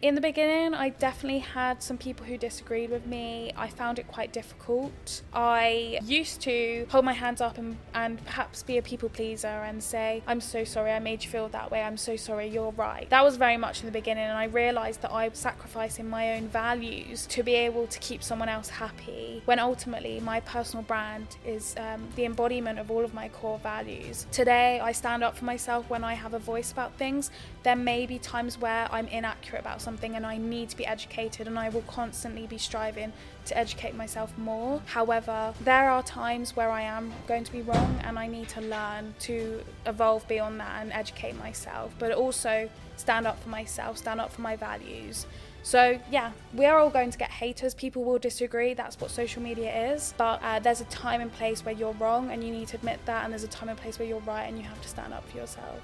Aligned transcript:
In 0.00 0.14
the 0.14 0.20
beginning, 0.20 0.74
I 0.74 0.90
definitely 0.90 1.40
had 1.40 1.82
some 1.82 1.98
people 1.98 2.24
who 2.24 2.38
disagreed 2.38 2.90
with 2.90 3.04
me. 3.04 3.52
I 3.56 3.66
found 3.66 3.98
it 3.98 4.06
quite 4.06 4.32
difficult. 4.32 5.22
I 5.32 5.98
used 6.04 6.40
to 6.42 6.86
hold 6.88 7.04
my 7.04 7.14
hands 7.14 7.40
up 7.40 7.58
and, 7.58 7.76
and 7.92 8.24
perhaps 8.24 8.62
be 8.62 8.78
a 8.78 8.82
people 8.82 9.08
pleaser 9.08 9.48
and 9.48 9.82
say, 9.82 10.22
I'm 10.24 10.40
so 10.40 10.62
sorry 10.62 10.92
I 10.92 11.00
made 11.00 11.24
you 11.24 11.30
feel 11.30 11.48
that 11.48 11.72
way. 11.72 11.82
I'm 11.82 11.96
so 11.96 12.14
sorry, 12.14 12.46
you're 12.46 12.70
right. 12.70 13.10
That 13.10 13.24
was 13.24 13.36
very 13.36 13.56
much 13.56 13.80
in 13.80 13.86
the 13.86 13.92
beginning, 13.92 14.22
and 14.22 14.38
I 14.38 14.44
realised 14.44 15.02
that 15.02 15.10
I 15.10 15.26
was 15.26 15.38
sacrificing 15.40 16.08
my 16.08 16.36
own 16.36 16.46
values 16.46 17.26
to 17.26 17.42
be 17.42 17.54
able 17.54 17.88
to 17.88 17.98
keep 17.98 18.22
someone 18.22 18.48
else 18.48 18.68
happy 18.68 19.42
when 19.46 19.58
ultimately 19.58 20.20
my 20.20 20.38
personal 20.42 20.84
brand 20.84 21.26
is 21.44 21.74
um, 21.76 22.06
the 22.14 22.24
embodiment 22.24 22.78
of 22.78 22.92
all 22.92 23.04
of 23.04 23.14
my 23.14 23.30
core 23.30 23.58
values. 23.58 24.28
Today, 24.30 24.78
I 24.78 24.92
stand 24.92 25.24
up 25.24 25.36
for 25.36 25.44
myself 25.44 25.90
when 25.90 26.04
I 26.04 26.14
have 26.14 26.34
a 26.34 26.38
voice 26.38 26.70
about 26.70 26.96
things. 26.96 27.32
There 27.64 27.74
may 27.74 28.06
be 28.06 28.20
times 28.20 28.58
where 28.58 28.86
I'm 28.92 29.08
inaccurate 29.08 29.58
about 29.58 29.80
something 29.80 29.87
and 29.96 30.26
I 30.26 30.36
need 30.36 30.68
to 30.70 30.76
be 30.76 30.84
educated, 30.84 31.46
and 31.46 31.58
I 31.58 31.68
will 31.70 31.82
constantly 31.82 32.46
be 32.46 32.58
striving 32.58 33.12
to 33.46 33.56
educate 33.56 33.94
myself 33.94 34.36
more. 34.36 34.82
However, 34.86 35.54
there 35.62 35.90
are 35.90 36.02
times 36.02 36.54
where 36.54 36.70
I 36.70 36.82
am 36.82 37.12
going 37.26 37.44
to 37.44 37.52
be 37.52 37.62
wrong 37.62 37.98
and 38.04 38.18
I 38.18 38.26
need 38.26 38.48
to 38.50 38.60
learn 38.60 39.14
to 39.20 39.62
evolve 39.86 40.28
beyond 40.28 40.60
that 40.60 40.82
and 40.82 40.92
educate 40.92 41.36
myself, 41.38 41.94
but 41.98 42.12
also 42.12 42.68
stand 42.96 43.26
up 43.26 43.42
for 43.42 43.48
myself, 43.48 43.96
stand 43.96 44.20
up 44.20 44.30
for 44.32 44.42
my 44.42 44.56
values. 44.56 45.26
So, 45.62 46.00
yeah, 46.10 46.32
we 46.54 46.66
are 46.66 46.78
all 46.78 46.90
going 46.90 47.10
to 47.10 47.18
get 47.18 47.30
haters. 47.30 47.74
People 47.74 48.04
will 48.04 48.18
disagree. 48.18 48.74
That's 48.74 49.00
what 49.00 49.10
social 49.10 49.42
media 49.42 49.92
is. 49.92 50.14
But 50.16 50.40
uh, 50.42 50.60
there's 50.60 50.80
a 50.80 50.84
time 50.84 51.20
and 51.20 51.32
place 51.32 51.64
where 51.64 51.74
you're 51.74 51.92
wrong 51.94 52.30
and 52.30 52.44
you 52.44 52.52
need 52.52 52.68
to 52.68 52.76
admit 52.76 53.00
that. 53.06 53.24
And 53.24 53.32
there's 53.32 53.44
a 53.44 53.48
time 53.48 53.68
and 53.68 53.78
place 53.78 53.98
where 53.98 54.08
you're 54.08 54.20
right 54.20 54.44
and 54.44 54.56
you 54.56 54.64
have 54.64 54.80
to 54.80 54.88
stand 54.88 55.12
up 55.12 55.28
for 55.28 55.36
yourself. 55.36 55.80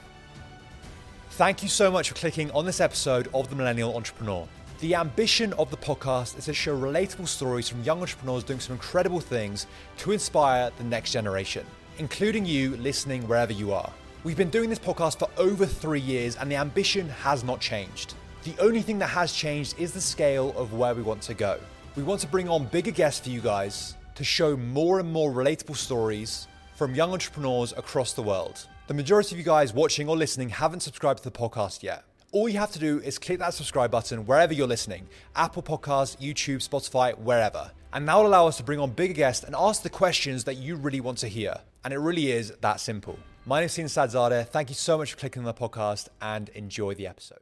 Thank 1.36 1.64
you 1.64 1.68
so 1.68 1.90
much 1.90 2.10
for 2.10 2.14
clicking 2.14 2.48
on 2.52 2.64
this 2.64 2.80
episode 2.80 3.28
of 3.34 3.50
The 3.50 3.56
Millennial 3.56 3.96
Entrepreneur. 3.96 4.46
The 4.78 4.94
ambition 4.94 5.52
of 5.54 5.68
the 5.68 5.76
podcast 5.76 6.38
is 6.38 6.44
to 6.44 6.54
show 6.54 6.78
relatable 6.78 7.26
stories 7.26 7.68
from 7.68 7.82
young 7.82 8.02
entrepreneurs 8.02 8.44
doing 8.44 8.60
some 8.60 8.74
incredible 8.74 9.18
things 9.18 9.66
to 9.96 10.12
inspire 10.12 10.70
the 10.78 10.84
next 10.84 11.10
generation, 11.10 11.66
including 11.98 12.46
you 12.46 12.76
listening 12.76 13.26
wherever 13.26 13.52
you 13.52 13.72
are. 13.72 13.92
We've 14.22 14.36
been 14.36 14.48
doing 14.48 14.70
this 14.70 14.78
podcast 14.78 15.18
for 15.18 15.28
over 15.36 15.66
three 15.66 15.98
years 15.98 16.36
and 16.36 16.48
the 16.48 16.54
ambition 16.54 17.08
has 17.08 17.42
not 17.42 17.60
changed. 17.60 18.14
The 18.44 18.54
only 18.60 18.80
thing 18.80 19.00
that 19.00 19.08
has 19.08 19.32
changed 19.32 19.76
is 19.76 19.92
the 19.92 20.00
scale 20.00 20.56
of 20.56 20.74
where 20.74 20.94
we 20.94 21.02
want 21.02 21.22
to 21.22 21.34
go. 21.34 21.58
We 21.96 22.04
want 22.04 22.20
to 22.20 22.28
bring 22.28 22.48
on 22.48 22.66
bigger 22.66 22.92
guests 22.92 23.26
for 23.26 23.30
you 23.30 23.40
guys 23.40 23.96
to 24.14 24.22
show 24.22 24.56
more 24.56 25.00
and 25.00 25.12
more 25.12 25.32
relatable 25.32 25.78
stories 25.78 26.46
from 26.76 26.94
young 26.94 27.10
entrepreneurs 27.10 27.72
across 27.76 28.12
the 28.12 28.22
world. 28.22 28.68
The 28.86 28.92
majority 28.92 29.34
of 29.34 29.38
you 29.38 29.44
guys 29.46 29.72
watching 29.72 30.10
or 30.10 30.16
listening 30.16 30.50
haven't 30.50 30.80
subscribed 30.80 31.22
to 31.22 31.24
the 31.24 31.30
podcast 31.30 31.82
yet. 31.82 32.04
All 32.32 32.50
you 32.50 32.58
have 32.58 32.70
to 32.72 32.78
do 32.78 33.00
is 33.00 33.18
click 33.18 33.38
that 33.38 33.54
subscribe 33.54 33.90
button 33.90 34.26
wherever 34.26 34.52
you're 34.52 34.66
listening 34.66 35.08
Apple 35.34 35.62
Podcasts, 35.62 36.18
YouTube, 36.18 36.56
Spotify, 36.56 37.16
wherever. 37.16 37.70
And 37.94 38.06
that 38.06 38.14
will 38.14 38.26
allow 38.26 38.46
us 38.46 38.58
to 38.58 38.62
bring 38.62 38.78
on 38.78 38.90
bigger 38.90 39.14
guests 39.14 39.42
and 39.42 39.54
ask 39.56 39.82
the 39.82 39.88
questions 39.88 40.44
that 40.44 40.56
you 40.56 40.76
really 40.76 41.00
want 41.00 41.16
to 41.18 41.28
hear. 41.28 41.56
And 41.82 41.94
it 41.94 41.98
really 41.98 42.30
is 42.30 42.52
that 42.60 42.78
simple. 42.78 43.18
My 43.46 43.60
name 43.60 43.66
is 43.66 43.72
Sina 43.72 43.88
Sadzadeh. 43.88 44.48
Thank 44.48 44.68
you 44.68 44.74
so 44.74 44.98
much 44.98 45.12
for 45.12 45.16
clicking 45.18 45.40
on 45.40 45.46
the 45.46 45.54
podcast 45.54 46.08
and 46.20 46.50
enjoy 46.50 46.92
the 46.92 47.06
episode. 47.06 47.38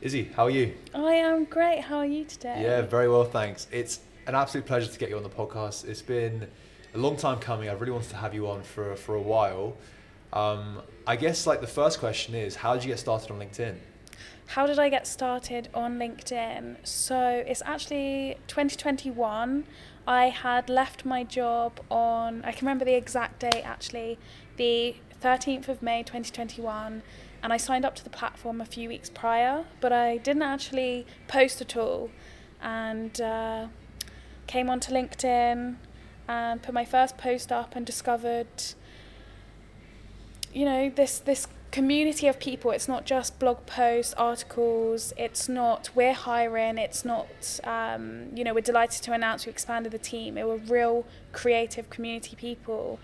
Izzy, 0.00 0.30
how 0.34 0.44
are 0.44 0.50
you? 0.50 0.72
I 0.94 1.12
am 1.12 1.44
great. 1.44 1.80
How 1.80 1.98
are 1.98 2.06
you 2.06 2.24
today? 2.24 2.62
Yeah, 2.62 2.80
very 2.80 3.10
well, 3.10 3.24
thanks. 3.24 3.66
It's 3.70 4.00
an 4.26 4.34
absolute 4.34 4.64
pleasure 4.66 4.90
to 4.90 4.98
get 4.98 5.10
you 5.10 5.18
on 5.18 5.24
the 5.24 5.28
podcast. 5.28 5.86
It's 5.86 6.00
been 6.00 6.48
a 6.94 6.98
long 6.98 7.18
time 7.18 7.38
coming. 7.38 7.68
I've 7.68 7.82
really 7.82 7.92
wanted 7.92 8.08
to 8.10 8.16
have 8.16 8.32
you 8.32 8.48
on 8.48 8.62
for, 8.62 8.96
for 8.96 9.16
a 9.16 9.20
while. 9.20 9.76
Um, 10.32 10.82
I 11.06 11.16
guess 11.16 11.46
like 11.46 11.60
the 11.60 11.66
first 11.66 11.98
question 11.98 12.34
is, 12.34 12.56
how 12.56 12.74
did 12.74 12.84
you 12.84 12.90
get 12.90 12.98
started 12.98 13.30
on 13.30 13.38
LinkedIn? 13.38 13.76
How 14.48 14.66
did 14.66 14.78
I 14.78 14.88
get 14.88 15.06
started 15.06 15.68
on 15.74 15.98
LinkedIn? 15.98 16.86
So 16.86 17.44
it's 17.46 17.62
actually 17.64 18.38
2021. 18.46 19.64
I 20.06 20.28
had 20.28 20.68
left 20.68 21.04
my 21.04 21.24
job 21.24 21.80
on, 21.90 22.44
I 22.44 22.52
can 22.52 22.66
remember 22.66 22.84
the 22.84 22.94
exact 22.94 23.40
date 23.40 23.62
actually, 23.64 24.18
the 24.56 24.96
13th 25.20 25.68
of 25.68 25.82
May 25.82 26.02
2021. 26.02 27.02
And 27.42 27.52
I 27.52 27.56
signed 27.56 27.84
up 27.84 27.94
to 27.96 28.04
the 28.04 28.10
platform 28.10 28.60
a 28.60 28.64
few 28.64 28.88
weeks 28.88 29.10
prior, 29.10 29.64
but 29.80 29.92
I 29.92 30.18
didn't 30.18 30.42
actually 30.42 31.06
post 31.28 31.60
at 31.60 31.76
all. 31.76 32.10
And 32.62 33.20
uh, 33.20 33.66
came 34.46 34.70
onto 34.70 34.92
LinkedIn 34.92 35.76
and 36.28 36.62
put 36.62 36.72
my 36.72 36.84
first 36.84 37.18
post 37.18 37.52
up 37.52 37.76
and 37.76 37.84
discovered 37.84 38.46
you 40.56 40.64
know 40.64 40.88
this 40.88 41.18
this 41.18 41.46
community 41.70 42.26
of 42.26 42.38
people 42.38 42.70
it's 42.70 42.88
not 42.88 43.04
just 43.04 43.38
blog 43.38 43.66
posts 43.66 44.14
articles 44.14 45.12
it's 45.18 45.50
not 45.50 45.90
we're 45.94 46.14
hiring 46.14 46.78
it's 46.78 47.04
not 47.04 47.60
um, 47.64 48.28
you 48.34 48.42
know 48.42 48.54
we're 48.54 48.62
delighted 48.62 49.02
to 49.02 49.12
announce 49.12 49.44
we 49.44 49.50
expanded 49.52 49.92
the 49.92 49.98
team 49.98 50.38
it 50.38 50.46
were 50.46 50.56
real 50.56 51.04
creative 51.32 51.90
community 51.90 52.34
people 52.34 52.98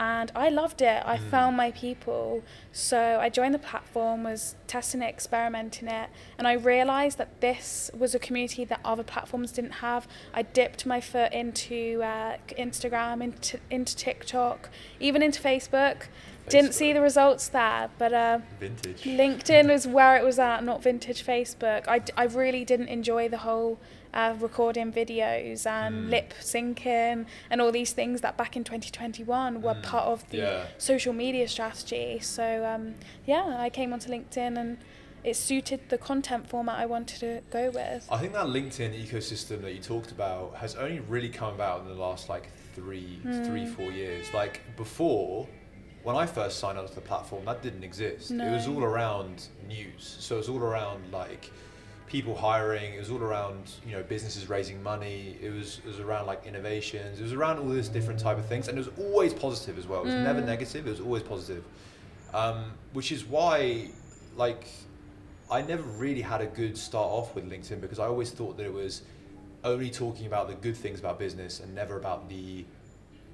and 0.00 0.30
I 0.34 0.48
loved 0.48 0.80
it. 0.80 1.02
I 1.04 1.16
mm. 1.16 1.30
found 1.30 1.56
my 1.56 1.72
people. 1.72 2.42
So 2.72 3.18
I 3.20 3.28
joined 3.28 3.54
the 3.54 3.58
platform, 3.58 4.22
was 4.22 4.54
testing 4.66 5.02
it, 5.02 5.08
experimenting 5.08 5.88
it, 5.88 6.08
and 6.38 6.46
I 6.46 6.52
realized 6.52 7.18
that 7.18 7.40
this 7.40 7.90
was 7.96 8.14
a 8.14 8.18
community 8.18 8.64
that 8.64 8.80
other 8.84 9.02
platforms 9.02 9.50
didn't 9.50 9.72
have. 9.72 10.06
I 10.32 10.42
dipped 10.42 10.86
my 10.86 11.00
foot 11.00 11.32
into 11.32 12.00
uh, 12.02 12.36
Instagram, 12.50 13.22
into, 13.22 13.58
into 13.70 13.96
TikTok, 13.96 14.70
even 15.00 15.22
into 15.22 15.42
Facebook. 15.42 16.06
Didn't 16.50 16.72
see 16.72 16.92
the 16.92 17.00
results 17.00 17.48
there, 17.48 17.90
but 17.98 18.12
uh, 18.12 18.38
vintage. 18.58 19.02
LinkedIn 19.02 19.68
was 19.70 19.86
where 19.86 20.16
it 20.16 20.24
was 20.24 20.38
at, 20.38 20.64
not 20.64 20.82
vintage 20.82 21.24
Facebook. 21.24 21.86
I, 21.88 22.02
I 22.16 22.24
really 22.24 22.64
didn't 22.64 22.88
enjoy 22.88 23.28
the 23.28 23.38
whole 23.38 23.78
uh, 24.14 24.34
recording 24.38 24.92
videos 24.92 25.66
and 25.66 26.06
mm. 26.06 26.10
lip 26.10 26.34
syncing 26.40 27.26
and 27.50 27.60
all 27.60 27.70
these 27.70 27.92
things 27.92 28.20
that 28.22 28.36
back 28.36 28.56
in 28.56 28.64
2021 28.64 29.60
were 29.62 29.74
mm. 29.74 29.82
part 29.82 30.04
of 30.06 30.28
the 30.30 30.38
yeah. 30.38 30.66
social 30.78 31.12
media 31.12 31.46
strategy. 31.48 32.18
So 32.20 32.64
um, 32.64 32.94
yeah, 33.26 33.56
I 33.58 33.70
came 33.70 33.92
onto 33.92 34.10
LinkedIn 34.10 34.58
and 34.58 34.78
it 35.24 35.36
suited 35.36 35.88
the 35.88 35.98
content 35.98 36.48
format 36.48 36.78
I 36.78 36.86
wanted 36.86 37.20
to 37.20 37.42
go 37.50 37.70
with. 37.70 38.06
I 38.10 38.18
think 38.18 38.32
that 38.32 38.46
LinkedIn 38.46 39.06
ecosystem 39.06 39.62
that 39.62 39.74
you 39.74 39.80
talked 39.80 40.12
about 40.12 40.56
has 40.56 40.76
only 40.76 41.00
really 41.00 41.28
come 41.28 41.54
about 41.54 41.82
in 41.82 41.88
the 41.88 41.94
last 41.94 42.28
like 42.28 42.48
three, 42.74 43.20
mm. 43.24 43.46
three, 43.46 43.66
four 43.66 43.90
years. 43.90 44.32
Like 44.32 44.60
before, 44.76 45.46
when 46.08 46.16
I 46.16 46.24
first 46.24 46.58
signed 46.58 46.78
up 46.78 46.88
to 46.88 46.94
the 46.94 47.02
platform, 47.02 47.44
that 47.44 47.62
didn't 47.62 47.84
exist. 47.84 48.30
No. 48.30 48.46
It 48.46 48.54
was 48.54 48.66
all 48.66 48.82
around 48.82 49.48
news. 49.68 50.16
So 50.20 50.36
it 50.36 50.38
was 50.38 50.48
all 50.48 50.60
around 50.60 51.12
like 51.12 51.50
people 52.06 52.34
hiring. 52.34 52.94
It 52.94 52.98
was 52.98 53.10
all 53.10 53.22
around 53.22 53.72
you 53.86 53.92
know 53.92 54.02
businesses 54.02 54.48
raising 54.48 54.82
money. 54.82 55.36
It 55.42 55.50
was 55.50 55.82
it 55.84 55.86
was 55.86 56.00
around 56.00 56.24
like 56.24 56.46
innovations. 56.46 57.20
It 57.20 57.22
was 57.22 57.34
around 57.34 57.58
all 57.58 57.66
this 57.66 57.88
different 57.88 58.18
type 58.18 58.38
of 58.38 58.46
things, 58.46 58.68
and 58.68 58.78
it 58.78 58.86
was 58.86 59.06
always 59.06 59.34
positive 59.34 59.76
as 59.76 59.86
well. 59.86 60.00
It 60.00 60.06
was 60.06 60.14
mm. 60.14 60.24
never 60.24 60.40
negative. 60.40 60.86
It 60.86 60.90
was 60.90 61.00
always 61.00 61.24
positive, 61.24 61.62
um, 62.32 62.72
which 62.94 63.12
is 63.12 63.26
why 63.26 63.90
like 64.34 64.66
I 65.50 65.60
never 65.60 65.82
really 65.82 66.22
had 66.22 66.40
a 66.40 66.46
good 66.46 66.78
start 66.78 67.10
off 67.10 67.34
with 67.34 67.44
LinkedIn 67.50 67.82
because 67.82 67.98
I 67.98 68.06
always 68.06 68.30
thought 68.30 68.56
that 68.56 68.64
it 68.64 68.72
was 68.72 69.02
only 69.62 69.90
talking 69.90 70.24
about 70.24 70.48
the 70.48 70.54
good 70.54 70.76
things 70.76 71.00
about 71.00 71.18
business 71.18 71.60
and 71.60 71.74
never 71.74 71.98
about 71.98 72.30
the 72.30 72.64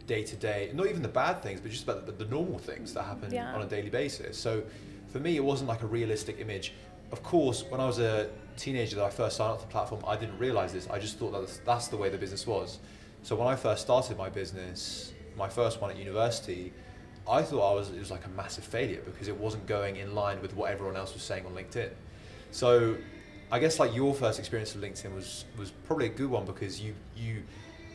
day 0.06 0.22
to 0.22 0.36
day, 0.36 0.70
not 0.74 0.86
even 0.86 1.02
the 1.02 1.08
bad 1.08 1.42
things, 1.42 1.60
but 1.60 1.70
just 1.70 1.84
about 1.84 2.06
the, 2.06 2.12
the 2.12 2.26
normal 2.26 2.58
things 2.58 2.92
that 2.94 3.02
happen 3.04 3.32
yeah. 3.32 3.54
on 3.54 3.62
a 3.62 3.66
daily 3.66 3.90
basis. 3.90 4.36
So 4.38 4.62
for 5.08 5.18
me, 5.18 5.36
it 5.36 5.44
wasn't 5.44 5.68
like 5.68 5.82
a 5.82 5.86
realistic 5.86 6.40
image. 6.40 6.72
Of 7.12 7.22
course, 7.22 7.64
when 7.68 7.80
I 7.80 7.86
was 7.86 7.98
a 7.98 8.28
teenager 8.56 8.96
that 8.96 9.04
I 9.04 9.10
first 9.10 9.36
signed 9.36 9.52
up 9.52 9.60
to 9.60 9.66
the 9.66 9.70
platform, 9.70 10.02
I 10.06 10.16
didn't 10.16 10.38
realize 10.38 10.72
this. 10.72 10.88
I 10.90 10.98
just 10.98 11.18
thought 11.18 11.32
that 11.32 11.60
that's 11.64 11.88
the 11.88 11.96
way 11.96 12.08
the 12.08 12.18
business 12.18 12.46
was. 12.46 12.78
So 13.22 13.36
when 13.36 13.48
I 13.48 13.56
first 13.56 13.82
started 13.82 14.18
my 14.18 14.28
business, 14.28 15.12
my 15.36 15.48
first 15.48 15.80
one 15.80 15.90
at 15.90 15.96
university, 15.96 16.72
I 17.28 17.42
thought 17.42 17.72
I 17.72 17.74
was 17.74 17.90
it 17.90 17.98
was 17.98 18.10
like 18.10 18.26
a 18.26 18.28
massive 18.30 18.64
failure 18.64 19.00
because 19.04 19.28
it 19.28 19.36
wasn't 19.36 19.66
going 19.66 19.96
in 19.96 20.14
line 20.14 20.42
with 20.42 20.54
what 20.54 20.70
everyone 20.70 20.96
else 20.96 21.14
was 21.14 21.22
saying 21.22 21.46
on 21.46 21.54
LinkedIn. 21.54 21.90
So 22.50 22.96
I 23.50 23.58
guess 23.58 23.78
like 23.78 23.94
your 23.94 24.14
first 24.14 24.38
experience 24.38 24.74
of 24.74 24.82
LinkedIn 24.82 25.14
was 25.14 25.44
was 25.56 25.70
probably 25.86 26.06
a 26.06 26.10
good 26.10 26.28
one 26.28 26.44
because 26.44 26.80
you 26.80 26.94
you 27.16 27.42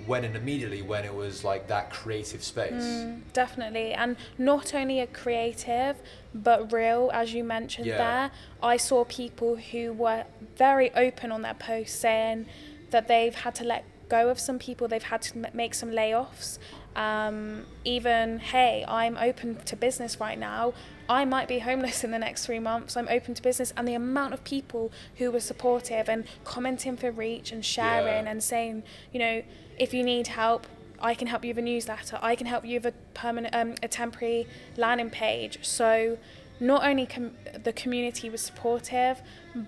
went 0.07 0.25
and 0.25 0.35
immediately 0.35 0.81
when 0.81 1.05
it 1.05 1.13
was 1.13 1.43
like 1.43 1.67
that 1.67 1.89
creative 1.89 2.43
space. 2.43 2.83
Mm, 2.83 3.21
definitely. 3.33 3.93
And 3.93 4.17
not 4.37 4.73
only 4.73 4.99
a 4.99 5.07
creative, 5.07 5.97
but 6.33 6.71
real, 6.71 7.09
as 7.13 7.33
you 7.33 7.43
mentioned 7.43 7.87
yeah. 7.87 7.97
there. 7.97 8.31
I 8.61 8.77
saw 8.77 9.03
people 9.05 9.55
who 9.57 9.93
were 9.93 10.25
very 10.57 10.93
open 10.93 11.31
on 11.31 11.41
their 11.41 11.53
posts 11.53 11.97
saying 11.97 12.45
that 12.91 13.07
they've 13.07 13.35
had 13.35 13.55
to 13.55 13.63
let 13.63 13.85
go 14.09 14.29
of 14.29 14.39
some 14.39 14.59
people, 14.59 14.87
they've 14.87 15.03
had 15.03 15.21
to 15.21 15.49
make 15.53 15.73
some 15.73 15.91
layoffs. 15.91 16.57
Um, 16.95 17.65
even, 17.85 18.39
hey, 18.39 18.83
I'm 18.87 19.17
open 19.17 19.57
to 19.65 19.75
business 19.75 20.19
right 20.19 20.37
now. 20.37 20.73
I 21.09 21.25
might 21.25 21.47
be 21.47 21.59
homeless 21.59 22.03
in 22.03 22.11
the 22.11 22.19
next 22.19 22.45
three 22.45 22.59
months. 22.59 22.95
I'm 22.95 23.07
open 23.09 23.33
to 23.33 23.41
business. 23.41 23.73
And 23.75 23.87
the 23.87 23.95
amount 23.95 24.35
of 24.35 24.43
people 24.43 24.91
who 25.15 25.31
were 25.31 25.39
supportive 25.39 26.07
and 26.07 26.23
commenting 26.45 26.95
for 26.95 27.11
reach 27.11 27.51
and 27.51 27.65
sharing 27.65 28.25
yeah. 28.25 28.31
and 28.31 28.43
saying, 28.43 28.83
you 29.11 29.19
know, 29.19 29.41
if 29.79 29.91
you 29.91 30.03
need 30.03 30.27
help, 30.27 30.67
I 31.01 31.15
can 31.15 31.27
help 31.27 31.43
you 31.43 31.49
with 31.49 31.57
a 31.57 31.63
newsletter. 31.63 32.19
I 32.21 32.35
can 32.35 32.45
help 32.45 32.63
you 32.63 32.79
with 32.79 32.93
a 32.93 32.97
permanent, 33.15 33.55
um, 33.55 33.73
a 33.81 33.87
temporary 33.87 34.47
landing 34.77 35.09
page. 35.09 35.57
So 35.63 36.19
not 36.59 36.85
only 36.85 37.07
com- 37.07 37.35
the 37.63 37.73
community 37.73 38.29
was 38.29 38.41
supportive, 38.41 39.21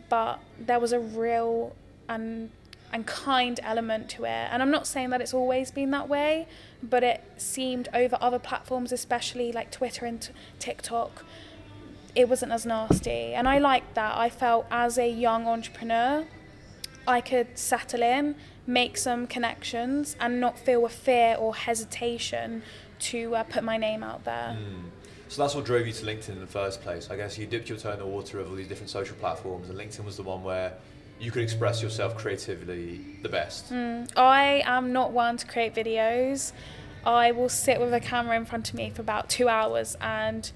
but 0.09 0.39
there 0.59 0.79
was 0.79 0.93
a 0.93 0.99
real 0.99 1.75
and 2.07 2.51
and 2.93 3.05
kind 3.05 3.59
element 3.63 4.09
to 4.09 4.25
it. 4.25 4.47
And 4.51 4.61
I'm 4.61 4.71
not 4.71 4.87
saying 4.87 5.09
that 5.11 5.21
it's 5.21 5.33
always 5.33 5.71
been 5.71 5.91
that 5.91 6.09
way, 6.09 6.47
but 6.83 7.03
it 7.03 7.23
seemed 7.37 7.89
over 7.93 8.17
other 8.19 8.39
platforms, 8.39 8.91
especially 8.91 9.51
like 9.51 9.71
Twitter 9.71 10.05
and 10.05 10.21
t- 10.21 10.33
TikTok, 10.59 11.23
it 12.15 12.27
wasn't 12.27 12.51
as 12.51 12.65
nasty. 12.65 13.33
And 13.33 13.47
I 13.47 13.59
liked 13.59 13.95
that. 13.95 14.17
I 14.17 14.29
felt 14.29 14.65
as 14.69 14.97
a 14.97 15.09
young 15.09 15.47
entrepreneur, 15.47 16.25
I 17.07 17.21
could 17.21 17.57
settle 17.57 18.03
in, 18.03 18.35
make 18.67 18.97
some 18.97 19.27
connections, 19.27 20.15
and 20.19 20.39
not 20.39 20.59
feel 20.59 20.85
a 20.85 20.89
fear 20.89 21.35
or 21.39 21.55
hesitation 21.55 22.63
to 22.99 23.35
uh, 23.35 23.43
put 23.43 23.63
my 23.63 23.77
name 23.77 24.03
out 24.03 24.25
there. 24.25 24.57
Mm. 24.59 24.89
So 25.29 25.41
that's 25.41 25.55
what 25.55 25.63
drove 25.63 25.87
you 25.87 25.93
to 25.93 26.05
LinkedIn 26.05 26.29
in 26.29 26.41
the 26.41 26.47
first 26.47 26.81
place. 26.81 27.09
I 27.09 27.15
guess 27.15 27.37
you 27.37 27.45
dipped 27.45 27.69
your 27.69 27.77
toe 27.77 27.93
in 27.93 27.99
the 27.99 28.05
water 28.05 28.39
of 28.41 28.49
all 28.49 28.55
these 28.55 28.67
different 28.67 28.89
social 28.89 29.15
platforms, 29.15 29.69
and 29.69 29.79
LinkedIn 29.79 30.03
was 30.03 30.17
the 30.17 30.23
one 30.23 30.43
where 30.43 30.73
you 31.21 31.29
could 31.29 31.43
express 31.43 31.83
yourself 31.83 32.17
creatively 32.17 32.99
the 33.21 33.29
best. 33.29 33.71
Mm. 33.71 34.11
I 34.17 34.63
am 34.65 34.91
not 34.91 35.11
one 35.11 35.37
to 35.37 35.45
create 35.45 35.75
videos. 35.75 36.51
I 37.05 37.31
will 37.31 37.49
sit 37.49 37.79
with 37.79 37.93
a 37.93 37.99
camera 37.99 38.35
in 38.35 38.45
front 38.45 38.69
of 38.69 38.75
me 38.75 38.89
for 38.89 39.01
about 39.01 39.29
two 39.29 39.47
hours 39.47 39.95
and 40.01 40.51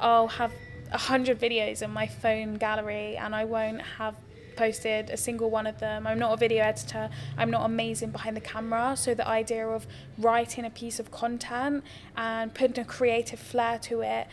I'll 0.00 0.28
have 0.28 0.52
a 0.90 0.98
hundred 0.98 1.38
videos 1.40 1.82
in 1.82 1.90
my 1.92 2.08
phone 2.08 2.54
gallery 2.54 3.16
and 3.16 3.34
I 3.34 3.44
won't 3.44 3.80
have 3.80 4.16
posted 4.56 5.08
a 5.10 5.16
single 5.16 5.50
one 5.50 5.68
of 5.68 5.78
them. 5.78 6.04
I'm 6.04 6.18
not 6.18 6.32
a 6.32 6.36
video 6.36 6.64
editor. 6.64 7.08
I'm 7.36 7.50
not 7.50 7.64
amazing 7.64 8.10
behind 8.10 8.36
the 8.36 8.40
camera. 8.40 8.96
So 8.96 9.14
the 9.14 9.26
idea 9.26 9.68
of 9.68 9.86
writing 10.18 10.64
a 10.64 10.70
piece 10.70 10.98
of 10.98 11.12
content 11.12 11.84
and 12.16 12.52
putting 12.52 12.80
a 12.80 12.84
creative 12.84 13.38
flair 13.38 13.78
to 13.82 14.00
it, 14.00 14.26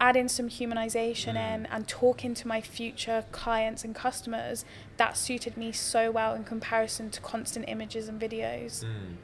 adding 0.00 0.28
some 0.28 0.48
humanization 0.48 1.34
mm. 1.34 1.54
in 1.54 1.66
and 1.66 1.88
talking 1.88 2.34
to 2.34 2.46
my 2.46 2.60
future 2.60 3.24
clients 3.32 3.84
and 3.84 3.94
customers, 3.94 4.64
that 4.96 5.16
suited 5.16 5.56
me 5.56 5.72
so 5.72 6.10
well 6.10 6.34
in 6.34 6.44
comparison 6.44 7.10
to 7.10 7.20
constant 7.20 7.64
images 7.68 8.08
and 8.08 8.20
videos. 8.20 8.84
Mm. 8.84 9.16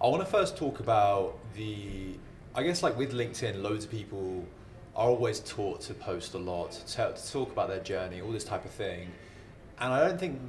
I 0.00 0.06
want 0.08 0.24
to 0.24 0.30
first 0.30 0.56
talk 0.56 0.80
about 0.80 1.38
the 1.54 2.14
I 2.54 2.62
guess 2.62 2.82
like 2.82 2.98
with 2.98 3.12
LinkedIn, 3.12 3.62
loads 3.62 3.86
of 3.86 3.90
people 3.90 4.44
are 4.94 5.08
always 5.08 5.40
taught 5.40 5.80
to 5.80 5.94
post 5.94 6.34
a 6.34 6.38
lot, 6.38 6.72
to, 6.72 7.14
to 7.16 7.32
talk 7.32 7.50
about 7.50 7.68
their 7.68 7.80
journey, 7.80 8.20
all 8.20 8.30
this 8.30 8.44
type 8.44 8.64
of 8.66 8.70
thing 8.70 9.10
and 9.82 9.92
I 9.92 10.06
don't 10.06 10.18
think 10.18 10.40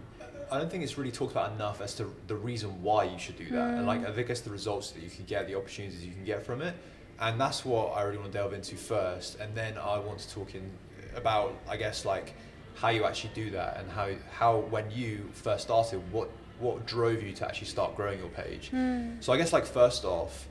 I 0.51 0.59
don't 0.59 0.69
think 0.69 0.83
it's 0.83 0.97
really 0.97 1.11
talked 1.11 1.31
about 1.31 1.51
enough 1.53 1.81
as 1.81 1.95
to 1.95 2.13
the 2.27 2.35
reason 2.35 2.83
why 2.83 3.05
you 3.05 3.17
should 3.17 3.37
do 3.37 3.45
that, 3.45 3.71
mm. 3.71 3.77
and 3.79 3.87
like 3.87 4.07
I 4.07 4.21
guess 4.21 4.41
the 4.41 4.51
results 4.51 4.91
that 4.91 5.01
you 5.01 5.09
can 5.09 5.25
get, 5.25 5.47
the 5.47 5.55
opportunities 5.55 6.05
you 6.05 6.13
can 6.13 6.23
get 6.23 6.45
from 6.45 6.61
it, 6.61 6.75
and 7.19 7.39
that's 7.39 7.63
what 7.63 7.95
I 7.95 8.03
really 8.03 8.17
want 8.17 8.31
to 8.31 8.37
delve 8.37 8.53
into 8.53 8.75
first, 8.75 9.39
and 9.39 9.55
then 9.55 9.77
I 9.77 9.99
want 9.99 10.19
to 10.19 10.29
talk 10.29 10.55
in 10.55 10.69
about 11.15 11.55
I 11.69 11.77
guess 11.77 12.05
like 12.05 12.33
how 12.75 12.89
you 12.89 13.05
actually 13.05 13.31
do 13.33 13.51
that 13.51 13.79
and 13.79 13.89
how 13.91 14.09
how 14.31 14.57
when 14.59 14.89
you 14.91 15.29
first 15.33 15.65
started, 15.65 16.01
what 16.11 16.29
what 16.59 16.85
drove 16.85 17.21
you 17.21 17.33
to 17.33 17.45
actually 17.45 17.67
start 17.67 17.95
growing 17.95 18.19
your 18.19 18.29
page. 18.29 18.71
Mm. 18.71 19.23
So 19.23 19.33
I 19.33 19.37
guess 19.37 19.53
like 19.53 19.65
first 19.65 20.05
off, 20.05 20.47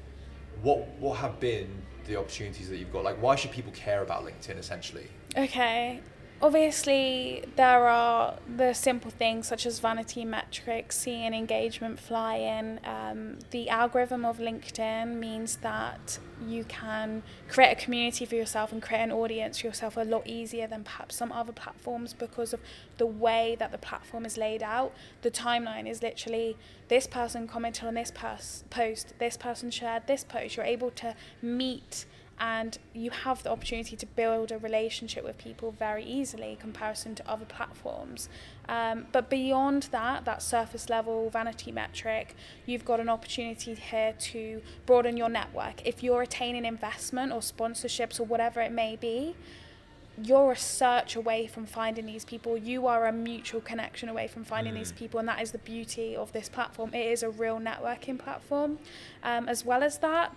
what 0.63 0.87
what 0.99 1.19
have 1.19 1.41
been 1.41 1.69
the 2.07 2.17
opportunities 2.17 2.69
that 2.69 2.77
you've 2.77 2.93
got? 2.93 3.05
Like 3.05 3.21
why 3.21 3.37
should 3.37 3.51
people 3.51 3.73
care 3.73 4.03
about 4.03 4.25
LinkedIn 4.25 4.59
essentially? 4.59 5.09
Okay, 5.37 6.01
obviously 6.43 7.45
there 7.55 7.87
are 7.87 8.35
the 8.57 8.73
simple 8.73 9.13
things 9.13 9.47
such 9.47 9.65
as 9.65 9.79
vanity 9.79 10.25
metrics 10.25 10.99
seeing 10.99 11.33
engagement 11.33 12.01
fly 12.01 12.35
in 12.35 12.81
um, 12.85 13.39
the 13.53 13.69
algorithm 13.69 14.25
of 14.25 14.39
linkedin 14.39 15.15
means 15.15 15.57
that 15.57 16.19
you 16.45 16.65
can 16.65 17.23
create 17.49 17.71
a 17.71 17.77
community 17.77 18.25
for 18.25 18.35
yourself 18.35 18.73
and 18.73 18.83
create 18.83 19.03
an 19.03 19.13
audience 19.13 19.61
for 19.61 19.69
yourself 19.69 19.97
a 19.97 20.01
lot 20.01 20.27
easier 20.27 20.67
than 20.67 20.83
perhaps 20.83 21.15
some 21.15 21.31
other 21.31 21.53
platforms 21.53 22.13
because 22.13 22.53
of 22.53 22.61
the 22.99 23.07
way 23.07 23.57
that 23.59 23.71
the 23.71 23.79
platform 23.79 24.27
is 24.27 24.37
laid 24.37 24.63
out. 24.63 24.93
The 25.23 25.31
timeline 25.31 25.89
is 25.89 26.03
literally 26.03 26.57
this 26.89 27.07
person 27.07 27.47
commented 27.47 27.85
on 27.85 27.95
this 27.95 28.11
pers- 28.11 28.65
post 28.71 29.15
this 29.19 29.37
person 29.37 29.71
shared 29.71 30.07
this 30.07 30.25
post. 30.25 30.57
You're 30.57 30.67
able 30.67 30.91
to 30.91 31.15
meet 31.41 32.07
and 32.39 32.79
you 32.93 33.11
have 33.11 33.43
the 33.43 33.51
opportunity 33.51 33.97
to 33.97 34.07
build 34.07 34.51
a 34.51 34.59
relationship 34.59 35.25
with 35.25 35.39
people 35.39 35.73
very 35.79 36.05
easily 36.05 36.51
in 36.51 36.57
comparison 36.57 37.15
to 37.15 37.31
other 37.31 37.45
platforms. 37.45 38.29
Um, 38.69 39.07
but 39.13 39.31
beyond 39.31 39.85
that, 39.93 40.25
that 40.25 40.43
surface 40.43 40.89
level 40.89 41.31
vanity 41.31 41.71
metric, 41.71 42.35
you've 42.67 42.85
got 42.85 43.01
an 43.01 43.09
opportunity 43.09 43.75
here 43.75 44.15
to 44.19 44.63
broaden 44.87 45.17
your 45.17 45.29
network. 45.29 45.87
If 45.87 46.03
you're 46.03 46.23
attaining 46.23 46.65
investment 46.65 47.33
or 47.33 47.41
sponsorships 47.41 48.19
or 48.19 48.25
whatever 48.25 48.61
it 48.61 48.73
may 48.73 48.97
be, 48.97 49.37
you're 50.21 50.53
a 50.53 50.57
search 50.57 51.17
away 51.17 51.47
from 51.47 51.65
finding 51.65 52.07
these 52.07 52.25
people. 52.25 52.57
You 52.57 52.87
are 52.87 53.07
a 53.07 53.13
mutual 53.13 53.61
connection 53.61 54.09
away 54.09 54.29
from 54.29 54.45
finding 54.45 54.75
mm. 54.75 54.79
these 54.79 54.93
people, 54.93 55.19
and 55.19 55.29
that 55.29 55.41
is 55.41 55.53
the 55.53 55.59
beauty 55.59 56.15
of 56.15 56.33
this 56.33 56.49
platform. 56.49 56.93
It 56.93 57.07
is 57.07 57.23
a 57.23 57.31
real 57.31 57.59
networking 57.59 58.19
platform. 58.19 58.79
Um, 59.23 59.49
as 59.49 59.65
well 59.65 59.83
as 59.83 59.99
that, 59.99 60.37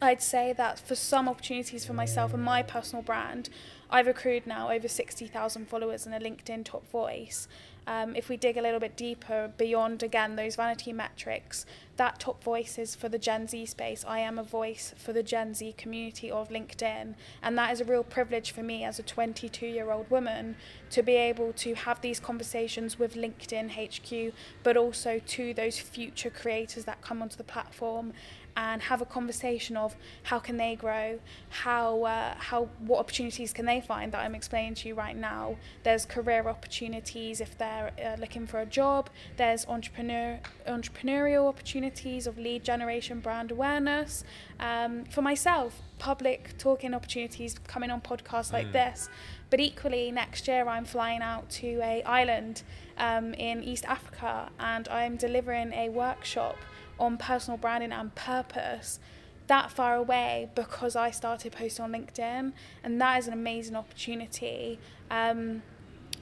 I'd 0.00 0.22
say 0.22 0.52
that 0.52 0.78
for 0.78 0.94
some 0.94 1.28
opportunities 1.28 1.84
for 1.84 1.92
myself 1.92 2.32
and 2.32 2.42
my 2.42 2.62
personal 2.62 3.02
brand, 3.02 3.48
I've 3.90 4.06
accrued 4.06 4.46
now 4.46 4.70
over 4.70 4.86
60,000 4.86 5.68
followers 5.68 6.06
and 6.06 6.14
a 6.14 6.20
LinkedIn 6.20 6.64
top 6.64 6.88
voice. 6.90 7.48
Um, 7.88 8.14
if 8.14 8.28
we 8.28 8.36
dig 8.36 8.58
a 8.58 8.62
little 8.62 8.80
bit 8.80 8.98
deeper 8.98 9.50
beyond, 9.56 10.02
again, 10.02 10.36
those 10.36 10.56
vanity 10.56 10.92
metrics, 10.92 11.64
that 11.96 12.20
top 12.20 12.44
voice 12.44 12.78
is 12.78 12.94
for 12.94 13.08
the 13.08 13.18
Gen 13.18 13.48
Z 13.48 13.64
space. 13.64 14.04
I 14.06 14.18
am 14.18 14.38
a 14.38 14.42
voice 14.42 14.92
for 14.98 15.14
the 15.14 15.22
Gen 15.22 15.54
Z 15.54 15.74
community 15.78 16.30
of 16.30 16.50
LinkedIn. 16.50 17.14
And 17.42 17.56
that 17.56 17.72
is 17.72 17.80
a 17.80 17.86
real 17.86 18.04
privilege 18.04 18.50
for 18.50 18.62
me 18.62 18.84
as 18.84 18.98
a 18.98 19.02
22 19.02 19.66
year 19.66 19.90
old 19.90 20.10
woman 20.10 20.56
to 20.90 21.02
be 21.02 21.14
able 21.14 21.54
to 21.54 21.74
have 21.74 22.02
these 22.02 22.20
conversations 22.20 22.98
with 22.98 23.14
LinkedIn 23.14 23.70
HQ, 23.70 24.34
but 24.62 24.76
also 24.76 25.18
to 25.26 25.54
those 25.54 25.78
future 25.78 26.30
creators 26.30 26.84
that 26.84 27.00
come 27.00 27.22
onto 27.22 27.36
the 27.36 27.44
platform 27.44 28.12
and 28.58 28.82
have 28.82 29.00
a 29.00 29.04
conversation 29.04 29.76
of 29.76 29.94
how 30.24 30.40
can 30.40 30.56
they 30.56 30.74
grow, 30.74 31.20
how 31.48 32.02
uh, 32.02 32.34
how 32.36 32.68
what 32.80 32.98
opportunities 32.98 33.52
can 33.52 33.64
they 33.66 33.80
find 33.80 34.10
that 34.10 34.20
I'm 34.20 34.34
explaining 34.34 34.74
to 34.74 34.88
you 34.88 34.94
right 34.94 35.16
now. 35.16 35.56
There's 35.84 36.04
career 36.04 36.48
opportunities 36.48 37.40
if 37.40 37.56
they're 37.56 37.92
uh, 38.04 38.16
looking 38.18 38.48
for 38.48 38.58
a 38.58 38.66
job. 38.66 39.10
There's 39.36 39.64
entrepreneur 39.66 40.40
entrepreneurial 40.66 41.46
opportunities 41.46 42.26
of 42.26 42.36
lead 42.36 42.64
generation, 42.64 43.20
brand 43.20 43.52
awareness. 43.52 44.24
Um, 44.58 45.04
for 45.04 45.22
myself, 45.22 45.80
public 46.00 46.58
talking 46.58 46.94
opportunities, 46.94 47.54
coming 47.68 47.90
on 47.90 48.00
podcasts 48.00 48.52
like 48.52 48.66
mm. 48.66 48.72
this. 48.72 49.08
But 49.50 49.60
equally, 49.60 50.10
next 50.10 50.48
year 50.48 50.66
I'm 50.66 50.84
flying 50.84 51.22
out 51.22 51.48
to 51.50 51.80
a 51.80 52.02
island 52.02 52.64
um, 52.98 53.34
in 53.34 53.62
East 53.62 53.84
Africa, 53.84 54.50
and 54.58 54.88
I'm 54.88 55.16
delivering 55.16 55.72
a 55.72 55.90
workshop 55.90 56.56
on 56.98 57.16
personal 57.16 57.58
branding 57.58 57.92
and 57.92 58.14
purpose 58.14 59.00
that 59.48 59.70
far 59.70 59.96
away 59.96 60.50
because 60.54 60.94
I 60.94 61.10
started 61.10 61.52
posting 61.52 61.84
on 61.84 61.92
LinkedIn, 61.92 62.52
and 62.84 63.00
that 63.00 63.18
is 63.18 63.26
an 63.26 63.32
amazing 63.32 63.76
opportunity. 63.76 64.78
Um, 65.10 65.62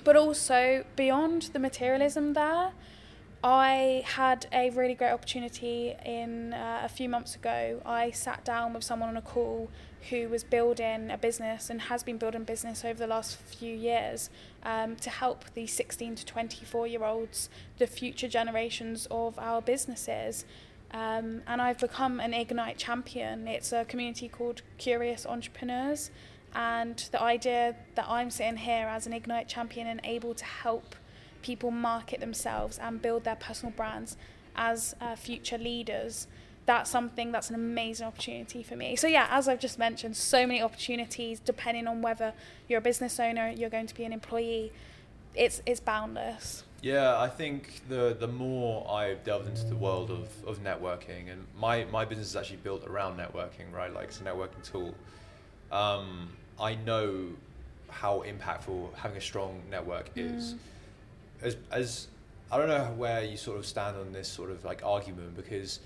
but 0.05 0.17
also, 0.17 0.85
beyond 0.95 1.51
the 1.53 1.59
materialism 1.59 2.33
there, 2.33 2.73
I 3.43 4.03
had 4.07 4.47
a 4.53 4.71
really 4.71 4.95
great 4.95 5.11
opportunity 5.11 5.95
in 6.05 6.55
uh, 6.55 6.81
a 6.85 6.89
few 6.89 7.09
months 7.09 7.35
ago. 7.35 7.81
I 7.85 8.11
sat 8.11 8.45
down 8.45 8.73
with 8.73 8.83
someone 8.83 9.09
on 9.09 9.17
a 9.17 9.23
call 9.23 9.69
who 10.11 10.29
was 10.29 10.45
building 10.45 11.11
a 11.11 11.19
business 11.19 11.69
and 11.69 11.83
has 11.83 12.03
been 12.03 12.17
building 12.17 12.45
business 12.45 12.85
over 12.85 12.99
the 12.99 13.07
last 13.07 13.37
few 13.37 13.75
years 13.75 14.31
um, 14.63 14.97
to 14.97 15.11
help 15.11 15.45
the 15.55 15.67
16 15.67 16.17
to 16.17 16.27
24 16.27 16.87
year 16.87 17.05
olds, 17.05 17.49
the 17.79 17.87
future 17.87 18.29
generations 18.29 19.07
of 19.11 19.39
our 19.39 19.61
businesses. 19.61 20.45
Um, 20.93 21.43
and 21.47 21.61
I've 21.61 21.79
become 21.79 22.21
an 22.21 22.33
Ignite 22.33 22.79
champion. 22.79 23.49
It's 23.49 23.73
a 23.73 23.85
community 23.85 24.29
called 24.29 24.63
Curious 24.79 25.27
Entrepreneurs. 25.27 26.11
And 26.55 26.97
the 27.13 27.21
idea 27.21 27.77
that 27.97 28.07
I'm 28.09 28.31
sitting 28.31 28.57
here 28.57 28.87
as 28.87 29.07
an 29.07 29.13
Ignite 29.13 29.49
champion 29.49 29.87
and 29.87 30.01
able 30.05 30.35
to 30.35 30.45
help 30.45 30.95
people 31.43 31.71
market 31.71 32.21
themselves 32.21 32.79
and 32.79 33.01
build 33.01 33.25
their 33.25 33.37
personal 33.37 33.73
brands 33.73 34.17
as 34.57 34.97
uh, 35.01 35.15
future 35.17 35.59
leaders, 35.59 36.27
that's 36.65 36.91
something 36.91 37.31
that's 37.31 37.51
an 37.51 37.55
amazing 37.55 38.07
opportunity 38.07 38.63
for 38.63 38.75
me. 38.75 38.97
So, 38.97 39.07
yeah, 39.07 39.29
as 39.31 39.49
I've 39.49 39.61
just 39.61 39.79
mentioned, 39.79 40.17
so 40.17 40.47
many 40.47 40.61
opportunities 40.63 41.41
depending 41.41 41.87
on 41.87 42.03
whether 42.03 42.33
you're 42.69 42.79
a 42.79 42.83
business 42.83 43.21
owner, 43.21 43.51
you're 43.51 43.71
going 43.71 43.87
to 43.87 43.95
be 43.95 44.05
an 44.05 44.13
employee. 44.13 44.73
It's, 45.35 45.63
it's 45.67 45.81
boundless. 45.81 46.65
Yeah, 46.87 47.19
I 47.19 47.29
think 47.29 47.81
the 47.89 48.17
the 48.17 48.29
more 48.29 48.89
I've 48.89 49.25
delved 49.25 49.49
into 49.49 49.65
the 49.65 49.75
world 49.75 50.09
of, 50.09 50.29
of 50.47 50.63
networking, 50.63 51.33
and 51.33 51.45
my, 51.59 51.85
my 51.87 52.05
business 52.05 52.29
is 52.29 52.37
actually 52.37 52.59
built 52.59 52.87
around 52.87 53.19
networking, 53.19 53.73
right? 53.73 53.93
Like 53.93 54.05
it's 54.05 54.21
a 54.21 54.23
networking 54.23 54.63
tool. 54.63 54.95
Um, 55.73 56.29
I 56.61 56.77
know 56.77 57.31
how 57.89 58.23
impactful 58.23 58.95
having 58.95 59.17
a 59.17 59.21
strong 59.21 59.63
network 59.69 60.11
is. 60.15 60.55
Mm. 60.55 60.59
As 61.43 61.57
as 61.73 62.07
I 62.53 62.57
don't 62.57 62.69
know 62.69 62.95
where 62.97 63.25
you 63.25 63.37
sort 63.37 63.59
of 63.59 63.67
stand 63.67 63.97
on 63.97 64.13
this 64.13 64.29
sort 64.29 64.53
of 64.53 64.65
like 64.65 64.85
argument 64.85 65.35
because 65.35 65.81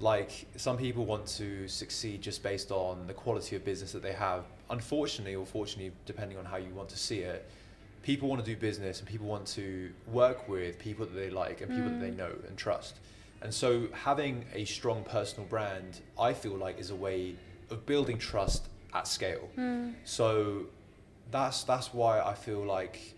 like 0.00 0.44
some 0.56 0.76
people 0.76 1.06
want 1.06 1.26
to 1.38 1.66
succeed 1.66 2.20
just 2.20 2.42
based 2.42 2.70
on 2.70 3.06
the 3.06 3.14
quality 3.14 3.56
of 3.56 3.64
business 3.64 3.92
that 3.92 4.02
they 4.02 4.12
have. 4.12 4.44
unfortunately 4.68 5.34
or 5.34 5.46
fortunately, 5.46 5.92
depending 6.04 6.36
on 6.36 6.44
how 6.44 6.58
you 6.58 6.74
want 6.74 6.90
to 6.90 6.98
see 6.98 7.20
it, 7.20 7.48
people 8.02 8.28
want 8.28 8.44
to 8.44 8.54
do 8.54 8.58
business 8.58 8.98
and 8.98 9.08
people 9.08 9.26
want 9.26 9.46
to 9.46 9.90
work 10.06 10.48
with 10.48 10.78
people 10.78 11.04
that 11.06 11.14
they 11.14 11.30
like 11.30 11.60
and 11.60 11.70
people 11.70 11.90
mm. 11.90 12.00
that 12.00 12.06
they 12.06 12.12
mm. 12.12 12.16
know 12.16 12.32
and 12.48 12.56
trust. 12.56 12.96
And 13.42 13.52
so 13.52 13.88
having 13.92 14.44
a 14.54 14.64
strong 14.64 15.04
personal 15.04 15.46
brand, 15.48 16.00
I 16.18 16.32
feel 16.32 16.56
like 16.56 16.78
is 16.78 16.90
a 16.90 16.94
way 16.94 17.36
of 17.70 17.86
building 17.86 18.18
trust 18.18 18.68
at 18.94 19.06
scale. 19.06 19.48
Mm. 19.56 19.94
So 20.04 20.66
that's 21.30 21.64
that's 21.64 21.94
why 21.94 22.20
I 22.20 22.34
feel 22.34 22.64
like 22.64 23.14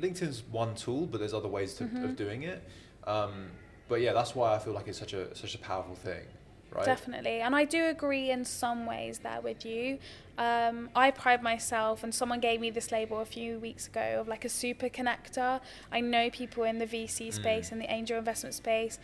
LinkedIn's 0.00 0.42
one 0.50 0.74
tool, 0.74 1.06
but 1.06 1.18
there's 1.18 1.34
other 1.34 1.48
ways 1.48 1.74
to, 1.74 1.84
mm-hmm. 1.84 2.04
of 2.04 2.16
doing 2.16 2.42
it. 2.42 2.62
Um, 3.06 3.48
but 3.88 4.00
yeah, 4.00 4.12
that's 4.12 4.34
why 4.34 4.54
I 4.54 4.58
feel 4.58 4.74
like 4.74 4.88
it's 4.88 4.98
such 4.98 5.14
a 5.14 5.34
such 5.34 5.54
a 5.54 5.58
powerful 5.58 5.94
thing. 5.94 6.24
Right? 6.70 6.84
Definitely, 6.84 7.40
and 7.40 7.56
I 7.56 7.64
do 7.64 7.86
agree 7.86 8.30
in 8.30 8.44
some 8.44 8.84
ways 8.84 9.20
there 9.20 9.40
with 9.40 9.64
you. 9.64 9.98
Um, 10.38 10.88
I 10.94 11.10
pride 11.10 11.42
myself, 11.42 12.04
and 12.04 12.14
someone 12.14 12.38
gave 12.38 12.60
me 12.60 12.70
this 12.70 12.92
label 12.92 13.20
a 13.20 13.24
few 13.24 13.58
weeks 13.58 13.88
ago 13.88 14.18
of 14.20 14.28
like 14.28 14.44
a 14.44 14.48
super 14.48 14.88
connector. 14.88 15.60
I 15.90 16.00
know 16.00 16.30
people 16.30 16.62
in 16.62 16.78
the 16.78 16.86
VC 16.86 17.28
mm. 17.28 17.32
space 17.32 17.72
and 17.72 17.80
the 17.80 17.92
angel 17.92 18.16
investment 18.16 18.54
space 18.54 18.98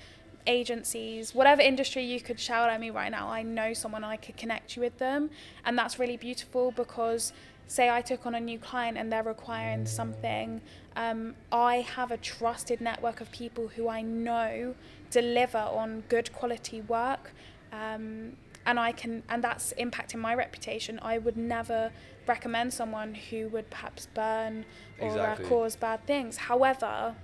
agencies, 0.46 1.34
whatever 1.34 1.60
industry 1.62 2.04
you 2.04 2.20
could 2.20 2.38
shout 2.38 2.70
at 2.70 2.80
me 2.80 2.90
right 2.90 3.10
now, 3.10 3.28
I 3.28 3.42
know 3.42 3.72
someone 3.72 4.04
I 4.04 4.16
could 4.16 4.36
connect 4.36 4.76
you 4.76 4.82
with 4.82 4.98
them. 4.98 5.30
And 5.64 5.76
that's 5.76 5.98
really 5.98 6.16
beautiful 6.16 6.70
because, 6.72 7.32
say, 7.66 7.90
I 7.90 8.00
took 8.00 8.26
on 8.26 8.34
a 8.34 8.40
new 8.40 8.58
client 8.58 8.98
and 8.98 9.10
they're 9.10 9.22
requiring 9.22 9.86
something, 9.86 10.60
um, 10.96 11.34
I 11.50 11.76
have 11.76 12.10
a 12.10 12.16
trusted 12.16 12.80
network 12.80 13.20
of 13.20 13.30
people 13.32 13.68
who 13.68 13.88
I 13.88 14.02
know 14.02 14.74
deliver 15.10 15.58
on 15.58 16.04
good 16.08 16.32
quality 16.32 16.80
work. 16.82 17.32
Um, 17.72 18.36
and 18.66 18.78
I 18.80 18.92
can, 18.92 19.22
and 19.28 19.42
that's 19.42 19.72
impacting 19.78 20.20
my 20.20 20.34
reputation. 20.34 20.98
I 21.02 21.18
would 21.18 21.36
never 21.36 21.92
recommend 22.26 22.72
someone 22.72 23.14
who 23.14 23.48
would 23.48 23.70
perhaps 23.70 24.08
burn 24.14 24.64
or 24.98 25.08
uh, 25.08 25.12
exactly. 25.12 25.44
uh, 25.44 25.48
cause 25.48 25.76
bad 25.76 26.06
things. 26.06 26.36
However, 26.36 27.14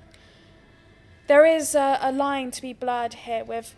there 1.26 1.47
is 1.47 1.75
a, 1.75 1.99
a 2.02 2.12
line 2.12 2.50
to 2.50 2.62
be 2.62 2.73
blurred 2.73 3.14
here 3.14 3.44
with 3.44 3.75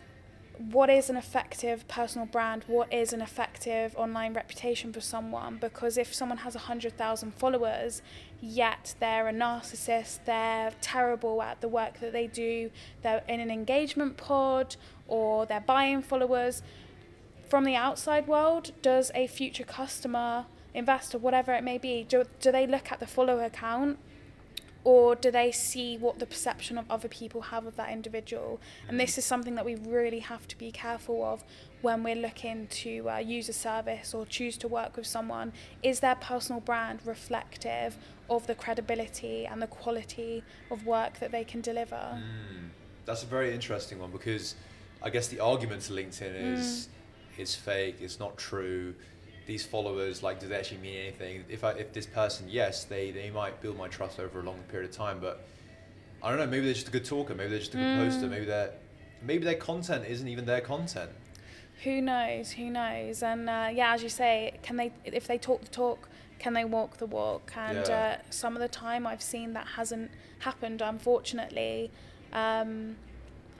what 0.59 0.91
is 0.91 1.11
an 1.11 1.17
effective 1.17 1.87
personal 1.89 2.27
brand, 2.27 2.65
what 2.67 2.93
is 2.93 3.13
an 3.13 3.21
effective 3.21 3.95
online 3.97 4.35
reputation 4.35 4.93
for 4.93 5.01
someone. 5.01 5.59
Because 5.61 5.97
if 5.97 6.15
someone 6.15 6.39
has 6.39 6.55
100,000 6.55 7.35
followers, 7.35 8.03
yet 8.41 8.95
they're 9.01 9.29
a 9.29 9.33
narcissist, 9.33 10.21
they're 10.25 10.73
terrible 10.81 11.43
at 11.43 11.61
the 11.61 11.69
work 11.69 12.01
that 12.01 12.13
they 12.13 12.27
do, 12.27 12.71
they're 13.03 13.23
in 13.29 13.41
an 13.41 13.51
engagement 13.51 14.17
pod, 14.17 14.77
or 15.09 15.47
they're 15.47 15.61
buying 15.61 16.03
followers, 16.03 16.63
from 17.53 17.65
the 17.65 17.77
outside 17.77 18.27
world, 18.27 18.73
does 18.81 19.11
a 19.15 19.27
future 19.27 19.63
customer, 19.63 20.47
investor, 20.73 21.19
whatever 21.19 21.53
it 21.53 21.63
may 21.63 21.77
be, 21.77 22.03
do, 22.03 22.25
do 22.41 22.51
they 22.51 22.67
look 22.67 22.91
at 22.91 22.99
the 22.99 23.07
follower 23.07 23.51
count? 23.51 23.99
or 24.85 25.15
do 25.15 25.31
they 25.31 25.53
see 25.53 25.97
what 25.99 26.19
the 26.19 26.27
perception 26.27 26.77
of 26.79 26.91
other 26.91 27.09
people 27.09 27.43
have 27.43 27.67
of 27.67 27.77
that 27.77 27.91
individual? 27.91 28.59
And 28.89 28.99
this 28.99 29.19
is 29.19 29.27
something 29.27 29.55
that 29.55 29.67
we 29.67 29.75
really 29.75 30.21
have 30.21 30.49
to 30.49 30.57
be 30.57 30.73
careful 30.73 31.23
of 31.25 31.45
when 31.83 32.03
we're 32.03 32.17
looking 32.17 32.69
to 32.69 33.11
uh, 33.11 33.19
use 33.19 33.49
a 33.51 33.53
service 33.53 34.13
or 34.15 34.25
choose 34.25 34.57
to 34.57 34.67
work 34.67 34.97
with 34.97 35.07
someone. 35.07 35.53
Is 35.83 36.01
their 36.01 36.17
personal 36.17 36.61
brand 36.61 37.01
reflective 37.05 37.97
of 38.31 38.47
the 38.47 38.55
credibility 38.57 39.47
and 39.47 39.61
the 39.63 39.69
quality 39.69 40.43
of 40.71 40.87
work 40.87 41.21
that 41.21 41.31
they 41.31 41.45
can 41.45 41.61
deliver? 41.61 42.19
Mm, 42.19 42.71
that's 43.05 43.23
a 43.23 43.27
very 43.27 43.55
interesting 43.55 44.01
one 44.01 44.11
because 44.11 44.57
I 45.03 45.11
guess 45.11 45.29
the 45.29 45.39
argument 45.39 45.83
to 45.83 45.93
LinkedIn 45.93 46.55
is 46.55 46.89
mm. 46.89 47.02
It's 47.39 47.55
fake, 47.55 47.97
it's 48.01 48.19
not 48.19 48.37
true 48.37 48.95
these 49.47 49.65
followers 49.65 50.23
like 50.23 50.41
does 50.41 50.51
it 50.51 50.55
actually 50.55 50.79
mean 50.79 50.97
anything? 50.97 51.45
If 51.49 51.65
I, 51.65 51.73
if 51.73 51.93
this 51.93 52.07
person 52.07 52.47
yes 52.49 52.85
they 52.85 53.11
they 53.11 53.31
might 53.31 53.61
build 53.61 53.77
my 53.77 53.89
trust 53.89 54.21
over 54.21 54.41
a 54.41 54.43
long 54.43 54.59
period 54.71 54.91
of 54.91 54.97
time 54.97 55.19
but 55.21 55.45
I 56.23 56.29
don't 56.29 56.39
know 56.39 56.47
maybe 56.47 56.65
they're 56.65 56.75
just 56.75 56.89
a 56.89 56.93
good 56.93 57.05
talker 57.05 57.35
maybe 57.35 57.51
they're 57.51 57.59
just 57.59 57.75
a 57.75 57.79
good 57.79 57.85
mm. 57.85 58.05
poster 58.05 58.27
maybe 58.29 58.45
their 58.45 58.73
maybe 59.23 59.45
their 59.45 59.57
content 59.57 60.05
isn't 60.09 60.29
even 60.29 60.47
their 60.47 60.61
content. 60.61 61.11
Who 61.85 62.01
knows 62.01 62.53
who 62.53 62.71
knows? 62.71 63.23
And 63.23 63.49
uh, 63.49 63.71
yeah 63.73 63.95
as 63.95 64.03
you 64.03 64.09
say 64.09 64.59
can 64.63 64.77
they 64.77 64.93
if 65.05 65.27
they 65.27 65.39
talk 65.39 65.63
the 65.63 65.71
talk 65.71 66.09
can 66.39 66.55
they 66.55 66.65
walk 66.65 66.97
the 66.97 67.07
walk? 67.07 67.53
And 67.57 67.87
yeah. 67.87 68.19
uh, 68.19 68.31
some 68.31 68.57
of 68.57 68.63
the 68.63 68.69
time 68.69 69.07
I've 69.07 69.23
seen 69.23 69.53
that 69.53 69.67
hasn't 69.67 70.11
happened 70.41 70.83
unfortunately. 70.83 71.91
Um, 72.33 72.97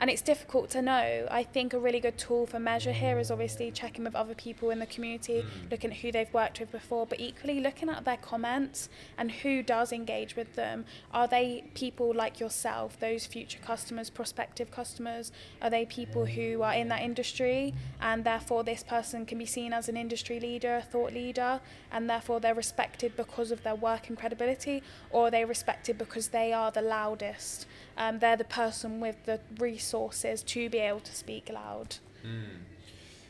and 0.03 0.11
it's 0.11 0.21
difficult 0.21 0.69
to 0.69 0.83
know. 0.83 1.29
I 1.31 1.45
think 1.45 1.73
a 1.73 1.79
really 1.79 2.01
good 2.01 2.19
tool 2.19 2.45
for 2.45 2.59
measure 2.59 2.91
here 2.91 3.21
is 3.21 3.31
obviously 3.31 3.71
checking 3.71 4.03
with 4.03 4.17
other 4.17 4.35
people 4.35 4.71
in 4.71 4.81
the 4.81 4.87
community, 4.87 5.45
mm. 5.45 5.71
looking 5.71 5.93
at 5.93 5.99
who 5.99 6.11
they've 6.11 6.35
worked 6.35 6.59
with 6.59 6.73
before, 6.73 7.07
but 7.07 7.21
equally 7.21 7.61
looking 7.61 7.89
at 7.89 8.05
their 8.05 8.17
comments 8.17 8.89
and 9.17 9.31
who 9.31 9.63
does 9.63 9.93
engage 9.93 10.35
with 10.35 10.57
them. 10.57 10.87
Are 11.13 11.29
they 11.29 11.71
people 11.75 12.13
like 12.13 12.41
yourself, 12.41 12.99
those 12.99 13.27
future 13.27 13.61
customers, 13.65 14.11
prospective 14.11 14.73
customers? 14.73 15.31
Are 15.63 15.71
they 15.71 15.87
people 15.87 16.27
who 16.27 16.63
are 16.63 16.75
in 16.75 16.89
that 16.89 17.03
industry 17.03 17.73
and 18.01 18.25
therefore 18.25 18.65
this 18.65 18.83
person 18.83 19.25
can 19.25 19.39
be 19.39 19.47
seen 19.47 19.73
as 19.73 19.89
an 19.89 19.97
industry 19.97 20.41
leader, 20.41 20.75
a 20.75 20.83
thought 20.83 21.13
leader, 21.13 21.61
and 21.93 22.11
therefore 22.11 22.41
they're 22.41 22.57
respected 22.57 23.17
because 23.17 23.53
of 23.53 23.63
their 23.63 23.77
work 23.77 24.09
and 24.09 24.19
credibility, 24.19 24.83
or 25.11 25.29
are 25.29 25.31
they 25.31 25.45
respected 25.45 25.97
because 25.97 26.29
they 26.29 26.53
are 26.53 26.73
the 26.73 26.83
loudest? 26.83 27.69
Um, 27.97 28.19
they're 28.19 28.37
the 28.37 28.45
person 28.45 29.01
with 29.01 29.25
the 29.25 29.41
resources 29.59 30.43
to 30.45 30.71
be 30.71 30.79
able 30.79 31.01
to 31.01 31.15
speak 31.15 31.51
loud. 31.53 31.97
Mm. 32.25 32.61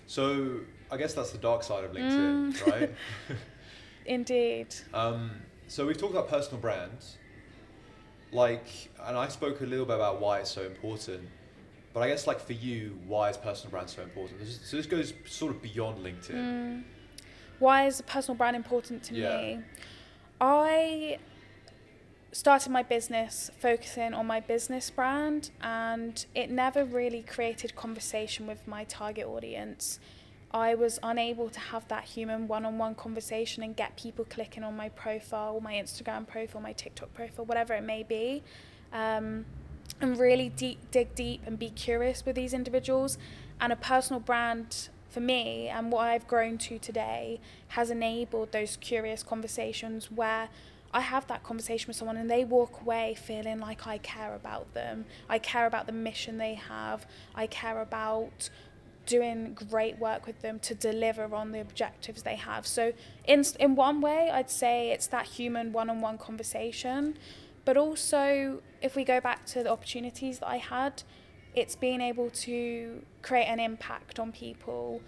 So 0.06 0.60
I 0.90 0.96
guess 0.96 1.14
that's 1.14 1.30
the 1.30 1.38
dark 1.38 1.62
side 1.62 1.84
of 1.84 1.92
LinkedIn, 1.92 2.52
mm. 2.52 2.70
right? 2.70 2.90
Indeed. 4.06 4.74
Um, 4.92 5.30
so 5.68 5.86
we've 5.86 5.96
talked 5.96 6.12
about 6.12 6.28
personal 6.28 6.60
brands, 6.60 7.16
like, 8.32 8.90
and 9.06 9.16
I 9.16 9.28
spoke 9.28 9.60
a 9.60 9.64
little 9.64 9.86
bit 9.86 9.96
about 9.96 10.20
why 10.20 10.40
it's 10.40 10.50
so 10.50 10.62
important. 10.62 11.28
But 11.94 12.02
I 12.02 12.08
guess, 12.08 12.26
like 12.26 12.40
for 12.40 12.54
you, 12.54 12.98
why 13.06 13.30
is 13.30 13.36
personal 13.36 13.70
brand 13.70 13.90
so 13.90 14.02
important? 14.02 14.40
So 14.48 14.76
this 14.76 14.86
goes 14.86 15.12
sort 15.26 15.54
of 15.54 15.62
beyond 15.62 16.04
LinkedIn. 16.04 16.34
Mm. 16.34 16.82
Why 17.58 17.86
is 17.86 18.00
a 18.00 18.02
personal 18.02 18.36
brand 18.36 18.56
important 18.56 19.02
to 19.04 19.14
yeah. 19.14 19.36
me? 19.36 19.58
I 20.40 21.18
started 22.32 22.72
my 22.72 22.82
business 22.82 23.50
focusing 23.58 24.14
on 24.14 24.26
my 24.26 24.40
business 24.40 24.88
brand 24.88 25.50
and 25.60 26.24
it 26.34 26.50
never 26.50 26.82
really 26.82 27.22
created 27.22 27.76
conversation 27.76 28.46
with 28.46 28.66
my 28.66 28.84
target 28.84 29.26
audience. 29.26 30.00
I 30.50 30.74
was 30.74 30.98
unable 31.02 31.50
to 31.50 31.60
have 31.60 31.86
that 31.88 32.04
human 32.04 32.48
one 32.48 32.64
on 32.64 32.78
one 32.78 32.94
conversation 32.94 33.62
and 33.62 33.76
get 33.76 33.96
people 33.96 34.24
clicking 34.24 34.64
on 34.64 34.76
my 34.76 34.88
profile, 34.88 35.60
my 35.60 35.74
Instagram 35.74 36.26
profile, 36.26 36.62
my 36.62 36.72
TikTok 36.72 37.12
profile, 37.12 37.44
whatever 37.44 37.74
it 37.74 37.82
may 37.82 38.02
be. 38.02 38.42
Um, 38.92 39.44
and 40.00 40.18
really 40.18 40.48
deep, 40.48 40.90
dig 40.90 41.14
deep 41.14 41.42
and 41.46 41.58
be 41.58 41.70
curious 41.70 42.24
with 42.24 42.36
these 42.36 42.54
individuals. 42.54 43.18
And 43.60 43.72
a 43.72 43.76
personal 43.76 44.20
brand 44.20 44.88
for 45.10 45.20
me 45.20 45.68
and 45.68 45.92
what 45.92 46.06
I've 46.06 46.26
grown 46.26 46.56
to 46.58 46.78
today 46.78 47.40
has 47.68 47.90
enabled 47.90 48.52
those 48.52 48.76
curious 48.76 49.22
conversations 49.22 50.10
where 50.10 50.48
I 50.94 51.00
have 51.00 51.26
that 51.28 51.42
conversation 51.42 51.88
with 51.88 51.96
someone 51.96 52.16
and 52.16 52.30
they 52.30 52.44
walk 52.44 52.82
away 52.82 53.14
feeling 53.14 53.58
like 53.58 53.86
I 53.86 53.98
care 53.98 54.34
about 54.34 54.74
them. 54.74 55.06
I 55.28 55.38
care 55.38 55.66
about 55.66 55.86
the 55.86 55.92
mission 55.92 56.38
they 56.38 56.54
have. 56.54 57.06
I 57.34 57.46
care 57.46 57.80
about 57.80 58.50
doing 59.06 59.56
great 59.70 59.98
work 59.98 60.26
with 60.26 60.42
them 60.42 60.58
to 60.60 60.74
deliver 60.74 61.34
on 61.34 61.52
the 61.52 61.60
objectives 61.60 62.22
they 62.22 62.36
have. 62.36 62.66
So 62.66 62.92
in 63.26 63.44
in 63.58 63.74
one 63.74 64.00
way 64.00 64.30
I'd 64.30 64.50
say 64.50 64.90
it's 64.90 65.06
that 65.08 65.26
human 65.26 65.72
one-on-one 65.72 66.18
conversation, 66.18 67.16
but 67.64 67.76
also 67.76 68.62
if 68.80 68.94
we 68.94 69.04
go 69.04 69.20
back 69.20 69.46
to 69.46 69.62
the 69.62 69.70
opportunities 69.70 70.38
that 70.40 70.48
I 70.48 70.58
had, 70.58 71.02
it's 71.54 71.76
being 71.76 72.00
able 72.00 72.30
to 72.30 73.02
create 73.22 73.46
an 73.46 73.60
impact 73.60 74.18
on 74.18 74.32
people. 74.32 75.00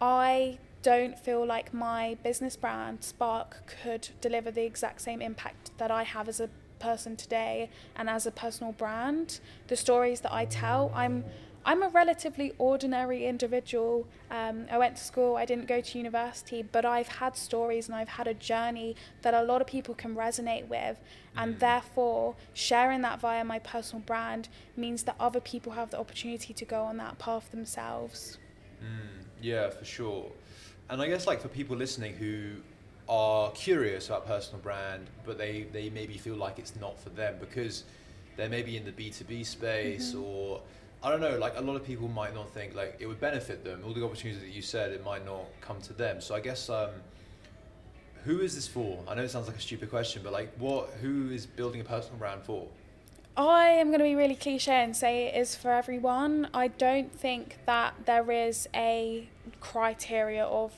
I 0.00 0.58
don't 0.82 1.18
feel 1.18 1.44
like 1.44 1.74
my 1.74 2.16
business 2.22 2.56
brand, 2.56 3.02
Spark, 3.02 3.74
could 3.82 4.08
deliver 4.20 4.50
the 4.50 4.64
exact 4.64 5.00
same 5.00 5.20
impact 5.20 5.72
that 5.78 5.90
I 5.90 6.04
have 6.04 6.28
as 6.28 6.40
a 6.40 6.48
person 6.78 7.16
today 7.16 7.70
and 7.96 8.08
as 8.08 8.26
a 8.26 8.30
personal 8.30 8.72
brand. 8.72 9.40
The 9.66 9.76
stories 9.76 10.20
that 10.20 10.32
I 10.32 10.44
tell, 10.44 10.92
I'm 10.94 11.24
I'm 11.64 11.82
a 11.82 11.88
relatively 11.88 12.54
ordinary 12.56 13.26
individual. 13.26 14.06
Um, 14.30 14.66
I 14.70 14.78
went 14.78 14.96
to 14.96 15.04
school, 15.04 15.36
I 15.36 15.44
didn't 15.44 15.66
go 15.66 15.82
to 15.82 15.98
university, 15.98 16.62
but 16.62 16.86
I've 16.86 17.08
had 17.08 17.36
stories 17.36 17.88
and 17.88 17.96
I've 17.96 18.08
had 18.08 18.26
a 18.26 18.32
journey 18.32 18.96
that 19.20 19.34
a 19.34 19.42
lot 19.42 19.60
of 19.60 19.66
people 19.66 19.94
can 19.94 20.14
resonate 20.14 20.66
with. 20.68 20.98
And 21.36 21.56
mm. 21.56 21.58
therefore, 21.58 22.36
sharing 22.54 23.02
that 23.02 23.20
via 23.20 23.44
my 23.44 23.58
personal 23.58 24.00
brand 24.00 24.48
means 24.76 25.02
that 25.02 25.16
other 25.20 25.40
people 25.40 25.72
have 25.72 25.90
the 25.90 25.98
opportunity 25.98 26.54
to 26.54 26.64
go 26.64 26.84
on 26.84 26.96
that 26.98 27.18
path 27.18 27.50
themselves. 27.50 28.38
Mm, 28.82 29.24
yeah, 29.40 29.70
for 29.70 29.84
sure 29.84 30.30
and 30.90 31.02
I 31.02 31.08
guess 31.08 31.26
like 31.26 31.40
for 31.40 31.48
people 31.48 31.76
listening 31.76 32.14
who 32.14 32.52
are 33.08 33.50
curious 33.52 34.08
about 34.08 34.26
personal 34.26 34.60
brand, 34.60 35.06
but 35.24 35.38
they, 35.38 35.66
they 35.72 35.90
maybe 35.90 36.16
feel 36.16 36.36
like 36.36 36.58
it's 36.58 36.76
not 36.76 36.98
for 37.00 37.10
them 37.10 37.36
because 37.40 37.84
they're 38.36 38.48
maybe 38.48 38.76
in 38.76 38.84
the 38.84 38.92
B2B 38.92 39.44
space 39.44 40.12
mm-hmm. 40.12 40.24
or 40.24 40.60
I 41.02 41.10
don't 41.10 41.20
know, 41.20 41.38
like 41.38 41.56
a 41.56 41.60
lot 41.60 41.76
of 41.76 41.84
people 41.84 42.08
might 42.08 42.34
not 42.34 42.50
think 42.50 42.74
like 42.74 42.96
it 42.98 43.06
would 43.06 43.20
benefit 43.20 43.64
them. 43.64 43.82
All 43.86 43.92
the 43.92 44.04
opportunities 44.04 44.42
that 44.42 44.50
you 44.50 44.62
said, 44.62 44.92
it 44.92 45.04
might 45.04 45.24
not 45.24 45.44
come 45.60 45.80
to 45.82 45.92
them. 45.92 46.20
So 46.20 46.34
I 46.34 46.40
guess 46.40 46.68
um, 46.68 46.90
who 48.24 48.40
is 48.40 48.54
this 48.54 48.66
for? 48.66 48.98
I 49.06 49.14
know 49.14 49.22
it 49.22 49.30
sounds 49.30 49.46
like 49.46 49.56
a 49.56 49.60
stupid 49.60 49.90
question, 49.90 50.22
but 50.24 50.32
like, 50.32 50.52
what? 50.58 50.90
Who 51.00 51.30
is 51.30 51.46
building 51.46 51.80
a 51.80 51.84
personal 51.84 52.18
brand 52.18 52.42
for? 52.42 52.66
I 53.38 53.68
am 53.68 53.88
going 53.88 54.00
to 54.00 54.04
be 54.04 54.16
really 54.16 54.34
cliche 54.34 54.72
and 54.72 54.96
say 54.96 55.26
it 55.26 55.36
is 55.40 55.54
for 55.54 55.70
everyone. 55.70 56.48
I 56.52 56.66
don't 56.66 57.12
think 57.12 57.58
that 57.66 57.94
there 58.04 58.32
is 58.32 58.68
a 58.74 59.28
criteria 59.60 60.44
of 60.44 60.74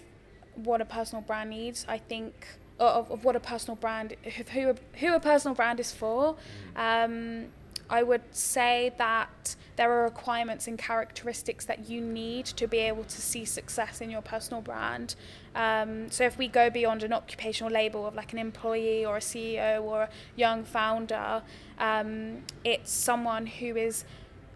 what 0.55 0.83
a 0.83 0.85
personal 0.85 1.23
brand 1.23 1.49
needs. 1.49 1.87
I 1.89 1.97
think 1.97 2.47
of, 2.79 3.11
of 3.11 3.25
what 3.25 3.35
a 3.35 3.41
personal 3.41 3.77
brand 3.77 4.15
who 4.53 4.75
who 4.99 5.15
a 5.15 5.21
personal 5.21 5.55
brand 5.55 5.81
is 5.81 5.91
for. 5.91 6.37
Mm. 6.77 7.05
Um, 7.05 7.47
I 7.91 8.05
would 8.05 8.23
say 8.31 8.93
that 8.99 9.57
there 9.75 9.91
are 9.91 10.05
requirements 10.05 10.69
and 10.69 10.79
characteristics 10.79 11.65
that 11.65 11.89
you 11.89 12.01
need 12.01 12.47
to 12.47 12.69
be 12.69 12.79
able 12.79 13.05
to 13.05 13.21
see 13.21 13.45
success 13.45 14.01
in 14.01 14.11
your 14.11 14.23
personal 14.23 14.61
brand. 14.61 15.17
Um, 15.57 16.11
so 16.11 16.25
if 16.25 16.39
we 16.39 16.47
go 16.49 16.71
beyond 16.71 17.03
an 17.03 17.13
occupational 17.13 17.73
label 17.73 18.07
of 18.07 18.15
like 18.15 18.33
an 18.33 18.39
employee 18.39 19.05
or 19.05 19.17
a 19.17 19.21
CEO 19.21 19.83
or 19.83 20.03
a 20.03 20.11
young 20.37 20.65
founder, 20.65 21.43
um, 21.79 22.43
it's 22.63 22.93
someone 22.93 23.47
who 23.47 23.77
is 23.77 24.05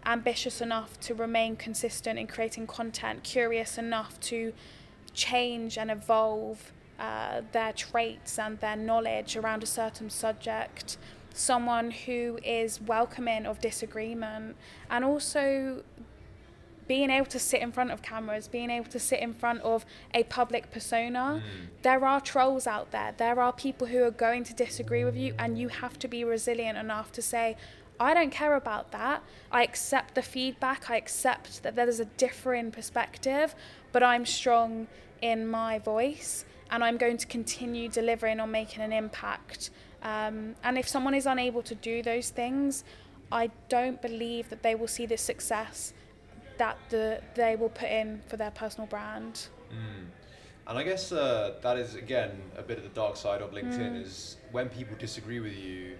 ambitious 0.05 0.61
enough 0.61 0.99
to 1.01 1.13
remain 1.13 1.55
consistent 1.55 2.17
in 2.17 2.27
creating 2.27 2.67
content, 2.67 3.23
curious 3.23 3.77
enough 3.77 4.19
to 4.21 4.53
change 5.13 5.77
and 5.77 5.91
evolve 5.91 6.71
uh, 6.99 7.41
their 7.51 7.73
traits 7.73 8.39
and 8.39 8.59
their 8.59 8.75
knowledge 8.75 9.35
around 9.35 9.63
a 9.63 9.65
certain 9.65 10.09
subject 10.09 10.97
someone 11.37 11.91
who 11.91 12.39
is 12.43 12.81
welcoming 12.81 13.45
of 13.45 13.59
disagreement 13.59 14.55
and 14.89 15.03
also 15.03 15.83
being 16.87 17.09
able 17.09 17.25
to 17.25 17.39
sit 17.39 17.61
in 17.61 17.71
front 17.71 17.91
of 17.91 18.01
cameras, 18.01 18.47
being 18.47 18.69
able 18.69 18.89
to 18.89 18.99
sit 18.99 19.19
in 19.19 19.33
front 19.33 19.61
of 19.61 19.85
a 20.13 20.23
public 20.23 20.71
persona. 20.71 21.41
Mm. 21.43 21.67
There 21.81 22.05
are 22.05 22.21
trolls 22.21 22.67
out 22.67 22.91
there. 22.91 23.13
There 23.17 23.39
are 23.39 23.51
people 23.51 23.87
who 23.87 24.03
are 24.03 24.11
going 24.11 24.43
to 24.43 24.53
disagree 24.53 25.03
with 25.03 25.15
you, 25.15 25.33
and 25.39 25.57
you 25.57 25.69
have 25.69 25.97
to 25.99 26.07
be 26.07 26.23
resilient 26.23 26.77
enough 26.77 27.11
to 27.13 27.21
say, 27.21 27.57
I 27.99 28.13
don't 28.13 28.29
care 28.29 28.55
about 28.55 28.91
that. 28.91 29.23
I 29.51 29.63
accept 29.63 30.15
the 30.15 30.21
feedback. 30.21 30.89
I 30.89 30.97
accept 30.97 31.63
that 31.63 31.75
there's 31.75 31.99
a 31.99 32.05
differing 32.05 32.71
perspective, 32.71 33.55
but 33.91 34.03
I'm 34.03 34.25
strong 34.25 34.87
in 35.21 35.47
my 35.47 35.79
voice 35.79 36.45
and 36.69 36.83
I'm 36.83 36.97
going 36.97 37.17
to 37.17 37.27
continue 37.27 37.87
delivering 37.87 38.39
on 38.39 38.51
making 38.51 38.83
an 38.83 38.91
impact 38.91 39.69
um, 40.05 40.55
and 40.63 40.77
if 40.77 40.87
someone 40.87 41.15
is 41.15 41.25
unable 41.25 41.63
to 41.63 41.73
do 41.73 42.03
those 42.03 42.29
things, 42.29 42.83
I 43.31 43.49
don't 43.69 43.99
believe 44.03 44.49
that 44.49 44.61
they 44.61 44.75
will 44.75 44.87
see 44.87 45.07
the 45.07 45.17
success 45.17 45.93
that 46.59 46.77
the 46.89 47.21
they 47.33 47.55
will 47.55 47.69
put 47.69 47.89
in 47.89 48.21
for 48.27 48.37
their 48.37 48.51
personal 48.51 48.87
brand. 48.87 49.47
Mm. 49.71 50.05
And 50.67 50.77
I 50.77 50.83
guess 50.83 51.11
uh, 51.11 51.55
that 51.63 51.77
is 51.77 51.95
again 51.95 52.39
a 52.55 52.61
bit 52.61 52.77
of 52.77 52.83
the 52.83 52.89
dark 52.89 53.17
side 53.17 53.41
of 53.41 53.51
LinkedIn 53.51 53.93
mm. 53.93 54.03
is 54.03 54.37
when 54.51 54.69
people 54.69 54.95
disagree 54.99 55.39
with 55.39 55.57
you, 55.57 55.97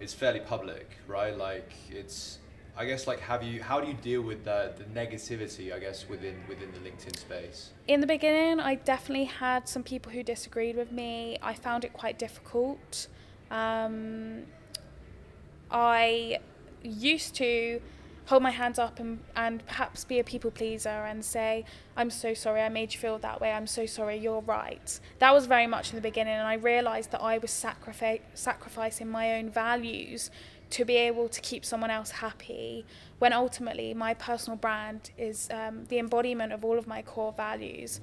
it's 0.00 0.14
fairly 0.14 0.40
public, 0.40 0.88
right? 1.08 1.36
Like 1.36 1.72
it's 1.90 2.38
I 2.78 2.84
guess 2.84 3.08
like 3.08 3.18
have 3.18 3.42
you 3.42 3.60
how 3.60 3.80
do 3.80 3.88
you 3.88 3.94
deal 3.94 4.22
with 4.22 4.44
the 4.44 4.72
the 4.78 4.84
negativity 4.84 5.74
I 5.74 5.80
guess 5.80 6.08
within 6.08 6.36
within 6.48 6.70
the 6.70 6.78
LinkedIn 6.78 7.18
space? 7.18 7.70
In 7.88 8.00
the 8.00 8.06
beginning, 8.06 8.60
I 8.60 8.76
definitely 8.76 9.24
had 9.24 9.68
some 9.68 9.82
people 9.82 10.12
who 10.12 10.22
disagreed 10.22 10.76
with 10.76 10.92
me. 10.92 11.38
I 11.42 11.54
found 11.54 11.84
it 11.84 11.92
quite 11.92 12.20
difficult. 12.20 13.08
Um, 13.50 14.44
I 15.72 16.38
used 16.84 17.34
to 17.36 17.80
hold 18.26 18.42
my 18.42 18.50
hands 18.50 18.78
up 18.78 19.00
and, 19.00 19.20
and 19.34 19.64
perhaps 19.66 20.04
be 20.04 20.18
a 20.18 20.24
people 20.24 20.50
pleaser 20.50 20.90
and 20.90 21.24
say, 21.24 21.64
I'm 21.96 22.10
so 22.10 22.34
sorry, 22.34 22.60
I 22.60 22.68
made 22.68 22.92
you 22.92 23.00
feel 23.00 23.18
that 23.18 23.40
way, 23.40 23.52
I'm 23.52 23.66
so 23.66 23.86
sorry, 23.86 24.18
you're 24.18 24.42
right. 24.42 25.00
That 25.18 25.32
was 25.32 25.46
very 25.46 25.66
much 25.66 25.90
in 25.90 25.96
the 25.96 26.02
beginning, 26.02 26.34
and 26.34 26.46
I 26.46 26.54
realised 26.54 27.10
that 27.12 27.22
I 27.22 27.38
was 27.38 27.50
sacrific- 27.50 28.20
sacrificing 28.34 29.08
my 29.08 29.38
own 29.38 29.48
values 29.48 30.30
to 30.70 30.84
be 30.84 30.96
able 30.96 31.28
to 31.28 31.40
keep 31.40 31.64
someone 31.64 31.90
else 31.90 32.10
happy 32.10 32.84
when 33.18 33.32
ultimately 33.32 33.94
my 33.94 34.14
personal 34.14 34.56
brand 34.56 35.10
is 35.16 35.48
um, 35.50 35.84
the 35.86 35.98
embodiment 35.98 36.52
of 36.52 36.64
all 36.64 36.78
of 36.78 36.86
my 36.86 37.02
core 37.02 37.32
values. 37.32 38.00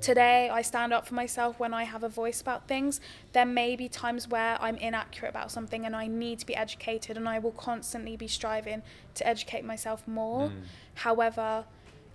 Today, 0.00 0.50
I 0.50 0.60
stand 0.60 0.92
up 0.92 1.06
for 1.06 1.14
myself 1.14 1.58
when 1.58 1.72
I 1.72 1.84
have 1.84 2.02
a 2.02 2.10
voice 2.10 2.42
about 2.42 2.68
things. 2.68 3.00
There 3.32 3.46
may 3.46 3.74
be 3.74 3.88
times 3.88 4.28
where 4.28 4.60
I'm 4.60 4.76
inaccurate 4.76 5.30
about 5.30 5.50
something 5.50 5.86
and 5.86 5.96
I 5.96 6.08
need 6.08 6.40
to 6.40 6.46
be 6.46 6.54
educated, 6.54 7.16
and 7.16 7.26
I 7.26 7.38
will 7.38 7.52
constantly 7.52 8.14
be 8.14 8.28
striving 8.28 8.82
to 9.14 9.26
educate 9.26 9.64
myself 9.64 10.06
more. 10.06 10.48
Mm. 10.48 10.62
However, 10.96 11.64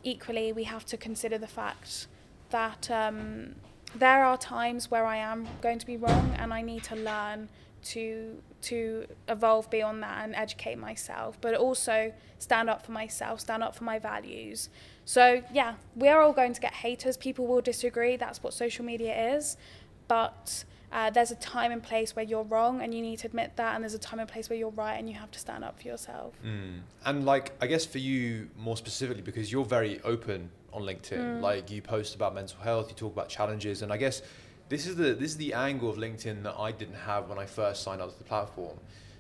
equally, 0.04 0.54
we 0.54 0.66
have 0.66 0.86
to 0.86 0.98
consider 0.98 1.40
the 1.40 1.48
fact 1.48 2.06
that 2.52 2.92
um, 2.92 3.56
there 3.96 4.24
are 4.24 4.38
times 4.38 4.92
where 4.92 5.06
I 5.06 5.18
am 5.18 5.48
going 5.62 5.80
to 5.80 5.86
be 5.86 5.98
wrong 5.98 6.36
and 6.38 6.54
I 6.54 6.62
need 6.62 6.84
to 6.86 6.96
learn 6.96 7.50
to 7.86 8.42
to 8.64 9.06
evolve 9.28 9.70
beyond 9.70 10.04
that 10.04 10.24
and 10.24 10.36
educate 10.36 10.78
myself, 10.78 11.38
but 11.42 11.56
also 11.56 12.14
stand 12.38 12.70
up 12.70 12.86
for 12.86 12.92
myself, 12.92 13.40
stand 13.40 13.64
up 13.64 13.76
for 13.76 13.84
my 13.84 14.00
values. 14.00 14.70
So 15.06 15.44
yeah, 15.54 15.76
we 15.96 16.08
are 16.08 16.22
all 16.22 16.34
going 16.34 16.54
to 16.54 16.62
get 16.62 16.74
haters. 16.74 17.18
People 17.18 17.48
will 17.48 17.62
disagree. 17.62 18.16
That's 18.18 18.44
what 18.44 18.54
social 18.54 18.86
media 18.86 19.36
is, 19.36 19.58
but. 20.08 20.66
Uh, 20.92 21.08
there's 21.12 21.30
a 21.30 21.36
time 21.36 21.72
and 21.72 21.84
place 21.84 22.16
where 22.16 22.26
you're 22.26 22.42
wrong 22.42 22.82
and 22.82 22.96
you 22.96 23.02
need 23.04 23.20
to 23.20 23.28
admit 23.28 23.56
that 23.58 23.76
and 23.76 23.84
there's 23.84 23.94
a 23.94 24.00
time 24.00 24.20
and 24.20 24.28
place 24.28 24.50
where 24.50 24.58
you're 24.58 24.72
right 24.72 24.96
and 24.96 25.08
you 25.08 25.14
have 25.14 25.30
to 25.30 25.38
stand 25.38 25.64
up 25.64 25.80
for 25.80 25.88
yourself 25.88 26.34
mm. 26.44 26.80
and 27.06 27.26
like 27.28 27.52
i 27.62 27.68
guess 27.68 27.86
for 27.86 28.00
you 28.00 28.50
more 28.58 28.76
specifically 28.76 29.22
because 29.22 29.52
you're 29.52 29.64
very 29.64 30.02
open 30.02 30.50
on 30.74 30.82
linkedin 30.82 31.20
mm. 31.20 31.42
like 31.42 31.70
you 31.70 31.80
post 31.80 32.16
about 32.16 32.34
mental 32.34 32.60
health 32.62 32.90
you 32.90 32.96
talk 32.96 33.14
about 33.14 33.30
challenges 33.30 33.84
and 33.84 33.94
i 33.94 33.98
guess 33.98 34.24
this 34.70 34.86
is 34.86 34.96
the 34.96 35.14
this 35.14 35.32
is 35.32 35.38
the 35.38 35.54
angle 35.54 35.90
of 35.90 35.98
LinkedIn 35.98 36.44
that 36.44 36.56
I 36.58 36.72
didn't 36.72 36.96
have 36.96 37.28
when 37.28 37.40
I 37.40 37.46
first 37.46 37.84
signed 37.84 38.02
up 38.02 38.12
to 38.12 38.18
the 38.18 38.24
platform, 38.24 38.78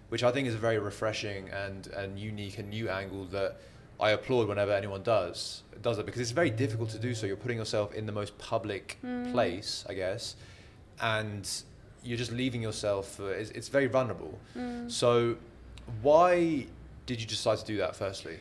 which 0.09 0.23
I 0.23 0.31
think 0.31 0.47
is 0.47 0.55
a 0.55 0.59
very 0.59 0.79
refreshing 0.79 1.49
and 1.49 1.87
and 1.87 2.17
unique 2.19 2.59
and 2.59 2.69
new 2.69 2.87
angle 2.89 3.25
that 3.25 3.57
I 3.99 4.11
applaud 4.11 4.47
whenever 4.47 4.71
anyone 4.71 5.03
does 5.03 5.63
does 5.81 5.97
it 5.97 6.05
because 6.05 6.21
it's 6.21 6.31
very 6.31 6.49
difficult 6.49 6.89
to 6.91 6.99
do 6.99 7.13
so. 7.13 7.25
You're 7.25 7.35
putting 7.35 7.57
yourself 7.57 7.93
in 7.93 8.05
the 8.05 8.11
most 8.11 8.37
public 8.37 8.97
mm. 9.03 9.31
place, 9.31 9.85
I 9.89 9.93
guess, 9.93 10.35
and 11.01 11.49
you're 12.03 12.17
just 12.17 12.31
leaving 12.31 12.61
yourself. 12.61 13.19
Uh, 13.19 13.25
it's, 13.25 13.49
it's, 13.51 13.69
very 13.69 13.87
vulnerable. 13.87 14.37
Mm. 14.57 14.91
So, 14.91 15.37
why 16.01 16.67
did 17.05 17.21
you 17.21 17.27
decide 17.27 17.57
to 17.59 17.65
do 17.65 17.77
that? 17.77 17.95
Firstly 17.95 18.39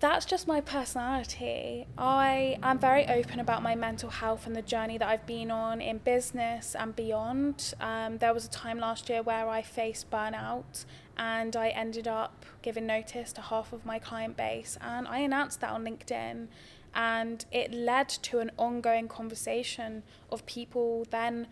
that's 0.00 0.24
just 0.24 0.48
my 0.48 0.62
personality. 0.62 1.86
I 1.98 2.58
am 2.62 2.78
very 2.78 3.06
open 3.06 3.38
about 3.38 3.62
my 3.62 3.74
mental 3.74 4.08
health 4.08 4.46
and 4.46 4.56
the 4.56 4.62
journey 4.62 4.96
that 4.96 5.06
I've 5.06 5.26
been 5.26 5.50
on 5.50 5.82
in 5.82 5.98
business 5.98 6.74
and 6.74 6.96
beyond. 6.96 7.74
Um, 7.80 8.16
there 8.16 8.32
was 8.32 8.46
a 8.46 8.50
time 8.50 8.78
last 8.78 9.10
year 9.10 9.22
where 9.22 9.46
I 9.46 9.60
faced 9.60 10.10
burnout 10.10 10.86
and 11.18 11.54
I 11.54 11.68
ended 11.68 12.08
up 12.08 12.46
giving 12.62 12.86
notice 12.86 13.30
to 13.34 13.42
half 13.42 13.74
of 13.74 13.84
my 13.84 13.98
client 13.98 14.38
base, 14.38 14.78
and 14.80 15.06
I 15.06 15.18
announced 15.18 15.60
that 15.60 15.70
on 15.70 15.84
LinkedIn. 15.84 16.48
And 16.94 17.44
it 17.52 17.72
led 17.72 18.08
to 18.08 18.38
an 18.38 18.50
ongoing 18.56 19.06
conversation 19.06 20.02
of 20.32 20.46
people 20.46 21.06
then 21.10 21.46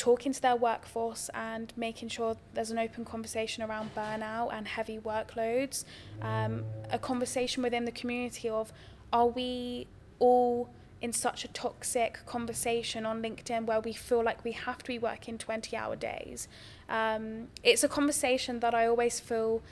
talking 0.00 0.32
to 0.32 0.40
their 0.40 0.56
workforce 0.56 1.28
and 1.34 1.74
making 1.76 2.08
sure 2.08 2.34
there's 2.54 2.70
an 2.70 2.78
open 2.78 3.04
conversation 3.04 3.62
around 3.62 3.94
burnout 3.94 4.50
and 4.50 4.66
heavy 4.66 4.98
workloads, 4.98 5.84
um, 6.22 6.64
a 6.90 6.98
conversation 6.98 7.62
within 7.62 7.84
the 7.84 7.92
community 7.92 8.48
of 8.48 8.72
are 9.12 9.26
we 9.26 9.86
all 10.18 10.70
in 11.02 11.12
such 11.12 11.44
a 11.44 11.48
toxic 11.48 12.24
conversation 12.24 13.04
on 13.04 13.22
LinkedIn 13.22 13.66
where 13.66 13.80
we 13.80 13.92
feel 13.92 14.24
like 14.24 14.42
we 14.42 14.52
have 14.52 14.78
to 14.78 14.86
be 14.86 14.98
working 14.98 15.36
20 15.36 15.76
hour 15.76 15.96
days. 15.96 16.48
Um, 16.88 17.48
it's 17.62 17.84
a 17.84 17.88
conversation 17.88 18.60
that 18.60 18.74
I 18.74 18.86
always 18.86 19.20
feel 19.20 19.62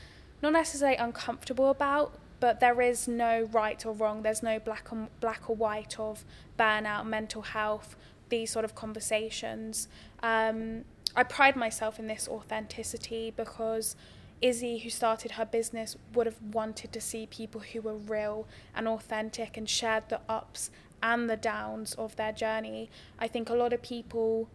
not 0.43 0.53
necessarily 0.53 0.99
uncomfortable 0.99 1.71
about, 1.71 2.19
but 2.39 2.61
there 2.61 2.83
is 2.83 3.09
no 3.09 3.49
right 3.51 3.85
or 3.85 3.93
wrong. 3.93 4.23
There's 4.23 4.43
no 4.43 4.59
black, 4.59 4.93
or 4.93 5.09
black 5.21 5.49
or 5.49 5.57
white 5.57 5.99
of 5.99 6.25
burnout, 6.59 7.07
mental 7.07 7.43
health, 7.43 7.97
these 8.29 8.51
sort 8.51 8.65
of 8.65 8.75
conversations. 8.75 9.89
Um, 10.23 10.85
I 11.17 11.23
pride 11.23 11.57
myself 11.57 11.99
in 11.99 12.07
this 12.07 12.29
authenticity 12.29 13.33
because 13.37 13.97
Izzy, 14.41 14.79
who 14.79 14.91
started 14.91 15.33
her 15.33 15.45
business, 15.45 15.97
would 16.15 16.27
have 16.27 16.41
wanted 16.53 16.93
to 16.93 17.01
see 17.01 17.27
people 17.27 17.61
who 17.61 17.81
were 17.81 17.97
real 17.97 18.47
and 18.75 18.87
authentic 18.87 19.57
and 19.57 19.69
shared 19.69 20.09
the 20.09 20.21
ups 20.29 20.71
and 21.03 21.29
the 21.29 21.37
downs 21.37 21.95
of 21.95 22.17
their 22.17 22.33
journey. 22.33 22.91
I 23.19 23.29
think 23.29 23.49
a 23.49 23.55
lot 23.55 23.73
of 23.73 23.83
people, 23.83 24.49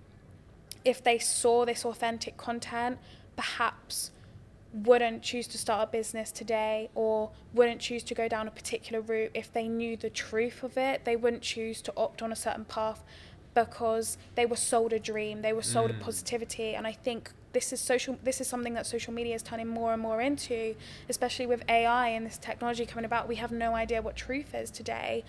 if 0.86 1.03
they 1.03 1.17
saw 1.19 1.65
this 1.65 1.86
authentic 1.86 2.38
content, 2.38 2.99
perhaps 3.36 4.12
wouldn't 4.73 5.21
choose 5.21 5.47
to 5.47 5.57
start 5.57 5.88
a 5.88 5.91
business 5.91 6.31
today 6.31 6.89
or 6.95 7.29
wouldn't 7.53 7.79
choose 7.79 8.03
to 8.03 8.15
go 8.15 8.27
down 8.27 8.47
a 8.47 8.51
particular 8.51 9.01
route 9.01 9.31
if 9.33 9.53
they 9.53 9.67
knew 9.67 9.95
the 9.95 10.09
truth 10.09 10.63
of 10.63 10.77
it. 10.77 11.05
They 11.05 11.15
wouldn't 11.15 11.43
choose 11.43 11.81
to 11.83 11.93
opt 11.95 12.21
on 12.21 12.31
a 12.31 12.36
certain 12.36 12.65
path 12.65 13.03
because 13.54 14.18
they 14.36 14.46
were 14.46 14.56
sold 14.56 14.94
a 14.94 15.00
dream, 15.00 15.42
they 15.42 15.54
were 15.54 15.62
sold 15.62 15.92
mm. 15.92 16.00
a 16.00 16.04
positivity, 16.04 16.76
and 16.76 16.88
I 16.88 16.92
think 16.92 17.32
this 17.54 17.72
is 17.72 17.80
social. 17.80 18.18
This 18.24 18.42
is 18.42 18.48
something 18.48 18.74
that 18.74 18.86
social 18.86 19.13
media 19.13 19.36
is 19.36 19.44
turning 19.44 19.68
more 19.68 19.94
and 19.94 20.02
more 20.02 20.22
into, 20.22 20.76
especially 21.08 21.46
with 21.46 21.63
AI 21.70 22.10
and 22.10 22.26
this 22.26 22.38
technology 22.38 22.86
coming 22.86 23.06
about. 23.06 23.28
We 23.28 23.36
have 23.36 23.52
no 23.52 23.76
idea 23.76 24.02
what 24.02 24.16
truth 24.16 24.56
is 24.56 24.72
today. 24.72 25.24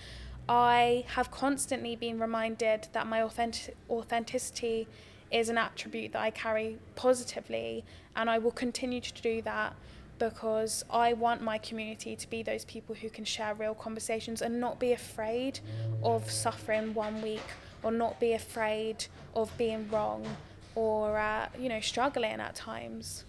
I 0.49 1.05
have 1.09 1.31
constantly 1.31 1.97
been 1.97 2.19
reminded 2.19 2.89
that 2.93 3.07
my 3.07 3.23
authentic- 3.23 3.77
authenticity 3.89 4.89
is 5.31 5.49
an 5.49 5.59
attribute 5.59 6.13
that 6.13 6.23
I 6.23 6.31
carry 6.31 6.79
positively, 6.97 7.85
and 8.17 8.29
I 8.29 8.39
will 8.39 8.53
continue 8.53 9.01
to 9.01 9.23
do 9.23 9.43
that 9.43 9.75
because 10.19 10.85
I 10.91 11.13
want 11.13 11.43
my 11.43 11.59
community 11.59 12.15
to 12.17 12.31
be 12.31 12.43
those 12.43 12.65
people 12.65 12.95
who 12.95 13.11
can 13.11 13.25
share 13.25 13.53
real 13.55 13.75
conversations 13.75 14.43
and 14.43 14.61
not 14.61 14.79
be 14.79 14.93
afraid 14.93 15.61
of 16.03 16.31
suffering 16.31 16.95
one 16.95 17.21
week 17.21 17.43
or 17.85 17.93
not 17.93 18.19
be 18.19 18.33
afraid 18.33 19.07
of 19.37 19.57
being 19.57 19.89
wrong 19.91 20.27
or 20.75 21.19
uh, 21.19 21.49
you 21.59 21.69
know 21.69 21.81
struggling 21.81 22.41
at 22.41 22.55
times. 22.55 23.25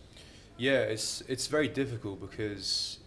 Yeah, 0.57 0.79
it's 0.79 1.21
it's 1.27 1.47
very 1.47 1.67
difficult 1.67 2.21
because 2.21 2.99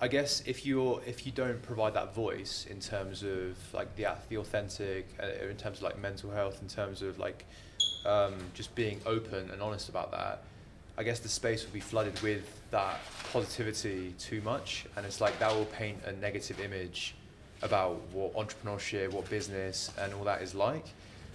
I 0.00 0.08
guess 0.08 0.42
if 0.44 0.66
you're 0.66 1.00
if 1.06 1.24
you 1.24 1.32
don't 1.32 1.62
provide 1.62 1.94
that 1.94 2.14
voice 2.14 2.66
in 2.68 2.80
terms 2.80 3.22
of 3.22 3.56
like 3.72 3.94
the 3.96 4.08
the 4.28 4.36
authentic, 4.38 5.06
uh, 5.22 5.48
in 5.48 5.56
terms 5.56 5.78
of 5.78 5.84
like 5.84 5.98
mental 5.98 6.30
health, 6.30 6.60
in 6.60 6.68
terms 6.68 7.00
of 7.00 7.18
like 7.18 7.46
um, 8.04 8.34
just 8.52 8.74
being 8.74 9.00
open 9.06 9.50
and 9.50 9.62
honest 9.62 9.88
about 9.88 10.10
that, 10.10 10.42
I 10.98 11.04
guess 11.04 11.20
the 11.20 11.28
space 11.28 11.64
will 11.64 11.72
be 11.72 11.80
flooded 11.80 12.20
with 12.20 12.60
that 12.70 13.00
positivity 13.32 14.14
too 14.18 14.40
much, 14.42 14.84
and 14.96 15.06
it's 15.06 15.20
like 15.20 15.38
that 15.38 15.54
will 15.54 15.64
paint 15.66 15.98
a 16.04 16.12
negative 16.12 16.60
image 16.60 17.14
about 17.64 18.00
what 18.12 18.32
entrepreneurship, 18.34 19.10
what 19.10 19.28
business, 19.28 19.90
and 19.98 20.14
all 20.14 20.24
that 20.24 20.42
is 20.42 20.54
like. 20.54 20.86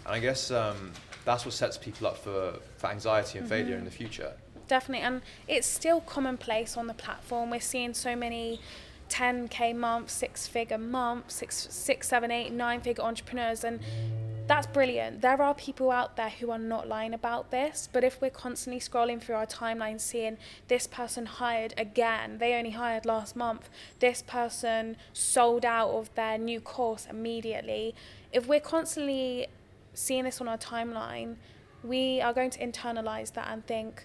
And 0.06 0.16
I 0.16 0.20
guess 0.20 0.52
um, 0.52 0.94
that's 1.26 1.44
what 1.44 1.54
sets 1.54 1.78
people 1.78 2.08
up 2.08 2.18
for, 2.18 2.54
for 2.78 2.88
anxiety 2.88 3.40
and 3.40 3.48
mm-hmm. 3.48 3.56
failure 3.56 3.78
in 3.78 3.84
the 3.84 3.92
future 3.92 4.34
definitely. 4.70 5.04
And 5.04 5.22
it's 5.50 5.68
still 5.68 6.00
commonplace 6.00 6.78
on 6.78 6.88
the 6.88 6.94
platform. 6.94 7.50
We're 7.50 7.60
seeing 7.60 7.94
so 7.94 8.16
many 8.16 8.62
10k 9.10 9.76
month, 9.76 10.10
six 10.10 10.48
figure 10.48 10.78
month, 10.78 11.32
six, 11.32 11.68
six, 11.70 12.08
seven, 12.08 12.32
eight, 12.32 12.54
nine 12.54 12.80
figure 12.80 13.04
entrepreneurs, 13.04 13.66
and 13.66 13.82
that's 14.50 14.66
brilliant. 14.66 15.22
There 15.22 15.40
are 15.40 15.54
people 15.54 15.92
out 15.92 16.18
there 16.18 16.32
who 16.32 16.50
are 16.50 16.58
not 16.58 16.88
lying 16.88 17.14
about 17.14 17.52
this, 17.52 17.88
but 17.94 18.04
if 18.04 18.20
we're 18.20 18.32
constantly 18.32 18.80
scrolling 18.80 19.22
through 19.22 19.36
our 19.36 19.46
timeline 19.46 20.02
seeing 20.02 20.38
this 20.68 20.88
person 20.88 21.28
hired 21.28 21.76
again, 21.78 22.40
they 22.40 22.56
only 22.56 22.72
hired 22.72 23.06
last 23.06 23.36
month, 23.36 23.70
this 24.00 24.24
person 24.24 24.98
sold 25.14 25.66
out 25.66 25.92
of 25.92 26.14
their 26.16 26.40
new 26.40 26.60
course 26.60 27.06
immediately. 27.08 27.94
If 28.34 28.48
we're 28.48 28.60
constantly 28.60 29.50
seeing 29.94 30.24
this 30.24 30.42
on 30.42 30.48
our 30.48 30.58
timeline, 30.58 31.36
we 31.84 32.20
are 32.20 32.34
going 32.34 32.50
to 32.50 32.60
internalize 32.60 33.32
that 33.34 33.50
and 33.52 33.64
think, 33.68 34.04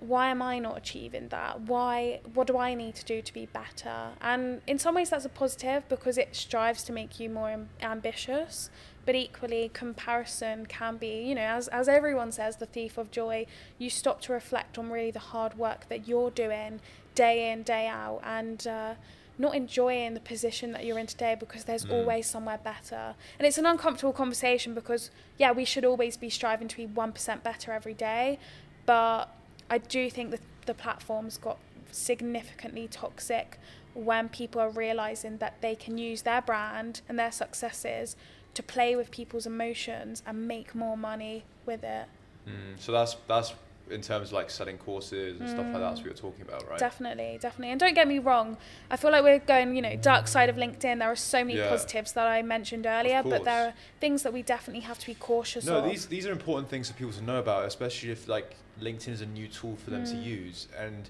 why 0.00 0.30
am 0.30 0.40
I 0.40 0.58
not 0.58 0.78
achieving 0.78 1.28
that? 1.28 1.60
Why 1.60 2.20
what 2.34 2.46
do 2.46 2.56
I 2.56 2.74
need 2.74 2.94
to 2.96 3.04
do 3.04 3.20
to 3.20 3.32
be 3.32 3.46
better? 3.46 4.10
And 4.20 4.62
in 4.66 4.78
some 4.78 4.94
ways 4.94 5.10
that's 5.10 5.24
a 5.24 5.28
positive 5.28 5.88
because 5.88 6.16
it 6.18 6.34
strives 6.34 6.82
to 6.84 6.92
make 6.92 7.20
you 7.20 7.28
more 7.28 7.66
ambitious, 7.82 8.70
but 9.04 9.14
equally 9.14 9.70
comparison 9.72 10.66
can 10.66 10.96
be, 10.96 11.22
you 11.22 11.34
know, 11.34 11.42
as 11.42 11.68
as 11.68 11.88
everyone 11.88 12.32
says 12.32 12.56
the 12.56 12.66
thief 12.66 12.96
of 12.96 13.10
joy, 13.10 13.46
you 13.78 13.90
stop 13.90 14.20
to 14.22 14.32
reflect 14.32 14.78
on 14.78 14.90
really 14.90 15.10
the 15.10 15.18
hard 15.18 15.58
work 15.58 15.88
that 15.88 16.08
you're 16.08 16.30
doing 16.30 16.80
day 17.14 17.52
in 17.52 17.62
day 17.62 17.86
out 17.86 18.20
and 18.24 18.66
uh, 18.66 18.94
not 19.40 19.54
enjoying 19.54 20.14
the 20.14 20.20
position 20.20 20.72
that 20.72 20.84
you're 20.84 20.98
in 20.98 21.06
today 21.06 21.34
because 21.38 21.64
there's 21.64 21.86
mm. 21.86 21.92
always 21.92 22.26
somewhere 22.28 22.58
better. 22.62 23.14
And 23.38 23.46
it's 23.46 23.58
an 23.58 23.66
uncomfortable 23.66 24.12
conversation 24.12 24.74
because, 24.74 25.10
yeah, 25.38 25.50
we 25.50 25.64
should 25.64 25.84
always 25.84 26.18
be 26.18 26.28
striving 26.28 26.68
to 26.68 26.76
be 26.76 26.86
1% 26.86 27.42
better 27.42 27.72
every 27.72 27.94
day. 27.94 28.38
But 28.84 29.34
I 29.70 29.78
do 29.78 30.10
think 30.10 30.32
that 30.32 30.40
the 30.66 30.74
platforms 30.74 31.38
got 31.38 31.58
significantly 31.92 32.88
toxic 32.88 33.58
when 33.94 34.28
people 34.28 34.60
are 34.60 34.70
realizing 34.70 35.38
that 35.38 35.60
they 35.60 35.74
can 35.74 35.98
use 35.98 36.22
their 36.22 36.42
brand 36.42 37.00
and 37.08 37.18
their 37.18 37.32
successes 37.32 38.16
to 38.54 38.62
play 38.62 38.96
with 38.96 39.10
people's 39.10 39.46
emotions 39.46 40.22
and 40.26 40.46
make 40.46 40.74
more 40.74 40.96
money 40.96 41.44
with 41.66 41.84
it. 41.84 42.06
Mm, 42.46 42.78
so 42.78 42.92
that's 42.92 43.16
that's 43.28 43.54
in 43.90 44.00
terms 44.00 44.28
of 44.28 44.34
like 44.34 44.50
selling 44.50 44.78
courses 44.78 45.40
and 45.40 45.48
mm. 45.48 45.52
stuff 45.52 45.64
like 45.64 45.74
that. 45.74 45.80
That's 45.80 46.00
what 46.00 46.06
you're 46.06 46.14
talking 46.14 46.42
about, 46.42 46.68
right? 46.68 46.78
Definitely, 46.78 47.38
definitely. 47.40 47.72
And 47.72 47.80
don't 47.80 47.94
get 47.94 48.06
me 48.06 48.18
wrong, 48.18 48.56
I 48.90 48.96
feel 48.96 49.10
like 49.10 49.24
we're 49.24 49.40
going, 49.40 49.74
you 49.74 49.82
know, 49.82 49.96
dark 49.96 50.28
side 50.28 50.48
of 50.48 50.56
LinkedIn. 50.56 51.00
There 51.00 51.10
are 51.10 51.16
so 51.16 51.44
many 51.44 51.58
yeah. 51.58 51.68
positives 51.68 52.12
that 52.12 52.26
I 52.26 52.42
mentioned 52.42 52.86
earlier, 52.86 53.22
but 53.22 53.44
there 53.44 53.68
are 53.68 53.74
things 54.00 54.22
that 54.22 54.32
we 54.32 54.42
definitely 54.42 54.82
have 54.82 54.98
to 55.00 55.06
be 55.06 55.14
cautious 55.14 55.66
no, 55.66 55.78
of. 55.78 55.84
No, 55.84 55.90
these 55.90 56.06
these 56.06 56.26
are 56.26 56.32
important 56.32 56.68
things 56.68 56.88
for 56.88 56.96
people 56.96 57.12
to 57.12 57.22
know 57.22 57.38
about, 57.38 57.66
especially 57.66 58.10
if 58.10 58.28
like 58.28 58.56
LinkedIn 58.80 59.08
is 59.08 59.20
a 59.20 59.26
new 59.26 59.48
tool 59.48 59.76
for 59.76 59.90
them 59.90 60.04
mm. 60.04 60.10
to 60.10 60.16
use. 60.16 60.68
And 60.78 61.08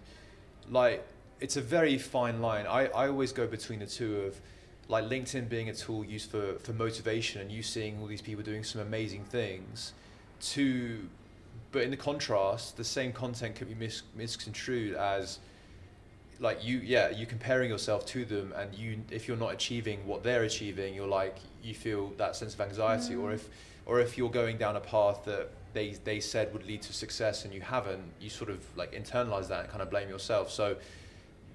like, 0.71 1.07
it's 1.41 1.57
a 1.57 1.61
very 1.61 1.99
fine 1.99 2.41
line. 2.41 2.67
I, 2.67 2.87
I 2.87 3.09
always 3.09 3.33
go 3.33 3.47
between 3.47 3.81
the 3.81 3.87
two 3.87 4.21
of 4.21 4.41
like 4.89 5.05
LinkedIn 5.05 5.49
being 5.49 5.69
a 5.69 5.75
tool 5.75 6.05
used 6.05 6.31
for, 6.31 6.55
for 6.59 6.73
motivation 6.73 7.41
and 7.41 7.51
you 7.51 7.63
seeing 7.63 8.01
all 8.01 8.07
these 8.07 8.23
people 8.23 8.43
doing 8.43 8.65
some 8.65 8.81
amazing 8.81 9.25
things 9.25 9.93
to, 10.41 11.09
but 11.73 11.83
in 11.83 11.91
the 11.91 11.97
contrast, 11.97 12.77
the 12.77 12.85
same 12.85 13.13
content 13.13 13.55
can 13.55 13.69
be 13.69 13.75
mis- 13.75 14.03
misconstrued 14.17 14.95
as 14.97 15.39
like 16.41 16.65
you 16.65 16.79
yeah 16.79 17.11
you 17.11 17.27
comparing 17.27 17.69
yourself 17.69 18.07
to 18.07 18.25
them 18.25 18.53
and 18.57 18.75
you 18.75 18.99
if 19.11 19.29
you're 19.29 19.37
not 19.37 19.53
achieving 19.53 20.05
what 20.07 20.23
they're 20.23 20.45
achieving 20.45 20.95
you're 20.95 21.07
like 21.07 21.37
you 21.63 21.75
feel 21.75 22.09
that 22.17 22.35
sense 22.35 22.55
of 22.55 22.61
anxiety 22.63 23.15
mm. 23.15 23.23
or 23.23 23.33
if 23.33 23.49
or 23.87 24.01
if 24.01 24.17
you're 24.17 24.31
going 24.31 24.57
down 24.57 24.77
a 24.77 24.81
path 24.81 25.23
that 25.25 25.51
they 25.73 25.91
they 26.05 26.21
said 26.21 26.53
would 26.53 26.67
lead 26.67 26.83
to 26.83 26.93
success 26.93 27.45
and 27.45 27.55
you 27.55 27.61
haven't, 27.61 28.03
you 28.21 28.31
sort 28.31 28.51
of 28.51 28.59
like 28.77 28.93
internalize 28.93 29.49
that 29.49 29.61
and 29.61 29.69
kind 29.69 29.83
of 29.83 29.91
blame 29.91 30.09
yourself. 30.09 30.51
So 30.51 30.77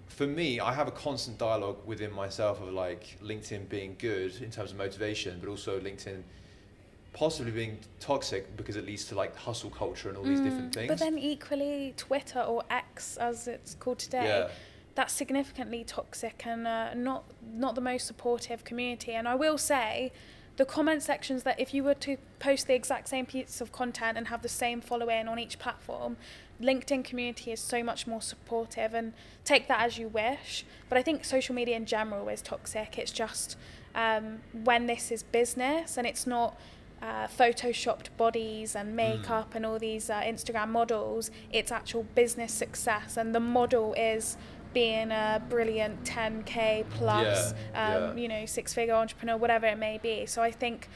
for 0.08 0.28
me, 0.28 0.60
I 0.60 0.74
have 0.74 0.88
a 0.88 0.92
constant 0.92 1.38
dialogue 1.38 1.78
within 1.86 2.14
myself 2.14 2.62
of 2.62 2.72
like 2.72 3.18
LinkedIn 3.24 3.68
being 3.70 3.96
good 4.00 4.42
in 4.42 4.52
terms 4.52 4.72
of 4.72 4.78
motivation, 4.78 5.38
but 5.40 5.50
also 5.50 5.80
LinkedIn 5.80 6.22
possibly 7.16 7.52
being 7.52 7.78
toxic 8.02 8.56
because 8.58 8.76
it 8.76 8.86
leads 8.86 9.06
to 9.06 9.16
like 9.16 9.36
hustle 9.36 9.70
culture 9.70 10.10
and 10.10 10.18
all 10.18 10.24
these 10.24 10.40
mm, 10.40 10.44
different 10.44 10.74
things. 10.74 10.88
But 10.90 11.00
then 11.00 11.18
equally, 11.18 11.94
Twitter 11.96 12.42
or 12.42 12.64
X, 12.70 13.18
as 13.18 13.48
it's 13.48 13.76
called 13.76 14.00
today, 14.00 14.26
yeah. 14.26 14.50
that's 14.96 15.14
significantly 15.14 15.84
toxic 15.86 16.44
and 16.46 16.68
uh, 16.68 16.94
not 16.94 17.24
not 17.54 17.76
the 17.76 17.82
most 17.82 18.06
supportive 18.06 18.64
community. 18.64 19.14
And 19.14 19.28
I 19.28 19.36
will 19.36 19.58
say, 19.58 20.12
the 20.58 20.66
comment 20.66 21.04
sections 21.04 21.44
that 21.44 21.60
if 21.60 21.74
you 21.74 21.84
were 21.84 21.94
to 21.96 22.18
post 22.40 22.68
the 22.68 22.74
exact 22.74 23.10
same 23.10 23.26
piece 23.26 23.60
of 23.60 23.72
content 23.72 24.18
and 24.18 24.28
have 24.28 24.42
the 24.42 24.50
same 24.50 24.82
following 24.82 25.28
on 25.28 25.38
each 25.38 25.60
platform, 25.60 26.18
LinkedIn 26.62 27.04
community 27.04 27.52
is 27.52 27.60
so 27.60 27.84
much 27.84 28.08
more 28.08 28.22
supportive 28.22 28.94
and 28.94 29.14
take 29.44 29.68
that 29.68 29.82
as 29.82 29.98
you 29.98 30.08
wish. 30.08 30.66
But 30.88 30.98
I 30.98 31.04
think 31.04 31.26
social 31.26 31.54
media 31.54 31.76
in 31.76 31.86
general 31.86 32.30
is 32.30 32.42
toxic. 32.42 32.98
It's 32.98 33.12
just 33.12 33.58
um, 33.94 34.40
when 34.64 34.88
this 34.88 35.12
is 35.12 35.24
business 35.24 35.98
and 35.98 36.08
it's 36.08 36.26
not 36.26 36.58
uh, 37.02 37.28
photoshopped 37.28 38.08
bodies 38.18 38.76
and 38.76 38.96
makeup 38.96 39.52
mm. 39.52 39.56
and 39.56 39.66
all 39.66 39.80
these 39.80 40.10
uh, 40.10 40.22
Instagram 40.22 40.70
models, 40.70 41.32
it's 41.52 41.72
actual 41.72 42.04
business 42.16 42.54
success. 42.54 43.18
And 43.18 43.34
the 43.34 43.40
model 43.40 43.94
is 43.94 44.38
being 44.74 45.12
a 45.12 45.42
brilliant 45.50 46.04
10k 46.04 46.86
plus, 46.92 47.54
yeah, 47.74 47.96
um, 47.96 48.18
yeah. 48.18 48.22
you 48.22 48.28
know, 48.28 48.46
six 48.46 48.74
figure 48.74 48.94
entrepreneur, 48.94 49.38
whatever 49.38 49.66
it 49.68 49.78
may 49.78 49.98
be. 49.98 50.26
So 50.26 50.42
I 50.42 50.52
think 50.52 50.90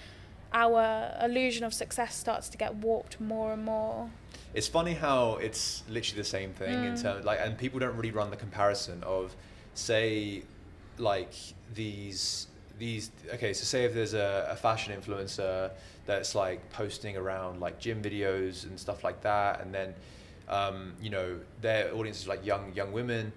our 0.52 1.16
illusion 1.22 1.64
of 1.64 1.74
success 1.74 2.16
starts 2.16 2.50
to 2.50 2.58
get 2.58 2.76
warped 2.76 3.22
more 3.22 3.54
and 3.54 3.64
more. 3.64 4.10
It's 4.54 4.68
funny 4.68 4.94
how 4.94 5.36
it's 5.36 5.84
literally 5.88 6.22
the 6.22 6.28
same 6.28 6.54
thing 6.54 6.76
mm. 6.76 6.88
in 6.88 7.02
terms 7.02 7.24
like, 7.24 7.40
and 7.42 7.58
people 7.58 7.80
don't 7.80 7.96
really 7.96 8.12
run 8.12 8.32
the 8.32 8.36
comparison 8.36 9.02
of, 9.04 9.36
say, 9.76 10.44
like 10.98 11.34
these 11.74 12.48
these. 12.80 13.12
Okay, 13.34 13.54
so 13.54 13.64
say 13.64 13.84
if 13.84 13.94
there's 13.94 14.14
a, 14.14 14.48
a 14.50 14.56
fashion 14.56 15.00
influencer 15.00 15.72
that's 16.06 16.34
like 16.34 16.68
posting 16.72 17.18
around 17.18 17.60
like 17.60 17.80
gym 17.80 18.02
videos 18.02 18.64
and 18.66 18.80
stuff 18.80 19.04
like 19.04 19.22
that, 19.22 19.62
and 19.62 19.74
then. 19.74 19.94
Um, 20.48 20.94
you 21.00 21.12
know, 21.12 21.38
their 21.62 21.94
audience 21.94 22.22
is 22.22 22.28
like 22.28 22.44
young 22.44 22.74
young 22.74 22.92
women 22.92 23.32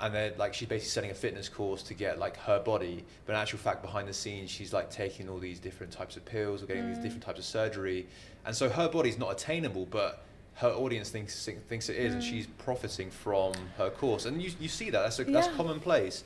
and 0.00 0.14
then 0.14 0.32
like 0.36 0.54
she's 0.54 0.68
basically 0.68 0.90
setting 0.90 1.10
a 1.10 1.14
fitness 1.14 1.48
course 1.48 1.82
to 1.82 1.94
get 1.94 2.18
like 2.18 2.36
her 2.36 2.58
body 2.58 3.04
but 3.24 3.32
in 3.32 3.38
actual 3.38 3.58
fact 3.58 3.82
behind 3.82 4.08
the 4.08 4.12
scenes 4.12 4.50
she's 4.50 4.72
like 4.72 4.90
taking 4.90 5.28
all 5.28 5.38
these 5.38 5.58
different 5.58 5.92
types 5.92 6.16
of 6.16 6.24
pills 6.24 6.62
or 6.62 6.66
getting 6.66 6.84
mm. 6.84 6.94
these 6.94 7.02
different 7.02 7.22
types 7.22 7.38
of 7.38 7.44
surgery 7.44 8.06
and 8.44 8.54
so 8.54 8.68
her 8.68 8.88
body's 8.88 9.18
not 9.18 9.32
attainable 9.32 9.86
but 9.86 10.24
her 10.54 10.68
audience 10.68 11.10
thinks 11.10 11.48
thinks 11.68 11.88
it 11.88 11.96
is 11.96 12.12
mm. 12.12 12.16
and 12.16 12.24
she's 12.24 12.46
profiting 12.58 13.10
from 13.10 13.52
her 13.76 13.90
course 13.90 14.26
and 14.26 14.42
you, 14.42 14.50
you 14.60 14.68
see 14.68 14.90
that 14.90 15.02
that's 15.02 15.18
a, 15.18 15.24
yeah. 15.24 15.30
that's 15.30 15.48
commonplace 15.56 16.24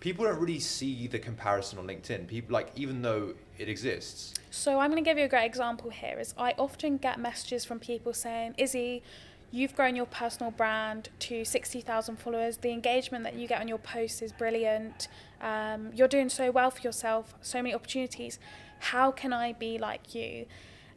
people 0.00 0.24
don't 0.24 0.38
really 0.38 0.58
see 0.58 1.06
the 1.06 1.18
comparison 1.18 1.78
on 1.78 1.86
linkedin 1.86 2.26
people 2.26 2.52
like 2.52 2.70
even 2.74 3.02
though 3.02 3.34
it 3.58 3.68
exists 3.68 4.34
so 4.50 4.80
i'm 4.80 4.90
going 4.90 5.02
to 5.02 5.08
give 5.08 5.18
you 5.18 5.24
a 5.24 5.28
great 5.28 5.46
example 5.46 5.90
here 5.90 6.18
is 6.18 6.34
i 6.38 6.52
often 6.58 6.96
get 6.96 7.18
messages 7.18 7.64
from 7.64 7.78
people 7.78 8.12
saying 8.12 8.54
izzy 8.58 9.02
you've 9.52 9.74
grown 9.74 9.96
your 9.96 10.06
personal 10.06 10.50
brand 10.50 11.08
to 11.18 11.44
60,000 11.44 12.16
followers. 12.16 12.58
The 12.58 12.70
engagement 12.70 13.24
that 13.24 13.34
you 13.34 13.48
get 13.48 13.60
on 13.60 13.68
your 13.68 13.78
posts 13.78 14.22
is 14.22 14.32
brilliant. 14.32 15.08
Um, 15.40 15.90
you're 15.94 16.08
doing 16.08 16.28
so 16.28 16.50
well 16.50 16.70
for 16.70 16.80
yourself, 16.82 17.34
so 17.40 17.58
many 17.58 17.74
opportunities. 17.74 18.38
How 18.78 19.10
can 19.10 19.32
I 19.32 19.52
be 19.52 19.78
like 19.78 20.14
you? 20.14 20.46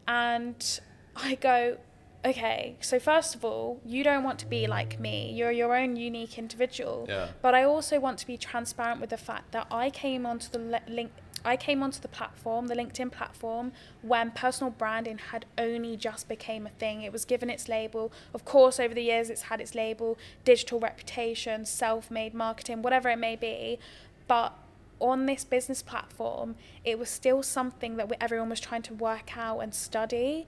And 0.07 0.79
I 1.15 1.35
go, 1.35 1.77
okay, 2.25 2.75
so 2.79 2.99
first 2.99 3.35
of 3.35 3.43
all, 3.43 3.81
you 3.85 4.03
don't 4.03 4.23
want 4.23 4.39
to 4.39 4.45
be 4.45 4.63
mm. 4.63 4.69
like 4.69 4.99
me. 4.99 5.31
You're 5.31 5.51
your 5.51 5.75
own 5.75 5.95
unique 5.95 6.37
individual. 6.37 7.05
Yeah. 7.07 7.29
But 7.41 7.53
I 7.53 7.63
also 7.63 7.99
want 7.99 8.17
to 8.19 8.27
be 8.27 8.37
transparent 8.37 9.01
with 9.01 9.09
the 9.09 9.17
fact 9.17 9.51
that 9.51 9.67
I 9.69 9.89
came 9.89 10.25
onto 10.25 10.49
the 10.49 10.81
link 10.87 11.11
I 11.45 11.57
came 11.57 11.83
onto 11.83 11.99
the 11.99 12.07
platform, 12.07 12.67
the 12.67 12.75
LinkedIn 12.75 13.11
platform, 13.11 13.73
when 14.01 14.31
personal 14.31 14.71
branding 14.71 15.17
had 15.17 15.45
only 15.57 15.97
just 15.97 16.29
became 16.29 16.65
a 16.65 16.69
thing. 16.69 17.01
It 17.01 17.11
was 17.11 17.25
given 17.25 17.49
its 17.49 17.67
label. 17.67 18.13
Of 18.33 18.45
course, 18.45 18.79
over 18.79 18.93
the 18.93 19.01
years, 19.01 19.29
it's 19.29 19.43
had 19.43 19.59
its 19.59 19.75
label, 19.75 20.17
digital 20.45 20.79
reputation, 20.79 21.65
self-made 21.65 22.33
marketing, 22.33 22.81
whatever 22.81 23.09
it 23.09 23.19
may 23.19 23.35
be. 23.35 23.77
But 24.25 24.53
on 24.99 25.25
this 25.25 25.43
business 25.43 25.81
platform, 25.81 26.55
it 26.85 26.97
was 26.97 27.09
still 27.09 27.43
something 27.43 27.97
that 27.97 28.09
everyone 28.21 28.49
was 28.49 28.61
trying 28.61 28.83
to 28.83 28.93
work 28.93 29.37
out 29.37 29.59
and 29.59 29.75
study. 29.75 30.47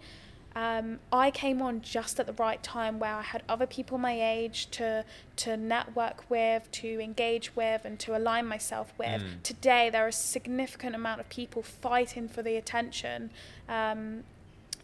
Um, 0.55 0.99
I 1.11 1.31
came 1.31 1.61
on 1.61 1.81
just 1.81 2.17
at 2.17 2.27
the 2.27 2.33
right 2.33 2.63
time 2.63 2.97
where 2.97 3.13
I 3.13 3.21
had 3.21 3.43
other 3.49 3.65
people 3.65 3.97
my 3.97 4.17
age 4.19 4.71
to 4.71 5.03
to 5.37 5.57
network 5.57 6.29
with, 6.29 6.71
to 6.71 6.99
engage 7.01 7.55
with, 7.57 7.83
and 7.83 7.99
to 7.99 8.15
align 8.17 8.45
myself 8.45 8.93
with. 8.97 9.21
Mm. 9.21 9.43
Today, 9.43 9.89
there 9.89 10.05
are 10.05 10.09
a 10.09 10.13
significant 10.13 10.95
amount 10.95 11.19
of 11.19 11.27
people 11.27 11.61
fighting 11.61 12.29
for 12.29 12.41
the 12.41 12.55
attention, 12.55 13.31
um, 13.67 14.23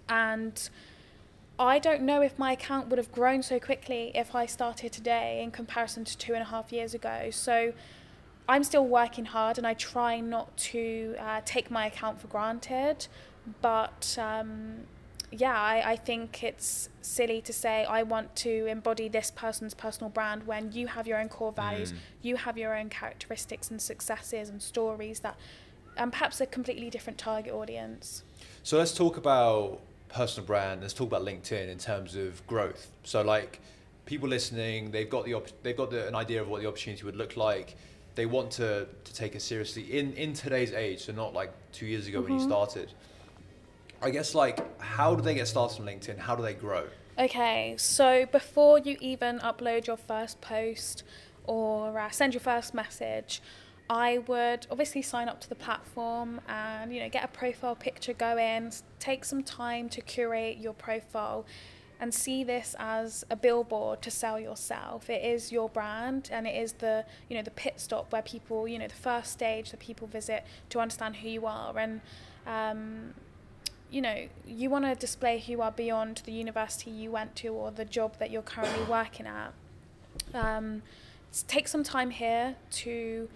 and 0.10 0.70
I 1.58 1.80
don't 1.80 2.02
know 2.02 2.22
if 2.22 2.38
my 2.38 2.52
account 2.52 2.90
would 2.90 2.98
have 2.98 3.12
grown 3.14 3.42
so 3.42 3.58
quickly 3.58 4.12
if 4.14 4.36
I 4.36 4.48
started 4.48 4.92
today 4.92 5.42
in 5.42 5.52
comparison 5.52 6.04
to 6.04 6.18
two 6.18 6.34
and 6.34 6.42
a 6.42 6.48
half 6.48 6.72
years 6.72 6.94
ago. 6.94 7.30
So. 7.32 7.74
I'm 8.50 8.64
still 8.66 8.86
working 8.86 9.26
hard 9.26 9.60
and 9.60 9.66
I 9.66 9.76
try 9.76 10.20
not 10.20 10.58
to 10.58 11.16
uh, 11.20 11.42
take 11.46 11.72
my 11.72 11.86
account 11.86 12.20
for 12.20 12.28
granted, 12.28 13.08
but 13.62 14.18
um, 14.20 14.88
yeah, 15.32 15.60
I, 15.60 15.92
I 15.92 15.96
think 15.96 16.44
it's 16.44 16.90
silly 17.02 17.42
to 17.42 17.54
say 17.54 17.86
I 17.86 18.04
want 18.04 18.36
to 18.38 18.66
embody 18.66 19.08
this 19.08 19.32
person's 19.32 19.74
personal 19.74 20.10
brand 20.10 20.46
when 20.46 20.74
you 20.74 20.88
have 20.88 21.08
your 21.08 21.20
own 21.20 21.30
core 21.30 21.54
values, 21.54 21.94
mm. 21.94 21.98
you 22.22 22.36
have 22.36 22.58
your 22.58 22.78
own 22.78 22.90
characteristics 22.90 23.72
and 23.72 23.82
successes 23.82 24.50
and 24.50 24.62
stories 24.62 25.22
that, 25.22 25.38
and 25.96 26.12
perhaps 26.12 26.42
a 26.42 26.46
completely 26.46 26.90
different 26.90 27.18
target 27.18 27.54
audience. 27.54 28.24
So 28.64 28.78
let's 28.78 28.94
talk 28.94 29.16
about 29.16 29.80
personal 30.10 30.46
brand. 30.46 30.82
Let's 30.82 30.94
talk 30.94 31.08
about 31.08 31.24
LinkedIn 31.24 31.70
in 31.70 31.78
terms 31.78 32.16
of 32.16 32.46
growth. 32.46 32.92
So 33.04 33.22
like 33.22 33.62
people 34.06 34.28
listening, 34.28 34.92
they've 34.92 35.10
got 35.10 35.24
the 35.24 35.34
op- 35.34 35.64
they've 35.64 35.78
got 35.78 35.92
the, 35.92 36.08
an 36.08 36.16
idea 36.16 36.42
of 36.42 36.50
what 36.50 36.62
the 36.62 36.68
opportunity 36.68 37.06
would 37.06 37.16
look 37.16 37.38
like. 37.38 37.78
They 38.16 38.26
want 38.26 38.52
to, 38.52 38.86
to 39.06 39.14
take 39.14 39.36
it 39.36 39.42
seriously 39.42 39.98
in, 39.98 40.12
in 40.14 40.34
today's 40.34 40.74
age, 40.74 41.06
so 41.06 41.14
not 41.14 41.34
like 41.34 41.54
two 41.72 41.86
years 41.86 42.08
ago 42.08 42.18
mm-hmm. 42.18 42.24
when 42.26 42.34
you 42.34 42.46
mm-hmm. 42.46 42.52
started 42.52 42.92
I 44.02 44.10
guess 44.10 44.34
like 44.34 44.82
how 44.82 45.16
do 45.16 45.22
they 45.22 45.36
get 45.36 45.48
started 45.48 45.80
on 45.80 45.88
LinkedIn? 45.88 46.18
How 46.18 46.36
do 46.36 46.42
they 46.42 46.54
grow? 46.54 46.88
Okay, 47.20 47.76
so 47.78 48.26
before 48.26 48.80
you 48.80 48.98
even 49.00 49.40
upload 49.40 49.86
your 49.86 49.98
first 49.98 50.42
post 50.42 51.04
or 51.46 52.00
uh, 52.00 52.10
send 52.10 52.34
your 52.34 52.42
first 52.42 52.74
message, 52.74 53.42
I 53.90 54.20
would 54.20 54.66
obviously 54.72 55.02
sign 55.02 55.30
up 55.30 55.40
to 55.42 55.50
the 55.50 55.56
platform 55.56 56.42
and 56.48 56.94
you 56.94 57.02
know 57.02 57.10
get 57.10 57.24
a 57.24 57.28
profile 57.28 57.76
picture 57.76 58.14
going, 58.14 58.72
take 59.00 59.24
some 59.24 59.44
time 59.44 59.90
to 59.90 60.02
curate 60.02 60.58
your 60.58 60.74
profile 60.74 61.46
and 62.00 62.12
see 62.12 62.44
this 62.44 62.76
as 62.80 63.24
a 63.30 63.36
billboard 63.36 64.02
to 64.02 64.10
sell 64.10 64.40
yourself. 64.40 65.08
It 65.08 65.24
is 65.24 65.52
your 65.52 65.70
brand 65.70 66.30
and 66.34 66.48
it 66.48 66.56
is 66.56 66.74
the, 66.74 67.06
you 67.30 67.38
know, 67.38 67.44
the 67.44 67.52
pit 67.52 67.76
stop 67.80 68.12
where 68.12 68.24
people, 68.24 68.68
you 68.68 68.80
know, 68.80 68.88
the 68.88 68.96
first 68.96 69.32
stage 69.32 69.70
that 69.70 69.80
people 69.80 70.08
visit 70.08 70.44
to 70.70 70.80
understand 70.80 71.18
who 71.18 71.30
you 71.30 71.46
are 71.46 71.78
and 71.78 72.02
um, 72.48 73.14
you 73.92 74.02
know, 74.02 74.28
you 74.48 74.70
want 74.70 74.86
to 74.86 74.96
display 74.96 75.40
who 75.40 75.52
you 75.52 75.62
are 75.62 75.72
beyond 75.72 76.22
the 76.26 76.32
university 76.32 76.90
you 76.90 77.12
went 77.12 77.36
to 77.38 77.50
or 77.50 77.72
the 77.72 77.86
job 77.86 78.18
that 78.20 78.32
you're 78.32 78.42
currently 78.42 78.84
working 78.86 79.28
at. 79.28 79.54
Um, 80.34 80.82
take 81.48 81.68
some 81.68 81.84
time 81.84 82.10
here 82.10 82.56
to 82.72 83.30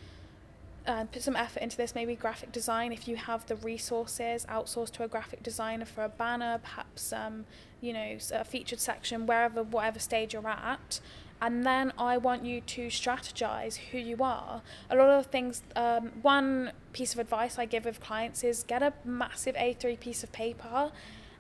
uh, 0.88 1.04
put 1.06 1.22
some 1.22 1.36
effort 1.36 1.62
into 1.62 1.76
this, 1.76 1.94
maybe 1.94 2.15
graphic 2.15 2.52
design 2.52 2.94
if 2.94 3.08
you 3.08 3.18
have 3.18 3.46
the 3.48 3.58
resources, 3.58 4.46
outsource 4.50 4.89
to 4.91 5.04
a 5.04 5.08
graphic 5.10 5.44
designer 5.44 5.86
for 5.86 6.06
a 6.06 6.10
banner, 6.10 6.60
perhaps, 6.63 7.12
um, 7.12 7.46
you 7.82 7.91
know, 7.91 8.18
a 8.34 8.46
featured 8.46 8.80
section, 8.80 9.26
wherever, 9.26 9.62
whatever 9.62 10.00
stage 10.00 10.34
you're 10.34 10.48
at 10.48 11.02
and 11.41 11.65
then 11.65 11.91
I 11.98 12.18
want 12.18 12.46
you 12.46 12.62
to 12.62 12.88
strategize 12.88 13.76
who 13.76 13.98
you 13.98 14.18
are. 14.22 14.62
A 14.89 14.96
lot 14.96 15.10
of 15.10 15.28
things, 15.28 15.62
um, 15.76 16.12
one 16.22 16.72
piece 16.95 17.13
of 17.13 17.19
advice 17.19 17.60
I 17.60 17.65
give 17.65 17.84
with 17.84 17.99
clients 17.99 18.41
is 18.41 18.63
get 18.63 18.81
a 18.81 18.93
massive 19.03 19.53
A3 19.55 19.99
piece 19.99 20.23
of 20.23 20.31
paper 20.31 20.93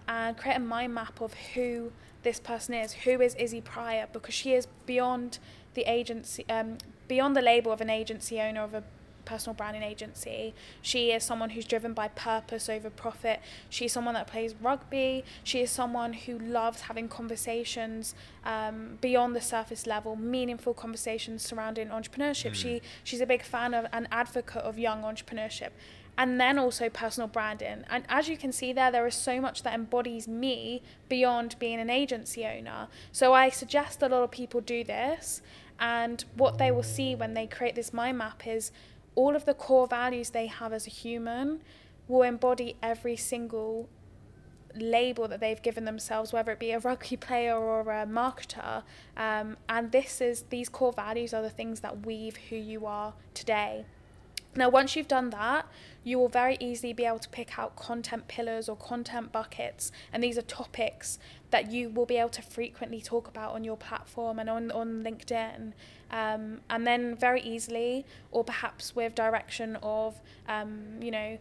and 0.05 0.37
create 0.37 0.57
a 0.57 0.59
mind 0.59 0.93
map 0.93 1.21
of 1.21 1.33
who 1.53 1.93
this 2.23 2.41
person 2.41 2.73
is. 2.73 2.91
Who 2.91 3.21
is 3.21 3.35
Izzy 3.35 3.61
Prior? 3.61 4.09
Because 4.11 4.33
she 4.33 4.51
is 4.51 4.67
beyond 4.85 5.39
the 5.73 5.83
agency, 5.83 6.45
um, 6.49 6.77
beyond 7.07 7.37
the 7.37 7.41
label 7.41 7.71
of 7.71 7.79
an 7.79 7.89
agency 7.89 8.41
owner 8.41 8.63
of 8.63 8.73
a 8.73 8.83
personal 9.25 9.55
branding 9.55 9.83
agency. 9.83 10.53
She 10.81 11.11
is 11.11 11.23
someone 11.23 11.51
who's 11.51 11.65
driven 11.65 11.93
by 11.93 12.07
purpose 12.09 12.69
over 12.69 12.89
profit. 12.89 13.41
She's 13.69 13.91
someone 13.91 14.13
that 14.13 14.27
plays 14.27 14.55
rugby. 14.61 15.23
She 15.43 15.61
is 15.61 15.71
someone 15.71 16.13
who 16.13 16.37
loves 16.37 16.81
having 16.81 17.07
conversations 17.09 18.15
um, 18.43 18.97
beyond 19.01 19.35
the 19.35 19.41
surface 19.41 19.87
level, 19.87 20.15
meaningful 20.15 20.73
conversations 20.73 21.43
surrounding 21.43 21.89
entrepreneurship. 21.89 22.51
Mm. 22.51 22.55
She 22.55 22.81
she's 23.03 23.21
a 23.21 23.25
big 23.25 23.43
fan 23.43 23.73
of 23.73 23.85
an 23.91 24.07
advocate 24.11 24.61
of 24.61 24.77
young 24.79 25.01
entrepreneurship. 25.03 25.69
And 26.17 26.39
then 26.39 26.57
also 26.57 26.87
personal 26.89 27.27
branding. 27.27 27.83
And 27.89 28.05
as 28.07 28.29
you 28.29 28.37
can 28.37 28.53
see 28.53 28.71
there, 28.71 28.89
there 28.89 29.05
is 29.05 29.15
so 29.15 29.41
much 29.41 29.63
that 29.63 29.73
embodies 29.73 30.29
me 30.29 30.81
beyond 31.09 31.57
being 31.59 31.79
an 31.79 31.89
agency 31.89 32.45
owner. 32.45 32.87
So 33.11 33.33
I 33.33 33.49
suggest 33.49 34.01
a 34.01 34.07
lot 34.07 34.23
of 34.23 34.31
people 34.31 34.61
do 34.61 34.85
this. 34.85 35.41
And 35.77 36.23
what 36.35 36.57
they 36.57 36.71
will 36.71 36.83
see 36.83 37.15
when 37.15 37.33
they 37.33 37.47
create 37.47 37.75
this 37.75 37.91
mind 37.91 38.17
map 38.17 38.47
is 38.47 38.71
all 39.15 39.35
of 39.35 39.45
the 39.45 39.53
core 39.53 39.87
values 39.87 40.29
they 40.31 40.47
have 40.47 40.73
as 40.73 40.87
a 40.87 40.89
human 40.89 41.61
will 42.07 42.21
embody 42.21 42.75
every 42.83 43.15
single 43.15 43.89
label 44.75 45.27
that 45.27 45.39
they've 45.39 45.61
given 45.61 45.85
themselves, 45.85 46.33
whether 46.33 46.51
it 46.51 46.59
be 46.59 46.71
a 46.71 46.79
rugby 46.79 47.15
player 47.17 47.57
or 47.57 47.81
a 47.81 48.05
marketer. 48.05 48.83
Um, 49.17 49.57
and 49.69 49.91
this 49.91 50.21
is 50.21 50.43
these 50.49 50.69
core 50.69 50.93
values 50.93 51.33
are 51.33 51.41
the 51.41 51.49
things 51.49 51.79
that 51.79 52.05
weave 52.05 52.37
who 52.49 52.55
you 52.55 52.85
are 52.85 53.13
today. 53.33 53.85
Now, 54.55 54.69
once 54.69 54.95
you've 54.95 55.07
done 55.07 55.31
that, 55.31 55.67
you 56.03 56.17
will 56.19 56.29
very 56.29 56.57
easily 56.59 56.93
be 56.93 57.05
able 57.05 57.19
to 57.19 57.29
pick 57.29 57.57
out 57.59 57.75
content 57.75 58.27
pillars 58.27 58.69
or 58.69 58.75
content 58.75 59.31
buckets, 59.31 59.91
and 60.13 60.23
these 60.23 60.37
are 60.37 60.43
topics 60.43 61.19
that 61.51 61.71
you 61.71 61.89
will 61.89 62.05
be 62.05 62.17
able 62.17 62.29
to 62.29 62.41
frequently 62.41 63.01
talk 63.01 63.27
about 63.27 63.53
on 63.53 63.63
your 63.63 63.77
platform 63.77 64.39
and 64.39 64.49
on, 64.49 64.71
on 64.71 65.03
LinkedIn. 65.03 65.73
Um, 66.11 66.61
and 66.69 66.85
then 66.85 67.15
very 67.15 67.41
easily, 67.41 68.05
or 68.31 68.43
perhaps 68.43 68.95
with 68.95 69.15
direction 69.15 69.77
of, 69.81 70.21
um, 70.47 70.99
you 71.01 71.11
know, 71.11 71.37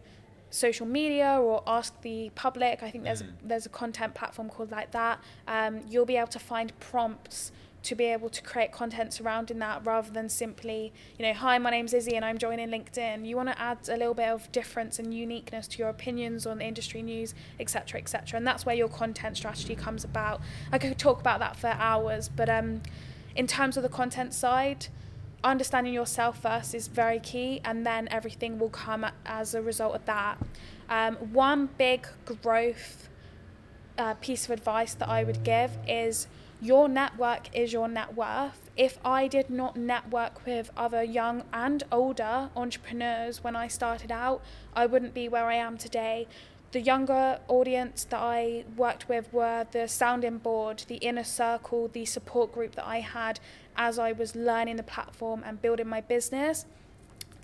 social 0.49 0.85
media 0.85 1.37
or 1.39 1.61
ask 1.67 2.01
the 2.01 2.31
public. 2.35 2.81
I 2.81 2.89
think 2.89 3.03
there's 3.03 3.23
mm. 3.23 3.31
there's 3.43 3.65
a 3.65 3.69
content 3.69 4.13
platform 4.15 4.49
called 4.49 4.71
like 4.71 4.91
that. 4.91 5.19
Um, 5.47 5.81
you'll 5.89 6.05
be 6.05 6.17
able 6.17 6.27
to 6.27 6.39
find 6.39 6.77
prompts 6.79 7.51
to 7.85 7.93
be 7.93 8.05
able 8.05 8.29
to 8.29 8.41
create 8.41 8.71
content 8.71 9.13
surrounding 9.13 9.59
that 9.59 9.85
rather 9.85 10.11
than 10.11 10.27
simply, 10.27 10.91
you 11.19 11.25
know, 11.25 11.33
hi, 11.33 11.57
my 11.59 11.69
name's 11.69 11.93
Izzy 11.93 12.15
and 12.15 12.25
I'm 12.25 12.39
joining 12.39 12.69
LinkedIn. 12.69 13.27
You 13.27 13.35
want 13.35 13.49
to 13.49 13.61
add 13.61 13.77
a 13.87 13.95
little 13.95 14.15
bit 14.15 14.27
of 14.29 14.51
difference 14.51 14.97
and 14.97 15.13
uniqueness 15.13 15.67
to 15.67 15.77
your 15.77 15.89
opinions 15.89 16.47
on 16.47 16.61
industry 16.61 17.03
news, 17.03 17.35
etc., 17.59 17.99
etc. 18.01 18.37
And 18.37 18.47
that's 18.47 18.65
where 18.65 18.75
your 18.75 18.87
content 18.87 19.37
strategy 19.37 19.75
comes 19.75 20.03
about. 20.03 20.41
I 20.71 20.79
could 20.79 20.97
talk 20.97 21.19
about 21.19 21.39
that 21.39 21.57
for 21.57 21.67
hours, 21.67 22.27
but 22.27 22.49
um, 22.49 22.81
in 23.35 23.45
terms 23.45 23.77
of 23.77 23.83
the 23.83 23.89
content 23.89 24.33
side, 24.33 24.87
understanding 25.43 25.93
yourself 25.93 26.41
first 26.41 26.73
is 26.73 26.87
very 26.87 27.19
key, 27.19 27.61
and 27.63 27.85
then 27.85 28.07
everything 28.09 28.57
will 28.57 28.69
come 28.69 29.05
as 29.27 29.53
a 29.53 29.61
result 29.61 29.93
of 29.93 30.05
that. 30.05 30.39
Um, 30.89 31.15
one 31.17 31.69
big 31.77 32.07
growth 32.25 33.09
uh, 33.99 34.15
piece 34.15 34.45
of 34.45 34.51
advice 34.51 34.95
that 34.95 35.07
I 35.07 35.23
would 35.23 35.43
give 35.43 35.77
is 35.87 36.27
your 36.61 36.87
network 36.87 37.55
is 37.55 37.73
your 37.73 37.87
net 37.87 38.15
worth. 38.15 38.69
If 38.77 38.97
I 39.03 39.27
did 39.27 39.49
not 39.49 39.75
network 39.75 40.45
with 40.45 40.71
other 40.75 41.03
young 41.03 41.43
and 41.53 41.83
older 41.91 42.49
entrepreneurs 42.55 43.43
when 43.43 43.55
I 43.55 43.67
started 43.67 44.11
out, 44.11 44.41
I 44.73 44.85
wouldn't 44.85 45.13
be 45.13 45.27
where 45.27 45.45
I 45.45 45.55
am 45.55 45.77
today. 45.77 46.27
The 46.71 46.81
younger 46.81 47.39
audience 47.47 48.03
that 48.05 48.19
I 48.19 48.65
worked 48.75 49.07
with 49.07 49.31
were 49.31 49.65
the 49.71 49.87
sounding 49.87 50.39
board, 50.39 50.83
the 50.87 50.97
inner 50.97 51.23
circle, 51.23 51.87
the 51.87 52.05
support 52.05 52.53
group 52.53 52.75
that 52.75 52.85
I 52.85 52.99
had 52.99 53.39
as 53.77 53.99
I 53.99 54.11
was 54.11 54.35
learning 54.35 54.77
the 54.77 54.83
platform 54.83 55.43
and 55.45 55.61
building 55.61 55.87
my 55.87 56.01
business 56.01 56.65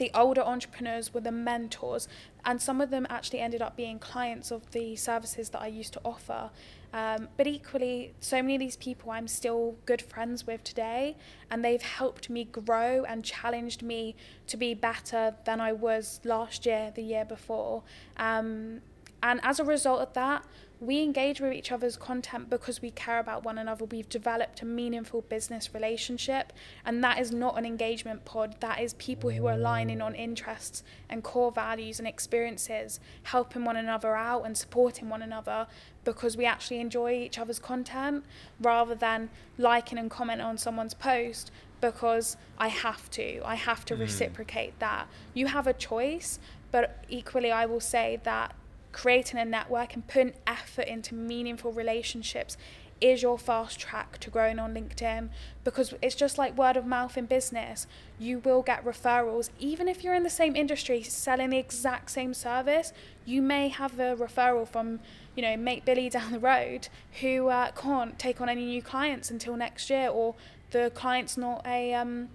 the 0.01 0.09
older 0.15 0.41
entrepreneurs 0.41 1.13
were 1.13 1.21
the 1.21 1.31
mentors, 1.31 2.07
and 2.43 2.61
some 2.61 2.81
of 2.81 2.89
them 2.89 3.05
actually 3.09 3.39
ended 3.39 3.61
up 3.61 3.75
being 3.75 3.99
clients 3.99 4.51
of 4.51 4.71
the 4.71 4.95
services 4.95 5.49
that 5.49 5.61
I 5.61 5.67
used 5.67 5.93
to 5.93 6.01
offer. 6.03 6.49
Um, 6.93 7.29
but 7.37 7.47
equally, 7.47 8.13
so 8.19 8.41
many 8.41 8.55
of 8.55 8.59
these 8.59 8.75
people 8.75 9.11
I'm 9.11 9.27
still 9.27 9.75
good 9.85 10.01
friends 10.01 10.45
with 10.45 10.63
today, 10.63 11.15
and 11.49 11.63
they've 11.63 11.81
helped 11.81 12.29
me 12.29 12.43
grow 12.43 13.05
and 13.05 13.23
challenged 13.23 13.81
me 13.81 14.15
to 14.47 14.57
be 14.57 14.73
better 14.73 15.35
than 15.45 15.61
I 15.61 15.71
was 15.71 16.19
last 16.23 16.65
year, 16.65 16.91
the 16.93 17.03
year 17.03 17.25
before. 17.25 17.83
Um, 18.17 18.81
And 19.23 19.39
as 19.43 19.59
a 19.59 19.63
result 19.63 20.01
of 20.01 20.13
that, 20.13 20.43
we 20.81 21.03
engage 21.03 21.39
with 21.39 21.53
each 21.53 21.71
other's 21.71 21.95
content 21.95 22.49
because 22.49 22.81
we 22.81 22.89
care 22.89 23.19
about 23.19 23.43
one 23.43 23.59
another. 23.59 23.85
We've 23.85 24.09
developed 24.09 24.63
a 24.63 24.65
meaningful 24.65 25.21
business 25.21 25.75
relationship, 25.75 26.51
and 26.83 27.03
that 27.03 27.19
is 27.19 27.31
not 27.31 27.55
an 27.55 27.67
engagement 27.67 28.25
pod. 28.25 28.55
That 28.61 28.81
is 28.81 28.95
people 28.95 29.29
who 29.29 29.45
are 29.45 29.53
aligning 29.53 30.01
on 30.01 30.15
interests 30.15 30.83
and 31.07 31.23
core 31.23 31.51
values 31.51 31.99
and 31.99 32.07
experiences, 32.07 32.99
helping 33.23 33.63
one 33.63 33.77
another 33.77 34.15
out 34.15 34.43
and 34.43 34.57
supporting 34.57 35.07
one 35.07 35.21
another 35.21 35.67
because 36.03 36.35
we 36.35 36.45
actually 36.45 36.79
enjoy 36.79 37.13
each 37.13 37.37
other's 37.37 37.59
content 37.59 38.25
rather 38.59 38.95
than 38.95 39.29
liking 39.59 39.99
and 39.99 40.09
commenting 40.09 40.47
on 40.47 40.57
someone's 40.57 40.95
post 40.95 41.51
because 41.79 42.37
I 42.57 42.69
have 42.69 43.07
to. 43.11 43.39
I 43.45 43.53
have 43.53 43.85
to 43.85 43.95
mm. 43.95 43.99
reciprocate 43.99 44.79
that. 44.79 45.07
You 45.35 45.45
have 45.45 45.67
a 45.67 45.73
choice, 45.73 46.39
but 46.71 47.05
equally, 47.07 47.51
I 47.51 47.67
will 47.67 47.79
say 47.79 48.19
that 48.23 48.55
creating 48.91 49.39
a 49.39 49.45
network 49.45 49.93
and 49.93 50.07
putting 50.07 50.33
effort 50.45 50.87
into 50.87 51.15
meaningful 51.15 51.71
relationships 51.71 52.57
is 53.01 53.23
your 53.23 53.37
fast 53.37 53.79
track 53.79 54.19
to 54.19 54.29
growing 54.29 54.59
on 54.59 54.75
LinkedIn 54.75 55.29
because 55.63 55.93
it's 56.03 56.13
just 56.13 56.37
like 56.37 56.55
word 56.55 56.77
of 56.77 56.85
mouth 56.85 57.17
in 57.17 57.25
business. 57.25 57.87
You 58.19 58.37
will 58.39 58.61
get 58.61 58.85
referrals, 58.85 59.49
even 59.59 59.87
if 59.87 60.03
you're 60.03 60.13
in 60.13 60.21
the 60.21 60.29
same 60.29 60.55
industry 60.55 61.01
selling 61.01 61.49
the 61.49 61.57
exact 61.57 62.11
same 62.11 62.35
service. 62.35 62.93
You 63.25 63.41
may 63.41 63.69
have 63.69 63.99
a 63.99 64.15
referral 64.15 64.67
from, 64.67 64.99
you 65.35 65.41
know, 65.41 65.57
mate 65.57 65.83
Billy 65.83 66.09
down 66.09 66.31
the 66.31 66.39
road 66.39 66.89
who 67.21 67.47
uh, 67.47 67.71
can't 67.71 68.19
take 68.19 68.39
on 68.39 68.49
any 68.49 68.65
new 68.65 68.83
clients 68.83 69.31
until 69.31 69.57
next 69.57 69.89
year, 69.89 70.07
or 70.07 70.35
the 70.69 70.91
client's 70.93 71.37
not 71.37 71.65
a 71.65 71.95
um, 71.95 72.29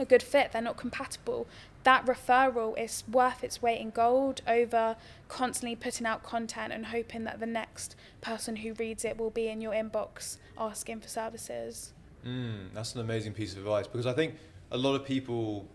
a 0.00 0.04
good 0.04 0.22
fit. 0.22 0.52
They're 0.52 0.62
not 0.62 0.76
compatible 0.76 1.46
that 1.84 2.04
referral 2.04 2.78
is 2.78 3.04
worth 3.10 3.42
its 3.42 3.62
weight 3.62 3.80
in 3.80 3.90
gold 3.90 4.42
over 4.46 4.96
constantly 5.28 5.74
putting 5.74 6.06
out 6.06 6.22
content 6.22 6.72
and 6.72 6.86
hoping 6.86 7.24
that 7.24 7.40
the 7.40 7.46
next 7.46 7.96
person 8.20 8.56
who 8.56 8.74
reads 8.74 9.04
it 9.04 9.16
will 9.16 9.30
be 9.30 9.48
in 9.48 9.60
your 9.60 9.72
inbox 9.72 10.36
asking 10.58 11.00
for 11.00 11.08
services. 11.08 11.92
Mm, 12.26 12.74
that's 12.74 12.94
an 12.94 13.00
amazing 13.00 13.32
piece 13.32 13.52
of 13.52 13.58
advice 13.58 13.86
because 13.86 14.06
I 14.06 14.12
think 14.12 14.34
a 14.70 14.76
lot 14.76 14.94
of 14.94 15.06
people, 15.06 15.66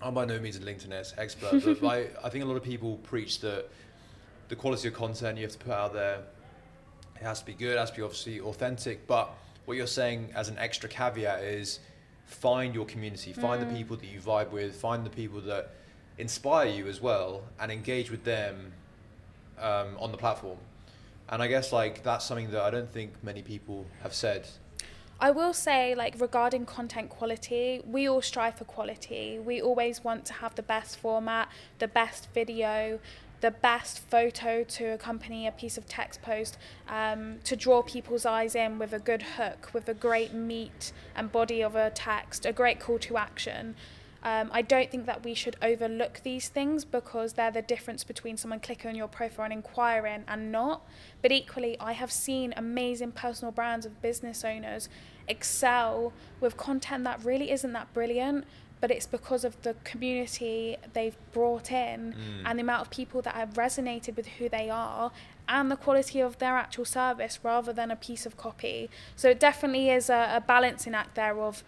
I'm 0.00 0.14
by 0.14 0.24
no 0.24 0.38
means 0.38 0.56
a 0.56 0.60
LinkedIn 0.60 1.14
expert, 1.18 1.62
but 1.64 1.84
I, 1.90 2.06
I 2.22 2.28
think 2.28 2.44
a 2.44 2.46
lot 2.46 2.56
of 2.56 2.62
people 2.62 2.98
preach 2.98 3.40
that 3.40 3.68
the 4.48 4.54
quality 4.54 4.86
of 4.88 4.94
content 4.94 5.38
you 5.38 5.42
have 5.42 5.52
to 5.52 5.58
put 5.58 5.72
out 5.72 5.92
there, 5.92 6.20
it 7.16 7.22
has 7.22 7.40
to 7.40 7.46
be 7.46 7.54
good, 7.54 7.72
it 7.72 7.78
has 7.78 7.90
to 7.90 7.96
be 7.96 8.02
obviously 8.02 8.38
authentic, 8.40 9.08
but 9.08 9.30
what 9.64 9.76
you're 9.76 9.88
saying 9.88 10.30
as 10.36 10.48
an 10.48 10.56
extra 10.58 10.88
caveat 10.88 11.42
is 11.42 11.80
find 12.26 12.74
your 12.74 12.84
community, 12.84 13.32
find 13.32 13.62
mm. 13.62 13.68
the 13.68 13.74
people 13.74 13.96
that 13.96 14.06
you 14.06 14.20
vibe 14.20 14.50
with, 14.50 14.76
find 14.76 15.06
the 15.06 15.10
people 15.10 15.40
that 15.42 15.70
inspire 16.18 16.68
you 16.68 16.86
as 16.86 17.00
well, 17.00 17.42
and 17.60 17.72
engage 17.72 18.10
with 18.10 18.24
them 18.24 18.72
um, 19.58 19.96
on 19.98 20.12
the 20.12 20.18
platform. 20.18 20.58
And 21.28 21.42
I 21.42 21.46
guess 21.48 21.72
like 21.72 22.02
that's 22.02 22.24
something 22.24 22.50
that 22.50 22.62
I 22.62 22.70
don't 22.70 22.92
think 22.92 23.12
many 23.22 23.42
people 23.42 23.86
have 24.02 24.14
said. 24.14 24.46
I 25.18 25.30
will 25.30 25.54
say, 25.54 25.94
like, 25.94 26.20
regarding 26.20 26.66
content 26.66 27.08
quality, 27.08 27.80
we 27.86 28.06
all 28.06 28.20
strive 28.20 28.58
for 28.58 28.64
quality. 28.64 29.38
We 29.38 29.62
always 29.62 30.04
want 30.04 30.26
to 30.26 30.34
have 30.34 30.54
the 30.56 30.62
best 30.62 30.98
format, 30.98 31.48
the 31.78 31.88
best 31.88 32.28
video, 32.34 33.00
the 33.46 33.52
best 33.52 34.00
photo 34.00 34.64
to 34.64 34.86
accompany 34.86 35.46
a 35.46 35.52
piece 35.52 35.78
of 35.78 35.86
text 35.86 36.20
post 36.20 36.58
um, 36.88 37.38
to 37.44 37.54
draw 37.54 37.80
people's 37.80 38.26
eyes 38.26 38.56
in 38.56 38.76
with 38.76 38.92
a 38.92 38.98
good 38.98 39.22
hook, 39.22 39.70
with 39.72 39.88
a 39.88 39.94
great 39.94 40.34
meat 40.34 40.92
and 41.14 41.30
body 41.30 41.62
of 41.62 41.76
a 41.76 41.90
text, 41.90 42.44
a 42.44 42.52
great 42.52 42.80
call 42.80 42.98
to 42.98 43.16
action. 43.16 43.76
Um, 44.24 44.50
I 44.52 44.62
don't 44.62 44.90
think 44.90 45.06
that 45.06 45.22
we 45.22 45.32
should 45.34 45.54
overlook 45.62 46.22
these 46.24 46.48
things 46.48 46.84
because 46.84 47.34
they're 47.34 47.52
the 47.52 47.62
difference 47.62 48.02
between 48.02 48.36
someone 48.36 48.58
clicking 48.58 48.90
on 48.90 48.96
your 48.96 49.06
profile 49.06 49.44
and 49.44 49.52
inquiring 49.52 50.24
and 50.26 50.50
not. 50.50 50.84
But 51.22 51.30
equally, 51.30 51.78
I 51.78 51.92
have 51.92 52.10
seen 52.10 52.52
amazing 52.56 53.12
personal 53.12 53.52
brands 53.52 53.86
of 53.86 54.02
business 54.02 54.44
owners 54.44 54.88
excel 55.28 56.12
with 56.40 56.56
content 56.56 57.04
that 57.04 57.24
really 57.24 57.52
isn't 57.52 57.72
that 57.74 57.94
brilliant, 57.94 58.44
but 58.80 58.90
it's 58.90 59.06
because 59.06 59.44
of 59.44 59.60
the 59.62 59.74
community 59.84 60.76
they've 60.92 61.16
brought 61.32 61.70
in 61.70 62.12
mm. 62.12 62.42
and 62.44 62.58
the 62.58 62.62
amount 62.62 62.82
of 62.82 62.90
people 62.90 63.22
that 63.22 63.34
have 63.34 63.54
resonated 63.54 64.16
with 64.16 64.26
who 64.26 64.48
they 64.48 64.68
are 64.68 65.10
and 65.48 65.70
the 65.70 65.76
quality 65.76 66.20
of 66.20 66.38
their 66.38 66.56
actual 66.56 66.84
service 66.84 67.38
rather 67.42 67.72
than 67.72 67.90
a 67.90 67.96
piece 67.96 68.26
of 68.26 68.36
copy. 68.36 68.90
So 69.14 69.30
it 69.30 69.40
definitely 69.40 69.90
is 69.90 70.10
a, 70.10 70.36
a 70.36 70.40
balancing 70.40 70.94
act 70.94 71.14
there 71.14 71.38
of 71.40 71.62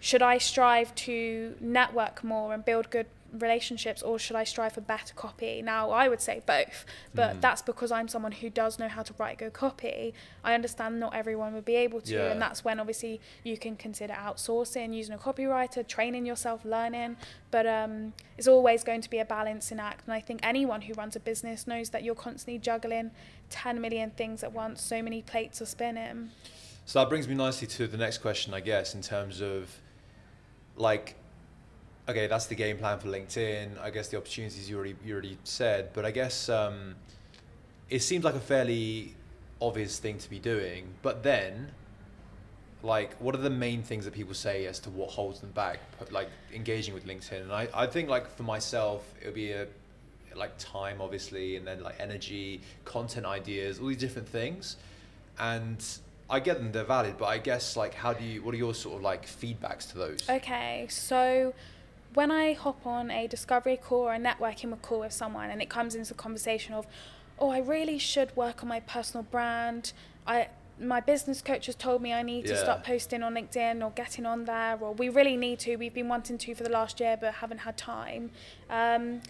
should 0.00 0.22
I 0.22 0.38
strive 0.38 0.94
to 0.96 1.54
network 1.60 2.24
more 2.24 2.54
and 2.54 2.64
build 2.64 2.90
good 2.90 3.06
relationships 3.38 4.02
or 4.02 4.18
should 4.18 4.36
I 4.36 4.44
strive 4.44 4.72
for 4.72 4.80
better 4.80 5.14
copy? 5.14 5.62
Now, 5.62 5.90
I 5.90 6.08
would 6.08 6.20
say 6.20 6.42
both, 6.44 6.84
but 7.14 7.36
mm. 7.36 7.40
that's 7.40 7.62
because 7.62 7.92
I'm 7.92 8.08
someone 8.08 8.32
who 8.32 8.50
does 8.50 8.78
know 8.78 8.88
how 8.88 9.02
to 9.02 9.14
write 9.18 9.38
good 9.38 9.52
copy. 9.52 10.14
I 10.44 10.54
understand 10.54 11.00
not 11.00 11.14
everyone 11.14 11.54
would 11.54 11.64
be 11.64 11.76
able 11.76 12.00
to, 12.02 12.14
yeah. 12.14 12.32
and 12.32 12.40
that's 12.40 12.64
when 12.64 12.80
obviously 12.80 13.20
you 13.44 13.56
can 13.56 13.76
consider 13.76 14.14
outsourcing, 14.14 14.94
using 14.94 15.14
a 15.14 15.18
copywriter, 15.18 15.86
training 15.86 16.26
yourself, 16.26 16.64
learning. 16.64 17.16
But 17.50 17.66
um, 17.66 18.12
it's 18.38 18.48
always 18.48 18.84
going 18.84 19.00
to 19.00 19.10
be 19.10 19.18
a 19.18 19.24
balancing 19.24 19.80
act, 19.80 20.06
and 20.06 20.14
I 20.14 20.20
think 20.20 20.40
anyone 20.42 20.82
who 20.82 20.94
runs 20.94 21.16
a 21.16 21.20
business 21.20 21.66
knows 21.66 21.90
that 21.90 22.02
you're 22.04 22.14
constantly 22.14 22.58
juggling 22.58 23.10
10 23.50 23.80
million 23.80 24.10
things 24.10 24.42
at 24.42 24.52
once, 24.52 24.80
so 24.80 25.02
many 25.02 25.22
plates 25.22 25.60
are 25.60 25.66
spinning. 25.66 26.30
So 26.86 26.98
that 26.98 27.08
brings 27.08 27.28
me 27.28 27.34
nicely 27.34 27.68
to 27.68 27.86
the 27.86 27.96
next 27.96 28.18
question, 28.18 28.54
I 28.54 28.60
guess, 28.60 28.94
in 28.94 29.02
terms 29.02 29.40
of 29.40 29.76
like 30.76 31.14
okay, 32.10 32.26
that's 32.26 32.46
the 32.46 32.54
game 32.54 32.76
plan 32.78 32.98
for 32.98 33.08
LinkedIn. 33.08 33.80
I 33.80 33.90
guess 33.90 34.08
the 34.08 34.16
opportunities 34.16 34.68
you 34.68 34.76
already 34.76 34.96
you 35.04 35.12
already 35.12 35.38
said, 35.44 35.90
but 35.92 36.04
I 36.04 36.10
guess 36.10 36.48
um, 36.48 36.96
it 37.88 38.00
seems 38.00 38.24
like 38.24 38.34
a 38.34 38.40
fairly 38.40 39.14
obvious 39.60 39.98
thing 39.98 40.18
to 40.18 40.28
be 40.28 40.38
doing. 40.38 40.88
But 41.02 41.22
then, 41.22 41.70
like, 42.82 43.14
what 43.14 43.34
are 43.34 43.38
the 43.38 43.50
main 43.50 43.82
things 43.82 44.04
that 44.04 44.14
people 44.14 44.34
say 44.34 44.66
as 44.66 44.80
to 44.80 44.90
what 44.90 45.10
holds 45.10 45.40
them 45.40 45.50
back, 45.52 45.78
like 46.10 46.28
engaging 46.52 46.94
with 46.94 47.06
LinkedIn? 47.06 47.42
And 47.42 47.52
I, 47.52 47.68
I 47.72 47.86
think 47.86 48.08
like 48.08 48.28
for 48.36 48.42
myself, 48.42 49.06
it 49.20 49.26
would 49.26 49.34
be 49.34 49.52
a 49.52 49.66
like 50.34 50.56
time, 50.58 51.00
obviously, 51.00 51.56
and 51.56 51.66
then 51.66 51.82
like 51.82 51.96
energy, 52.00 52.60
content 52.84 53.26
ideas, 53.26 53.78
all 53.78 53.86
these 53.86 53.96
different 53.96 54.28
things, 54.28 54.76
and. 55.38 55.84
I 56.32 56.38
get 56.38 56.58
them; 56.58 56.70
they're 56.70 56.84
valid, 56.84 57.18
but 57.18 57.24
I 57.24 57.38
guess 57.38 57.76
like, 57.76 57.92
how 57.92 58.12
do 58.12 58.22
you? 58.22 58.40
What 58.40 58.54
are 58.54 58.56
your 58.56 58.72
sort 58.72 58.94
of 58.98 59.02
like 59.02 59.26
feedbacks 59.26 59.90
to 59.90 59.98
those? 59.98 60.30
Okay, 60.30 60.86
so 60.88 61.52
when 62.14 62.30
I 62.30 62.54
hop 62.54 62.86
on 62.86 63.10
a 63.10 63.26
discovery 63.26 63.76
call 63.76 64.00
or 64.00 64.14
a 64.14 64.18
networking 64.18 64.80
call 64.82 65.00
with 65.00 65.12
someone 65.12 65.50
and 65.50 65.62
it 65.62 65.68
comes 65.68 65.94
into 65.94 66.08
the 66.08 66.14
conversation 66.18 66.74
of, 66.74 66.86
oh, 67.38 67.50
I 67.50 67.58
really 67.58 67.98
should 67.98 68.34
work 68.36 68.62
on 68.62 68.68
my 68.68 68.80
personal 68.80 69.24
brand. 69.24 69.92
I 70.26 70.48
my 70.80 71.00
business 71.00 71.42
coach 71.42 71.66
has 71.66 71.74
told 71.74 72.00
me 72.00 72.12
I 72.12 72.22
need 72.22 72.46
yeah. 72.46 72.52
to 72.52 72.58
start 72.58 72.84
posting 72.84 73.22
on 73.22 73.34
LinkedIn 73.34 73.84
or 73.84 73.90
getting 73.90 74.24
on 74.24 74.46
there, 74.46 74.78
or 74.80 74.94
we 74.94 75.10
really 75.10 75.36
need 75.36 75.58
to. 75.60 75.76
We've 75.76 75.92
been 75.92 76.08
wanting 76.08 76.38
to 76.38 76.54
for 76.54 76.62
the 76.62 76.70
last 76.70 77.00
year, 77.00 77.18
but 77.20 77.34
haven't 77.34 77.58
had 77.58 77.76
time. 77.76 78.30
Um, 78.70 79.20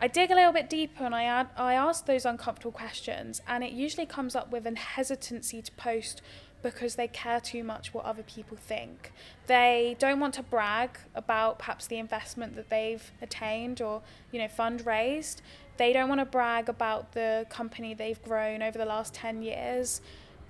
I 0.00 0.08
dig 0.08 0.30
a 0.30 0.34
little 0.34 0.52
bit 0.52 0.70
deeper 0.70 1.04
and 1.04 1.14
I 1.14 1.24
add, 1.24 1.48
I 1.56 1.74
ask 1.74 2.06
those 2.06 2.24
uncomfortable 2.24 2.72
questions, 2.72 3.42
and 3.46 3.62
it 3.62 3.72
usually 3.72 4.06
comes 4.06 4.34
up 4.34 4.50
with 4.50 4.66
an 4.66 4.76
hesitancy 4.76 5.60
to 5.60 5.72
post 5.72 6.22
because 6.62 6.96
they 6.96 7.08
care 7.08 7.40
too 7.40 7.64
much 7.64 7.94
what 7.94 8.04
other 8.04 8.22
people 8.22 8.56
think. 8.56 9.12
They 9.46 9.96
don't 9.98 10.20
want 10.20 10.34
to 10.34 10.42
brag 10.42 10.98
about 11.14 11.58
perhaps 11.58 11.86
the 11.86 11.98
investment 11.98 12.56
that 12.56 12.70
they've 12.70 13.10
attained 13.22 13.80
or, 13.80 14.02
you 14.30 14.38
know, 14.38 14.48
fundraised. 14.48 15.36
They 15.76 15.92
don't 15.92 16.08
want 16.08 16.20
to 16.20 16.26
brag 16.26 16.68
about 16.68 17.12
the 17.12 17.46
company 17.48 17.94
they've 17.94 18.22
grown 18.22 18.62
over 18.62 18.76
the 18.76 18.84
last 18.84 19.14
10 19.14 19.42
years. 19.42 20.00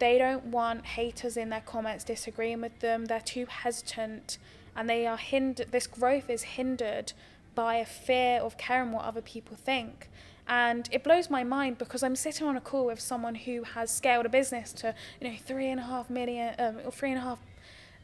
They 0.01 0.19
don't 0.19 0.47
want 0.47 0.87
haters 0.87 1.37
in 1.37 1.51
their 1.51 1.61
comments 1.61 2.05
disagreeing 2.05 2.61
with 2.61 2.81
them. 2.81 3.05
They're 3.05 3.21
too 3.21 3.47
hesitant 3.47 4.39
and 4.77 4.89
they 4.89 5.07
are 5.07 5.17
hindered 5.17 5.73
this 5.73 5.87
growth 5.87 6.31
is 6.31 6.43
hindered 6.43 7.13
by 7.55 7.77
a 7.77 7.85
fear 7.85 8.41
of 8.41 8.57
caring 8.57 8.93
what 8.93 9.05
other 9.05 9.21
people 9.21 9.57
think. 9.57 10.09
And 10.51 10.89
it 10.91 11.05
blows 11.05 11.31
my 11.31 11.45
mind 11.45 11.79
because 11.79 12.03
I'm 12.03 12.17
sitting 12.17 12.45
on 12.45 12.57
a 12.57 12.61
call 12.61 12.87
with 12.87 12.99
someone 12.99 13.37
who 13.37 13.63
has 13.63 13.89
scaled 13.89 14.27
a 14.27 14.29
business 14.29 14.73
to, 14.75 14.97
you 15.21 15.31
know, 15.31 15.37
three 15.47 15.71
and 15.71 15.79
a 15.79 15.85
half 15.85 16.11
million, 16.11 16.57
um, 16.59 16.79
or 16.85 16.91
three 16.91 17.11
and 17.11 17.19
a 17.19 17.23
half 17.23 17.39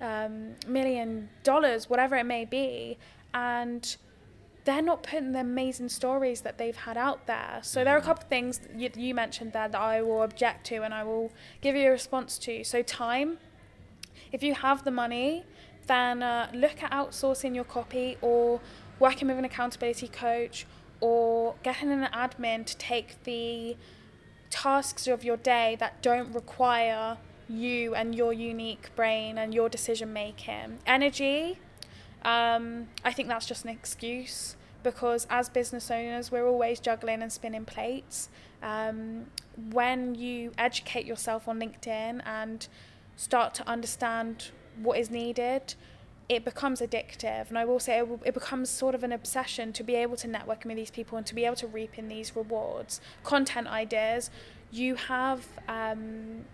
um, 0.00 0.54
million 0.68 1.28
dollars, 1.42 1.90
whatever 1.90 2.14
it 2.14 2.24
may 2.24 2.44
be, 2.44 2.98
and 3.34 3.96
they're 4.64 4.80
not 4.80 5.02
putting 5.02 5.32
the 5.32 5.40
amazing 5.40 5.88
stories 5.88 6.42
that 6.42 6.56
they've 6.56 6.76
had 6.76 6.96
out 6.96 7.26
there. 7.26 7.58
So 7.62 7.82
there 7.82 7.94
are 7.94 7.98
a 7.98 8.00
mm. 8.00 8.04
couple 8.04 8.22
of 8.22 8.28
things 8.28 8.60
you, 8.76 8.90
you 8.94 9.12
mentioned 9.12 9.52
there 9.52 9.68
that 9.68 9.80
I 9.80 10.00
will 10.02 10.22
object 10.22 10.66
to 10.66 10.84
and 10.84 10.94
I 10.94 11.02
will 11.02 11.32
give 11.60 11.74
you 11.74 11.88
a 11.88 11.90
response 11.90 12.38
to. 12.38 12.62
So 12.62 12.80
time, 12.80 13.38
if 14.30 14.44
you 14.44 14.54
have 14.54 14.84
the 14.84 14.92
money, 14.92 15.44
then 15.88 16.22
uh, 16.22 16.50
look 16.54 16.80
at 16.82 16.92
outsourcing 16.92 17.56
your 17.56 17.64
copy 17.64 18.18
or 18.20 18.60
working 19.00 19.26
with 19.28 19.38
an 19.38 19.44
accountability 19.44 20.08
coach 20.08 20.64
or 21.00 21.54
getting 21.62 21.90
an 21.90 22.08
admin 22.12 22.64
to 22.66 22.76
take 22.76 23.22
the 23.24 23.76
tasks 24.50 25.06
of 25.06 25.24
your 25.24 25.36
day 25.36 25.76
that 25.78 26.02
don't 26.02 26.32
require 26.32 27.18
you 27.48 27.94
and 27.94 28.14
your 28.14 28.32
unique 28.32 28.90
brain 28.96 29.38
and 29.38 29.54
your 29.54 29.68
decision 29.68 30.12
making. 30.12 30.78
Energy, 30.86 31.58
um, 32.22 32.88
I 33.04 33.12
think 33.12 33.28
that's 33.28 33.46
just 33.46 33.64
an 33.64 33.70
excuse 33.70 34.56
because 34.82 35.26
as 35.30 35.48
business 35.48 35.90
owners, 35.90 36.30
we're 36.30 36.46
always 36.46 36.80
juggling 36.80 37.22
and 37.22 37.32
spinning 37.32 37.64
plates. 37.64 38.28
Um, 38.62 39.26
when 39.70 40.14
you 40.14 40.52
educate 40.58 41.06
yourself 41.06 41.48
on 41.48 41.60
LinkedIn 41.60 42.22
and 42.24 42.66
start 43.16 43.54
to 43.54 43.68
understand 43.68 44.50
what 44.80 44.98
is 44.98 45.10
needed, 45.10 45.74
it 46.28 46.44
becomes 46.44 46.80
addictive. 46.80 47.48
And 47.48 47.58
I 47.58 47.64
will 47.64 47.78
say 47.78 47.98
it, 47.98 48.08
it, 48.24 48.34
becomes 48.34 48.68
sort 48.68 48.94
of 48.94 49.04
an 49.04 49.12
obsession 49.12 49.72
to 49.74 49.84
be 49.84 49.94
able 49.94 50.16
to 50.16 50.28
network 50.28 50.64
with 50.64 50.76
these 50.76 50.90
people 50.90 51.16
and 51.16 51.26
to 51.26 51.34
be 51.34 51.44
able 51.44 51.56
to 51.56 51.66
reap 51.66 51.98
in 51.98 52.08
these 52.08 52.34
rewards. 52.34 53.00
Content 53.22 53.68
ideas, 53.68 54.30
you 54.72 54.96
have 54.96 55.46
um, 55.68 56.44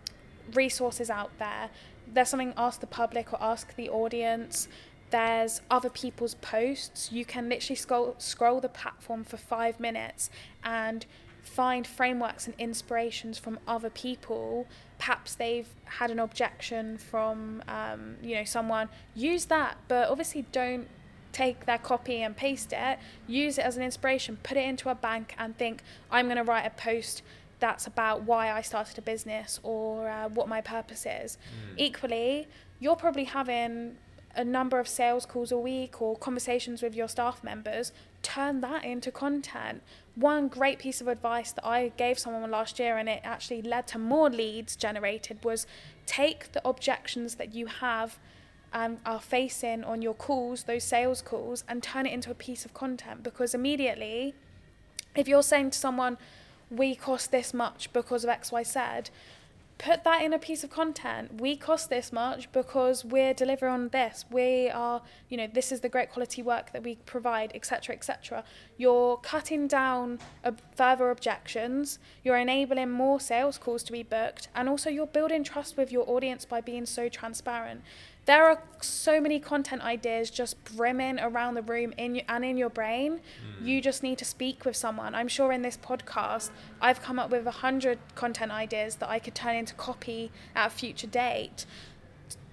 resources 0.53 1.09
out 1.09 1.31
there. 1.39 1.71
There's 2.07 2.29
something 2.29 2.53
ask 2.57 2.81
the 2.81 2.87
public 2.87 3.33
or 3.33 3.43
ask 3.43 3.75
the 3.77 3.89
audience. 3.89 4.69
There's 5.11 5.63
other 5.71 5.91
people's 5.91 6.35
posts. 6.35 7.11
You 7.13 7.25
can 7.25 7.49
literally 7.49 7.77
scroll 7.77 8.15
scroll 8.19 8.61
the 8.61 8.69
platform 8.69 9.25
for 9.25 9.37
five 9.37 9.81
minutes 9.81 10.31
and 10.65 11.07
find 11.43 11.87
frameworks 11.87 12.47
and 12.47 12.55
inspirations 12.59 13.39
from 13.39 13.59
other 13.67 13.91
people. 13.91 14.67
Perhaps 14.99 15.35
they've 15.35 15.69
had 15.85 16.11
an 16.11 16.19
objection 16.19 16.99
from 16.99 17.63
um, 17.69 18.17
you 18.23 18.35
know 18.37 18.45
someone. 18.45 18.89
Use 19.15 19.47
that 19.47 19.77
but 19.89 20.09
obviously 20.09 20.47
don't 20.53 20.89
take 21.33 21.67
their 21.67 21.79
copy 21.79 22.23
and 22.23 22.37
paste 22.37 22.73
it. 22.73 22.99
Use 23.27 23.59
it 23.59 23.63
as 23.63 23.77
an 23.77 23.83
inspiration. 23.83 24.39
Put 24.43 24.57
it 24.57 24.65
into 24.65 24.89
a 24.89 24.95
bank 24.95 25.35
and 25.39 25.57
think 25.57 25.83
i'm 26.11 26.27
going 26.27 26.37
to 26.37 26.45
write 26.45 26.67
a 26.67 26.71
post 26.71 27.23
that's 27.59 27.87
about 27.87 28.23
why 28.23 28.51
i 28.51 28.61
started 28.61 28.99
a 28.99 29.03
business 29.03 29.61
or 29.63 30.09
uh, 30.09 30.29
what 30.29 30.49
my 30.49 30.61
purpose 30.61 31.07
is. 31.07 31.39
Mm. 31.39 31.75
equally 31.77 32.49
you're 32.81 32.97
probably 32.97 33.25
having 33.25 33.97
a 34.35 34.45
number 34.45 34.79
of 34.79 34.89
sales 34.89 35.27
calls 35.27 35.53
a 35.53 35.59
week 35.59 36.01
or 36.01 36.17
conversations 36.17 36.83
with 36.83 36.95
your 36.95 37.09
staff 37.09 37.45
members, 37.45 37.93
turn 38.23 38.61
that 38.61 38.85
into 38.85 39.11
content. 39.11 39.83
One 40.15 40.49
great 40.49 40.79
piece 40.79 41.01
of 41.01 41.09
advice 41.09 41.53
that 41.53 41.67
I 41.67 41.93
gave 41.97 42.19
someone 42.19 42.51
last 42.51 42.79
year 42.79 42.97
and 42.99 43.09
it 43.09 43.21
actually 43.25 43.63
led 43.63 43.87
to 43.89 43.99
more 43.99 44.31
leads 44.31 44.77
generated 44.77 45.45
was 45.45 45.67
take 46.07 46.53
the 46.53 46.67
objections 46.67 47.37
that 47.37 47.55
you 47.55 47.67
have 47.67 48.19
and 48.73 48.99
are 49.05 49.21
facing 49.21 49.85
on 49.85 50.01
your 50.01 50.15
calls, 50.15 50.65
those 50.65 50.85
sales 50.85 51.21
calls, 51.21 51.65
and 51.69 51.83
turn 51.83 52.07
it 52.07 52.13
into 52.13 52.31
a 52.31 52.35
piece 52.35 52.65
of 52.65 52.73
content 52.73 53.23
because 53.23 53.55
immediately, 53.55 54.35
if 55.15 55.29
you're 55.29 55.43
saying 55.43 55.71
to 55.71 55.79
someone, 55.79 56.17
we 56.71 56.95
cost 56.95 57.31
this 57.31 57.53
much 57.53 57.93
because 57.93 58.25
of 58.25 58.31
XYZ, 58.31 59.11
put 59.83 60.05
that 60.05 60.23
in 60.23 60.33
a 60.33 60.39
piece 60.39 60.63
of 60.63 60.71
content. 60.71 61.41
We 61.41 61.57
cost 61.57 61.91
this 61.91 62.13
much 62.13 62.51
because 62.53 63.05
we're 63.05 63.35
delivering 63.35 63.73
on 63.73 63.89
this. 63.89 64.25
We 64.31 64.71
are, 64.71 65.03
you 65.29 65.37
know, 65.37 65.49
this 65.53 65.73
is 65.73 65.81
the 65.81 65.89
great 65.89 66.11
quality 66.11 66.41
work 66.41 66.73
that 66.73 66.85
we 66.85 66.97
provide, 67.05 67.51
etc., 67.53 67.97
etc. 67.97 68.45
You're 68.77 69.17
cutting 69.17 69.67
down 69.67 70.21
uh, 70.45 70.53
further 70.77 71.11
objections. 71.11 71.99
You're 72.23 72.39
enabling 72.39 72.91
more 72.91 73.19
sales 73.19 73.59
calls 73.59 73.83
to 73.85 73.93
be 73.93 74.05
booked, 74.05 74.49
and 74.55 74.69
also 74.69 74.89
you're 74.89 75.07
building 75.07 75.43
trust 75.43 75.77
with 75.77 75.91
your 75.91 76.09
audience 76.09 76.45
by 76.45 76.61
being 76.61 76.87
so 76.87 77.09
transparent 77.09 77.83
there 78.25 78.47
are 78.47 78.63
so 78.81 79.21
many 79.21 79.41
content 79.41 79.83
ideas 79.83 80.31
just 80.31 80.63
brimming 80.65 81.19
around 81.19 81.55
the 81.55 81.63
room 81.63 81.93
in 81.97 82.15
you, 82.15 82.23
and 82.29 82.45
in 82.45 82.57
your 82.57 82.71
brain. 82.71 83.15
Mm. 83.15 83.67
You 83.67 83.81
just 83.81 84.03
need 84.03 84.19
to 84.19 84.25
speak 84.25 84.65
with 84.65 84.77
someone. 84.77 85.15
I'm 85.15 85.29
sure 85.29 85.51
in 85.51 85.63
this 85.63 85.77
podcast, 85.77 86.51
I've 86.81 87.03
come 87.03 87.19
up 87.19 87.31
with 87.31 87.47
a 87.47 87.51
hundred 87.51 87.99
content 88.15 88.53
ideas 88.53 88.97
that 88.97 89.09
I 89.09 89.19
could 89.19 89.35
turn 89.35 89.57
into 89.57 89.75
copy 89.75 90.31
at 90.55 90.69
a 90.69 90.71
future 90.71 91.09
date. 91.09 91.67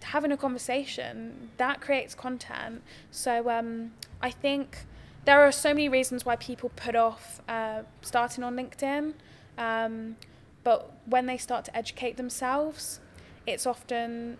Having 0.01 0.32
a 0.32 0.38
conversation 0.38 1.51
that 1.57 1.82
creates 1.82 2.15
content. 2.15 2.82
So 3.11 3.49
um, 3.49 3.91
I 4.22 4.32
think 4.32 4.86
there 5.26 5.41
are 5.41 5.51
so 5.51 5.70
many 5.70 5.89
reasons 5.89 6.26
why 6.26 6.36
people 6.36 6.72
put 6.76 6.95
off 6.95 7.41
uh, 7.47 7.84
starting 8.01 8.43
on 8.43 8.55
LinkedIn. 8.55 9.13
Um, 9.57 10.15
but 10.63 10.93
when 11.05 11.28
they 11.28 11.38
start 11.38 11.65
to 11.65 11.78
educate 11.78 12.17
themselves, 12.17 12.99
it's 13.45 13.67
often 13.67 14.38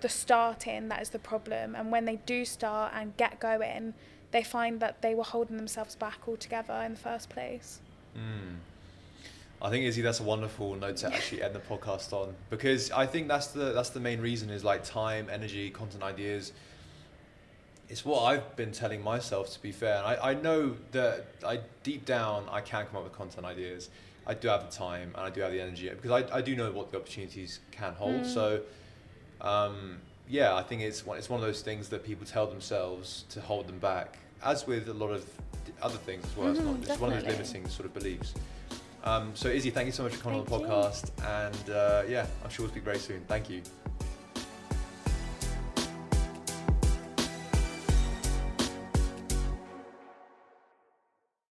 the 0.00 0.08
starting 0.08 0.88
that 0.88 1.02
is 1.02 1.10
the 1.10 1.18
problem 1.18 1.74
and 1.74 1.90
when 1.90 2.04
they 2.04 2.16
do 2.26 2.44
start 2.44 2.92
and 2.94 3.16
get 3.16 3.38
going 3.40 3.94
they 4.30 4.42
find 4.42 4.80
that 4.80 5.00
they 5.02 5.14
were 5.14 5.24
holding 5.24 5.56
themselves 5.56 5.94
back 5.94 6.20
altogether 6.26 6.74
in 6.84 6.92
the 6.92 6.98
first 6.98 7.28
place 7.28 7.80
mm. 8.16 8.56
I 9.60 9.70
think 9.70 9.86
Izzy 9.86 10.02
that's 10.02 10.20
a 10.20 10.24
wonderful 10.24 10.76
note 10.76 10.98
to 10.98 11.12
actually 11.12 11.42
end 11.42 11.54
the 11.54 11.60
podcast 11.60 12.12
on 12.12 12.34
because 12.48 12.92
I 12.92 13.06
think 13.06 13.26
that's 13.26 13.48
the 13.48 13.72
that's 13.72 13.90
the 13.90 14.00
main 14.00 14.20
reason 14.20 14.50
is 14.50 14.62
like 14.62 14.84
time 14.84 15.28
energy 15.30 15.70
content 15.70 16.02
ideas 16.02 16.52
it's 17.88 18.04
what 18.04 18.22
I've 18.22 18.54
been 18.54 18.70
telling 18.70 19.02
myself 19.02 19.52
to 19.54 19.62
be 19.62 19.72
fair 19.72 19.96
and 19.96 20.06
I, 20.06 20.30
I 20.30 20.34
know 20.34 20.76
that 20.92 21.26
I 21.44 21.60
deep 21.82 22.04
down 22.04 22.46
I 22.50 22.60
can 22.60 22.86
come 22.86 22.96
up 22.98 23.04
with 23.04 23.12
content 23.12 23.46
ideas 23.46 23.90
I 24.26 24.34
do 24.34 24.48
have 24.48 24.70
the 24.70 24.76
time 24.76 25.10
and 25.16 25.26
I 25.26 25.30
do 25.30 25.40
have 25.40 25.50
the 25.50 25.60
energy 25.60 25.88
because 25.88 26.10
I, 26.10 26.36
I 26.36 26.40
do 26.40 26.54
know 26.54 26.70
what 26.70 26.92
the 26.92 26.98
opportunities 26.98 27.58
can 27.72 27.94
hold 27.94 28.22
mm. 28.22 28.34
so 28.34 28.60
um, 29.40 29.98
yeah, 30.28 30.54
I 30.54 30.62
think 30.62 30.82
it's 30.82 31.06
one, 31.06 31.18
it's 31.18 31.28
one 31.28 31.40
of 31.40 31.46
those 31.46 31.62
things 31.62 31.88
that 31.88 32.04
people 32.04 32.26
tell 32.26 32.46
themselves 32.46 33.24
to 33.30 33.40
hold 33.40 33.66
them 33.66 33.78
back, 33.78 34.18
as 34.44 34.66
with 34.66 34.88
a 34.88 34.94
lot 34.94 35.10
of 35.10 35.24
other 35.82 35.98
things 35.98 36.24
as 36.24 36.36
well. 36.36 36.54
Mm-hmm, 36.54 36.56
it's 36.56 36.66
not 36.66 36.86
just 36.88 37.00
one 37.00 37.12
of 37.12 37.24
those 37.24 37.32
limiting 37.32 37.68
sort 37.68 37.86
of 37.86 37.94
beliefs. 37.94 38.34
Um, 39.04 39.30
so 39.34 39.48
Izzy, 39.48 39.70
thank 39.70 39.86
you 39.86 39.92
so 39.92 40.02
much 40.02 40.14
for 40.14 40.22
coming 40.22 40.44
thank 40.44 40.52
on 40.52 40.62
the 40.62 40.68
podcast, 40.68 41.10
you. 41.18 41.24
and 41.24 41.70
uh, 41.70 42.02
yeah, 42.08 42.26
I'm 42.44 42.50
sure 42.50 42.64
we'll 42.64 42.72
speak 42.72 42.84
very 42.84 42.98
soon. 42.98 43.22
Thank 43.26 43.48
you. 43.48 43.62